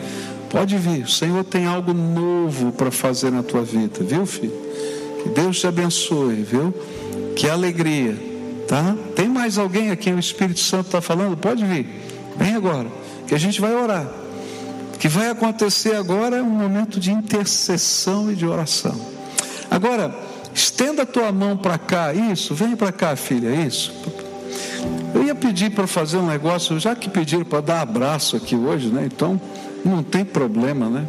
Pode 0.51 0.79
vir, 0.79 1.03
o 1.03 1.09
Senhor 1.09 1.43
tem 1.43 1.67
algo 1.67 1.93
novo 1.93 2.71
para 2.71 2.89
fazer 2.93 3.33
na 3.33 3.43
tua 3.43 3.63
vida, 3.63 4.05
viu, 4.05 4.25
filho? 4.25 4.53
Que 5.21 5.29
Deus 5.31 5.59
te 5.59 5.67
abençoe, 5.67 6.45
viu? 6.45 6.73
Que 7.35 7.49
alegria, 7.49 8.17
tá? 8.69 8.95
Tem 9.17 9.29
mais 9.29 9.59
alguém 9.59 9.91
aqui, 9.91 10.13
o 10.13 10.19
Espírito 10.19 10.61
Santo 10.61 10.87
está 10.87 11.01
falando? 11.01 11.37
Pode 11.37 11.65
vir, 11.65 11.89
vem 12.37 12.55
agora, 12.55 12.87
que 13.27 13.35
a 13.35 13.39
gente 13.39 13.61
vai 13.61 13.75
orar. 13.75 14.07
O 14.95 14.99
que 14.99 15.09
vai 15.09 15.29
acontecer 15.29 15.97
agora 15.97 16.37
é 16.37 16.43
um 16.43 16.51
momento 16.51 17.01
de 17.01 17.11
intercessão 17.11 18.31
e 18.31 18.37
de 18.37 18.47
oração. 18.47 19.14
Agora, 19.71 20.15
estenda 20.55 21.03
a 21.03 21.07
tua 21.07 21.33
mão 21.33 21.57
para 21.57 21.79
cá, 21.79 22.13
isso, 22.15 22.55
vem 22.55 22.77
para 22.77 22.93
cá, 22.93 23.17
filha, 23.17 23.49
isso. 23.49 23.93
Eu 25.15 25.23
ia 25.23 25.35
pedir 25.35 25.71
para 25.71 25.87
fazer 25.87 26.17
um 26.17 26.27
negócio, 26.27 26.79
já 26.79 26.95
que 26.95 27.09
pediram 27.09 27.45
para 27.45 27.61
dar 27.61 27.81
abraço 27.81 28.37
aqui 28.37 28.57
hoje, 28.57 28.89
né? 28.89 29.09
Então, 29.13 29.41
não 29.85 30.03
tem 30.03 30.25
problema, 30.25 30.89
né? 30.89 31.07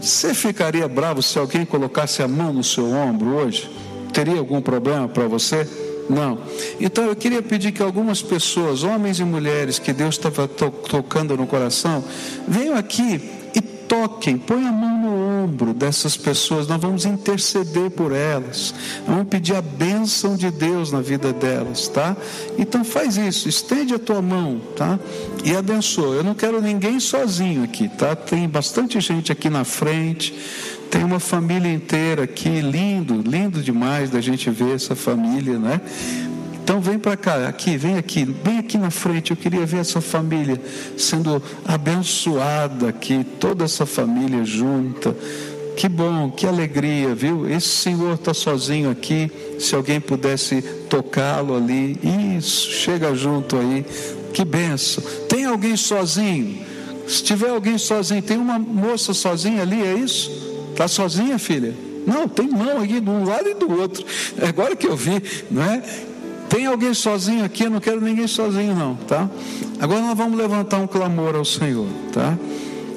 Você 0.00 0.34
ficaria 0.34 0.88
bravo 0.88 1.22
se 1.22 1.38
alguém 1.38 1.64
colocasse 1.64 2.22
a 2.22 2.28
mão 2.28 2.52
no 2.52 2.64
seu 2.64 2.90
ombro 2.90 3.34
hoje? 3.34 3.70
Teria 4.12 4.38
algum 4.38 4.60
problema 4.60 5.06
para 5.08 5.28
você? 5.28 5.68
Não. 6.08 6.38
Então 6.80 7.04
eu 7.04 7.14
queria 7.14 7.42
pedir 7.42 7.70
que 7.70 7.82
algumas 7.82 8.20
pessoas, 8.20 8.82
homens 8.82 9.20
e 9.20 9.24
mulheres, 9.24 9.78
que 9.78 9.92
Deus 9.92 10.16
estava 10.16 10.48
to 10.48 10.70
tocando 10.70 11.36
no 11.36 11.46
coração, 11.46 12.02
venham 12.48 12.74
aqui 12.74 13.39
toquem, 13.90 14.38
põe 14.38 14.64
a 14.64 14.70
mão 14.70 15.02
no 15.02 15.42
ombro 15.42 15.74
dessas 15.74 16.16
pessoas, 16.16 16.68
nós 16.68 16.80
vamos 16.80 17.04
interceder 17.04 17.90
por 17.90 18.12
elas, 18.12 18.72
vamos 19.04 19.26
pedir 19.26 19.56
a 19.56 19.60
bênção 19.60 20.36
de 20.36 20.48
Deus 20.48 20.92
na 20.92 21.00
vida 21.00 21.32
delas, 21.32 21.88
tá? 21.88 22.16
Então 22.56 22.84
faz 22.84 23.16
isso, 23.16 23.48
estende 23.48 23.92
a 23.92 23.98
tua 23.98 24.22
mão, 24.22 24.60
tá? 24.76 24.96
E 25.44 25.56
abençoa. 25.56 26.14
Eu 26.14 26.22
não 26.22 26.36
quero 26.36 26.62
ninguém 26.62 27.00
sozinho 27.00 27.64
aqui, 27.64 27.88
tá? 27.88 28.14
Tem 28.14 28.48
bastante 28.48 29.00
gente 29.00 29.32
aqui 29.32 29.50
na 29.50 29.64
frente, 29.64 30.38
tem 30.88 31.02
uma 31.02 31.18
família 31.18 31.72
inteira 31.72 32.22
aqui, 32.22 32.60
lindo, 32.60 33.20
lindo 33.20 33.60
demais 33.60 34.08
da 34.08 34.20
gente 34.20 34.48
ver 34.50 34.76
essa 34.76 34.94
família, 34.94 35.58
né? 35.58 35.80
Então 36.62 36.80
vem 36.80 36.98
para 36.98 37.16
cá, 37.16 37.48
aqui, 37.48 37.76
vem 37.76 37.96
aqui, 37.96 38.24
bem 38.24 38.58
aqui 38.58 38.78
na 38.78 38.90
frente. 38.90 39.30
Eu 39.30 39.36
queria 39.36 39.66
ver 39.66 39.78
essa 39.78 40.00
família 40.00 40.60
sendo 40.96 41.42
abençoada 41.64 42.88
aqui, 42.88 43.24
toda 43.38 43.64
essa 43.64 43.84
família 43.86 44.44
junta. 44.44 45.16
Que 45.76 45.88
bom, 45.88 46.30
que 46.30 46.46
alegria, 46.46 47.14
viu? 47.14 47.48
Esse 47.48 47.68
senhor 47.68 48.14
está 48.14 48.34
sozinho 48.34 48.90
aqui. 48.90 49.30
Se 49.58 49.74
alguém 49.74 50.00
pudesse 50.00 50.60
tocá-lo 50.88 51.56
ali, 51.56 51.98
isso, 52.36 52.70
chega 52.70 53.14
junto 53.14 53.56
aí. 53.56 53.84
Que 54.32 54.44
benção. 54.44 55.02
Tem 55.28 55.46
alguém 55.46 55.76
sozinho? 55.76 56.58
Se 57.08 57.22
tiver 57.22 57.48
alguém 57.48 57.78
sozinho, 57.78 58.22
tem 58.22 58.36
uma 58.36 58.58
moça 58.58 59.12
sozinha 59.12 59.62
ali, 59.62 59.82
é 59.82 59.94
isso? 59.94 60.30
Está 60.70 60.86
sozinha, 60.86 61.38
filha? 61.38 61.74
Não, 62.06 62.28
tem 62.28 62.48
mão 62.48 62.80
aqui 62.80 63.00
de 63.00 63.10
um 63.10 63.24
lado 63.24 63.48
e 63.48 63.54
do 63.54 63.70
outro. 63.72 64.04
É 64.38 64.48
agora 64.48 64.76
que 64.76 64.86
eu 64.86 64.96
vi, 64.96 65.22
não 65.50 65.62
é? 65.62 65.82
Tem 66.50 66.66
alguém 66.66 66.92
sozinho 66.92 67.44
aqui? 67.44 67.62
Eu 67.62 67.70
não 67.70 67.78
quero 67.78 68.00
ninguém 68.00 68.26
sozinho, 68.26 68.74
não, 68.74 68.96
tá? 68.96 69.30
Agora 69.78 70.00
nós 70.00 70.18
vamos 70.18 70.36
levantar 70.36 70.78
um 70.78 70.86
clamor 70.86 71.36
ao 71.36 71.44
Senhor, 71.44 71.86
tá? 72.12 72.36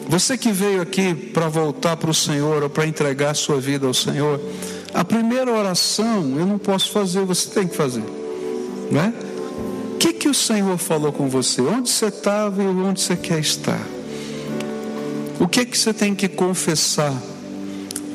Você 0.09 0.35
que 0.35 0.51
veio 0.51 0.81
aqui 0.81 1.13
para 1.13 1.47
voltar 1.47 1.95
para 1.95 2.09
o 2.09 2.13
Senhor 2.13 2.63
ou 2.63 2.69
para 2.69 2.87
entregar 2.87 3.29
a 3.29 3.33
sua 3.35 3.59
vida 3.61 3.85
ao 3.85 3.93
Senhor, 3.93 4.41
a 4.91 5.05
primeira 5.05 5.51
oração 5.51 6.33
eu 6.35 6.47
não 6.47 6.57
posso 6.57 6.89
fazer, 6.89 7.23
você 7.25 7.47
tem 7.51 7.67
que 7.67 7.75
fazer, 7.75 8.03
né? 8.91 9.13
O 9.93 9.97
que, 9.97 10.13
que 10.13 10.27
o 10.27 10.33
Senhor 10.33 10.77
falou 10.79 11.11
com 11.11 11.29
você? 11.29 11.61
Onde 11.61 11.91
você 11.91 12.07
estava 12.07 12.61
e 12.61 12.65
onde 12.65 13.01
você 13.01 13.15
quer 13.15 13.39
estar? 13.39 13.79
O 15.39 15.47
que 15.47 15.63
que 15.63 15.77
você 15.77 15.93
tem 15.93 16.15
que 16.15 16.27
confessar? 16.27 17.13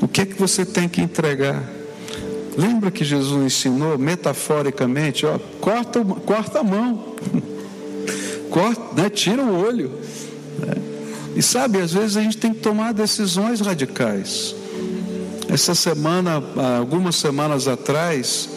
O 0.03 0.09
que 0.09 0.27
que 0.27 0.35
você 0.35 0.67
tem 0.67 0.89
que 0.89 1.01
entregar? 1.01 1.78
Lembra 2.59 2.91
que 2.91 3.05
Jesus 3.05 3.41
ensinou 3.41 3.97
metaforicamente, 3.97 5.25
ó, 5.25 5.39
corta, 5.61 6.05
corta 6.05 6.59
a 6.59 6.65
mão, 6.65 7.15
corta, 8.51 9.01
né, 9.01 9.09
tira 9.09 9.45
o 9.45 9.65
olho. 9.65 9.93
Né? 10.59 10.75
E 11.37 11.41
sabe, 11.43 11.81
às 11.81 11.93
vezes 11.93 12.17
a 12.17 12.21
gente 12.21 12.37
tem 12.37 12.53
que 12.53 12.59
tomar 12.59 12.93
decisões 12.93 13.61
radicais. 13.61 14.57
Essa 15.49 15.73
semana, 15.73 16.43
algumas 16.77 17.15
semanas 17.15 17.69
atrás, 17.69 18.49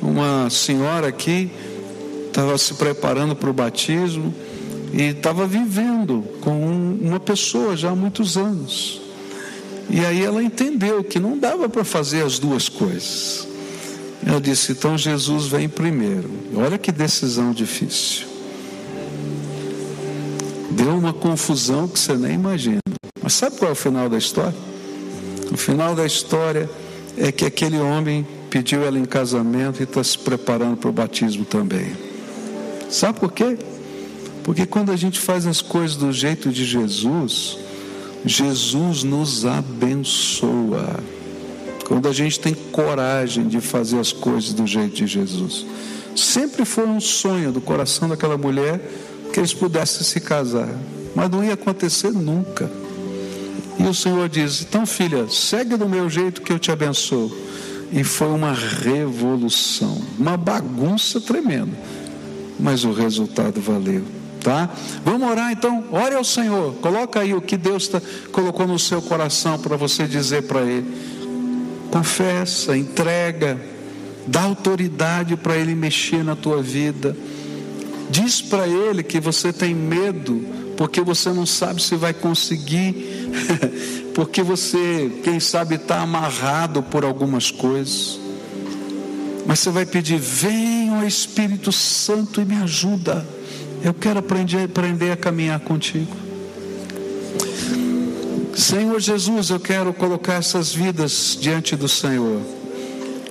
uma 0.00 0.48
senhora 0.48 1.08
aqui 1.08 1.50
estava 2.28 2.56
se 2.56 2.74
preparando 2.74 3.34
para 3.34 3.50
o 3.50 3.52
batismo 3.52 4.32
e 4.92 5.02
estava 5.02 5.48
vivendo 5.48 6.22
com 6.40 6.96
uma 7.02 7.18
pessoa 7.18 7.76
já 7.76 7.90
há 7.90 7.96
muitos 7.96 8.36
anos. 8.36 9.01
E 9.90 10.04
aí 10.04 10.24
ela 10.24 10.42
entendeu 10.42 11.02
que 11.04 11.18
não 11.18 11.38
dava 11.38 11.68
para 11.68 11.84
fazer 11.84 12.24
as 12.24 12.38
duas 12.38 12.68
coisas. 12.68 13.46
Ela 14.26 14.40
disse: 14.40 14.72
então 14.72 14.96
Jesus 14.96 15.46
vem 15.46 15.68
primeiro. 15.68 16.30
Olha 16.54 16.78
que 16.78 16.92
decisão 16.92 17.52
difícil. 17.52 18.26
Deu 20.70 20.96
uma 20.96 21.12
confusão 21.12 21.86
que 21.86 21.98
você 21.98 22.14
nem 22.14 22.34
imagina. 22.34 22.80
Mas 23.22 23.34
sabe 23.34 23.56
qual 23.56 23.70
é 23.70 23.72
o 23.72 23.76
final 23.76 24.08
da 24.08 24.16
história? 24.16 24.54
O 25.52 25.56
final 25.56 25.94
da 25.94 26.06
história 26.06 26.68
é 27.16 27.30
que 27.30 27.44
aquele 27.44 27.78
homem 27.78 28.26
pediu 28.48 28.82
ela 28.84 28.98
em 28.98 29.04
casamento 29.04 29.80
e 29.80 29.84
está 29.84 30.02
se 30.02 30.18
preparando 30.18 30.76
para 30.76 30.88
o 30.88 30.92
batismo 30.92 31.44
também. 31.44 31.92
Sabe 32.88 33.20
por 33.20 33.32
quê? 33.32 33.58
Porque 34.42 34.66
quando 34.66 34.90
a 34.90 34.96
gente 34.96 35.20
faz 35.20 35.46
as 35.46 35.60
coisas 35.60 35.96
do 35.96 36.12
jeito 36.12 36.50
de 36.50 36.64
Jesus, 36.64 37.58
Jesus 38.24 39.02
nos 39.02 39.44
abençoa. 39.44 41.00
Quando 41.86 42.08
a 42.08 42.12
gente 42.12 42.38
tem 42.38 42.54
coragem 42.54 43.48
de 43.48 43.60
fazer 43.60 43.98
as 43.98 44.12
coisas 44.12 44.52
do 44.52 44.66
jeito 44.66 44.94
de 44.94 45.06
Jesus. 45.06 45.66
Sempre 46.14 46.64
foi 46.64 46.86
um 46.86 47.00
sonho 47.00 47.50
do 47.50 47.60
coração 47.60 48.08
daquela 48.08 48.38
mulher 48.38 48.80
que 49.32 49.40
eles 49.40 49.52
pudessem 49.52 50.02
se 50.02 50.20
casar, 50.20 50.68
mas 51.14 51.30
não 51.30 51.42
ia 51.42 51.54
acontecer 51.54 52.12
nunca. 52.12 52.70
E 53.78 53.82
o 53.84 53.94
Senhor 53.94 54.28
diz: 54.28 54.62
Então, 54.62 54.86
filha, 54.86 55.28
segue 55.28 55.76
do 55.76 55.88
meu 55.88 56.08
jeito 56.08 56.42
que 56.42 56.52
eu 56.52 56.58
te 56.58 56.70
abençoo. 56.70 57.34
E 57.90 58.04
foi 58.04 58.28
uma 58.28 58.54
revolução, 58.54 60.00
uma 60.18 60.36
bagunça 60.36 61.20
tremenda, 61.20 61.76
mas 62.58 62.84
o 62.84 62.92
resultado 62.92 63.60
valeu 63.60 64.21
tá? 64.42 64.68
Vamos 65.04 65.28
orar 65.28 65.52
então, 65.52 65.84
ore 65.92 66.14
ao 66.14 66.24
Senhor, 66.24 66.74
coloca 66.74 67.20
aí 67.20 67.32
o 67.32 67.40
que 67.40 67.56
Deus 67.56 67.88
tá, 67.88 68.02
colocou 68.32 68.66
no 68.66 68.78
seu 68.78 69.00
coração 69.00 69.58
para 69.58 69.76
você 69.76 70.06
dizer 70.06 70.42
para 70.42 70.62
Ele. 70.62 70.92
Confessa, 71.90 72.76
entrega, 72.76 73.60
dá 74.26 74.42
autoridade 74.42 75.36
para 75.36 75.56
Ele 75.56 75.74
mexer 75.74 76.24
na 76.24 76.34
tua 76.34 76.62
vida. 76.62 77.16
Diz 78.10 78.42
para 78.42 78.66
Ele 78.66 79.02
que 79.02 79.20
você 79.20 79.52
tem 79.52 79.74
medo, 79.74 80.44
porque 80.76 81.00
você 81.00 81.30
não 81.30 81.46
sabe 81.46 81.82
se 81.82 81.94
vai 81.94 82.12
conseguir, 82.12 83.30
porque 84.14 84.42
você, 84.42 85.10
quem 85.22 85.38
sabe, 85.38 85.76
está 85.76 86.00
amarrado 86.00 86.82
por 86.82 87.04
algumas 87.04 87.50
coisas. 87.50 88.18
Mas 89.46 89.60
você 89.60 89.70
vai 89.70 89.86
pedir: 89.86 90.18
vem, 90.18 90.90
o 90.92 91.06
Espírito 91.06 91.70
Santo, 91.72 92.40
e 92.40 92.44
me 92.44 92.56
ajuda 92.56 93.41
eu 93.84 93.92
quero 93.92 94.20
aprender, 94.20 94.64
aprender 94.64 95.10
a 95.12 95.16
caminhar 95.16 95.60
contigo. 95.60 96.16
Senhor 98.54 99.00
Jesus, 99.00 99.50
eu 99.50 99.58
quero 99.58 99.92
colocar 99.92 100.34
essas 100.34 100.72
vidas 100.72 101.36
diante 101.40 101.74
do 101.74 101.88
Senhor. 101.88 102.40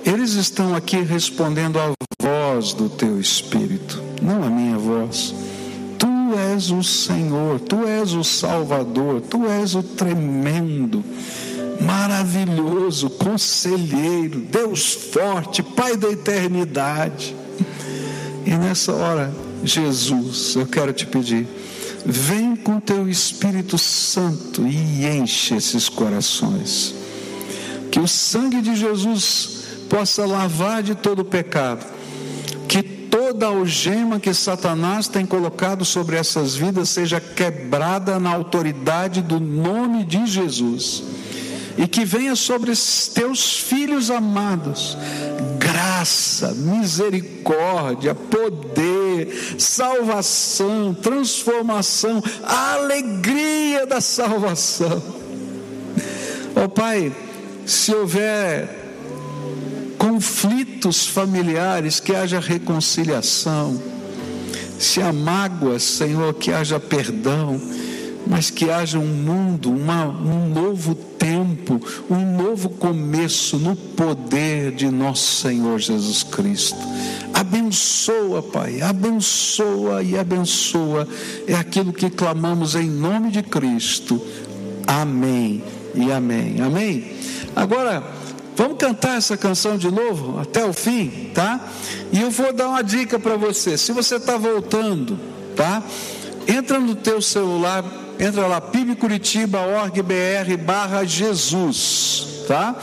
Eles 0.04 0.32
estão 0.32 0.74
aqui 0.74 1.00
respondendo 1.00 1.78
à 1.78 1.92
voz 2.20 2.72
do 2.72 2.88
teu 2.88 3.20
Espírito, 3.20 4.02
não 4.20 4.42
a 4.42 4.50
minha 4.50 4.76
voz. 4.76 5.34
Tu 5.98 6.08
és 6.52 6.70
o 6.70 6.82
Senhor, 6.82 7.60
tu 7.60 7.86
és 7.86 8.12
o 8.12 8.24
Salvador, 8.24 9.20
tu 9.20 9.46
és 9.46 9.74
o 9.74 9.82
tremendo, 9.82 11.04
maravilhoso, 11.80 13.08
conselheiro, 13.10 14.40
Deus 14.40 14.92
forte, 14.92 15.62
Pai 15.62 15.96
da 15.96 16.10
eternidade. 16.10 17.36
E 18.44 18.50
nessa 18.50 18.92
hora, 18.92 19.32
Jesus, 19.64 20.56
eu 20.56 20.66
quero 20.66 20.92
te 20.92 21.06
pedir, 21.06 21.46
vem 22.04 22.56
com 22.56 22.80
teu 22.80 23.08
Espírito 23.08 23.78
Santo 23.78 24.66
e 24.66 25.06
enche 25.06 25.54
esses 25.54 25.88
corações. 25.88 26.94
Que 27.90 28.00
o 28.00 28.08
sangue 28.08 28.60
de 28.60 28.74
Jesus 28.74 29.64
possa 29.88 30.24
lavar 30.26 30.82
de 30.82 30.94
todo 30.94 31.20
o 31.20 31.24
pecado. 31.24 31.86
Que 32.66 32.82
toda 32.82 33.46
algema 33.46 34.18
que 34.18 34.32
Satanás 34.34 35.06
tem 35.06 35.24
colocado 35.24 35.84
sobre 35.84 36.16
essas 36.16 36.54
vidas 36.54 36.88
seja 36.88 37.20
quebrada 37.20 38.18
na 38.18 38.30
autoridade 38.30 39.22
do 39.22 39.38
nome 39.38 40.04
de 40.04 40.26
Jesus. 40.26 41.04
E 41.78 41.86
que 41.86 42.04
venha 42.04 42.34
sobre 42.34 42.72
teus 43.14 43.58
filhos 43.58 44.10
amados 44.10 44.96
graça, 46.02 46.52
misericórdia, 46.54 48.14
poder, 48.14 49.01
salvação, 49.58 50.94
transformação, 50.94 52.22
a 52.42 52.74
alegria 52.74 53.86
da 53.86 54.00
salvação. 54.00 55.02
Ó 56.54 56.64
oh, 56.64 56.68
Pai, 56.68 57.12
se 57.64 57.94
houver 57.94 58.82
conflitos 60.02 61.06
familiares, 61.06 62.00
que 62.00 62.14
haja 62.14 62.40
reconciliação. 62.40 63.80
Se 64.78 65.00
há 65.00 65.12
mágoas, 65.12 65.84
Senhor, 65.84 66.34
que 66.34 66.50
haja 66.50 66.80
perdão, 66.80 67.60
mas 68.26 68.50
que 68.50 68.68
haja 68.68 68.98
um 68.98 69.06
mundo, 69.06 69.70
uma, 69.70 70.08
um 70.08 70.48
novo 70.48 70.94
tempo, 70.94 71.80
um 72.10 72.36
novo 72.36 72.68
começo 72.68 73.58
no 73.58 73.76
poder 73.76 74.72
de 74.72 74.90
nosso 74.90 75.40
Senhor 75.42 75.78
Jesus 75.78 76.24
Cristo. 76.24 76.78
Abençoa, 77.32 78.42
Pai, 78.42 78.80
abençoa 78.80 80.02
e 80.02 80.18
abençoa. 80.18 81.06
É 81.46 81.54
aquilo 81.54 81.92
que 81.92 82.10
clamamos 82.10 82.74
em 82.74 82.88
nome 82.88 83.30
de 83.30 83.42
Cristo. 83.42 84.20
Amém 84.86 85.62
e 85.94 86.10
amém. 86.10 86.60
Amém. 86.60 87.16
Agora, 87.54 88.02
Vamos 88.54 88.76
cantar 88.76 89.16
essa 89.16 89.36
canção 89.36 89.78
de 89.78 89.90
novo 89.90 90.38
até 90.38 90.64
o 90.64 90.72
fim, 90.72 91.30
tá? 91.34 91.60
E 92.12 92.20
eu 92.20 92.30
vou 92.30 92.52
dar 92.52 92.68
uma 92.68 92.82
dica 92.82 93.18
para 93.18 93.36
você. 93.36 93.78
Se 93.78 93.92
você 93.92 94.16
está 94.16 94.36
voltando, 94.36 95.18
tá? 95.56 95.82
Entra 96.46 96.78
no 96.78 96.94
teu 96.94 97.22
celular, 97.22 97.82
entra 98.20 98.46
lá 98.46 98.60
pibcuritiba.org.br 98.60 100.64
barra 100.64 101.04
Jesus, 101.04 102.44
tá? 102.46 102.76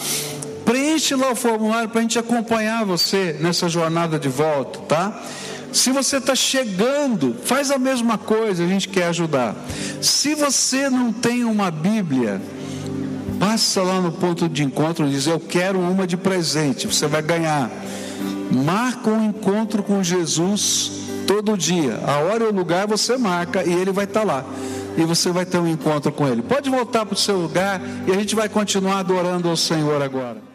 Preenche 0.70 1.16
lá 1.16 1.32
o 1.32 1.36
formulário 1.36 1.90
para 1.90 1.98
a 1.98 2.02
gente 2.04 2.20
acompanhar 2.20 2.86
você 2.86 3.36
nessa 3.40 3.68
jornada 3.68 4.20
de 4.20 4.30
volta, 4.30 4.80
tá? 4.82 5.20
Se 5.74 5.92
você 5.92 6.18
está 6.18 6.36
chegando, 6.36 7.36
faz 7.44 7.72
a 7.72 7.80
mesma 7.80 8.20
coisa, 8.20 8.64
a 8.64 8.68
gente 8.68 8.88
quer 8.88 9.06
ajudar. 9.06 9.56
Se 10.00 10.36
você 10.36 10.88
não 10.88 11.12
tem 11.12 11.44
uma 11.44 11.72
Bíblia, 11.72 12.40
Passa 13.40 13.82
lá 13.82 14.02
no 14.02 14.12
ponto 14.12 14.50
de 14.50 14.64
encontro 14.66 15.08
e 15.08 15.12
diz: 15.12 15.26
Eu 15.26 15.40
quero 15.40 15.80
uma 15.80 16.06
de 16.06 16.18
presente, 16.18 16.86
você 16.86 17.08
vai 17.08 17.22
ganhar. 17.22 17.72
Marca 18.52 19.10
um 19.10 19.30
encontro 19.30 19.82
com 19.82 20.04
Jesus 20.04 20.92
todo 21.26 21.58
dia. 21.58 22.02
A 22.06 22.18
hora 22.18 22.44
e 22.44 22.48
o 22.48 22.54
lugar 22.54 22.86
você 22.86 23.18
marca 23.18 23.64
e 23.64 23.72
ele 23.72 23.94
vai 23.94 24.04
estar 24.04 24.24
lá. 24.24 24.44
E 24.98 25.04
você 25.04 25.32
vai 25.32 25.46
ter 25.46 25.58
um 25.58 25.68
encontro 25.68 26.12
com 26.12 26.28
ele. 26.28 26.42
Pode 26.42 26.70
voltar 26.70 27.06
para 27.06 27.14
o 27.14 27.18
seu 27.18 27.38
lugar 27.38 27.80
e 28.06 28.12
a 28.12 28.16
gente 28.16 28.36
vai 28.36 28.50
continuar 28.50 29.00
adorando 29.00 29.48
ao 29.48 29.56
Senhor 29.56 30.02
agora. 30.02 30.49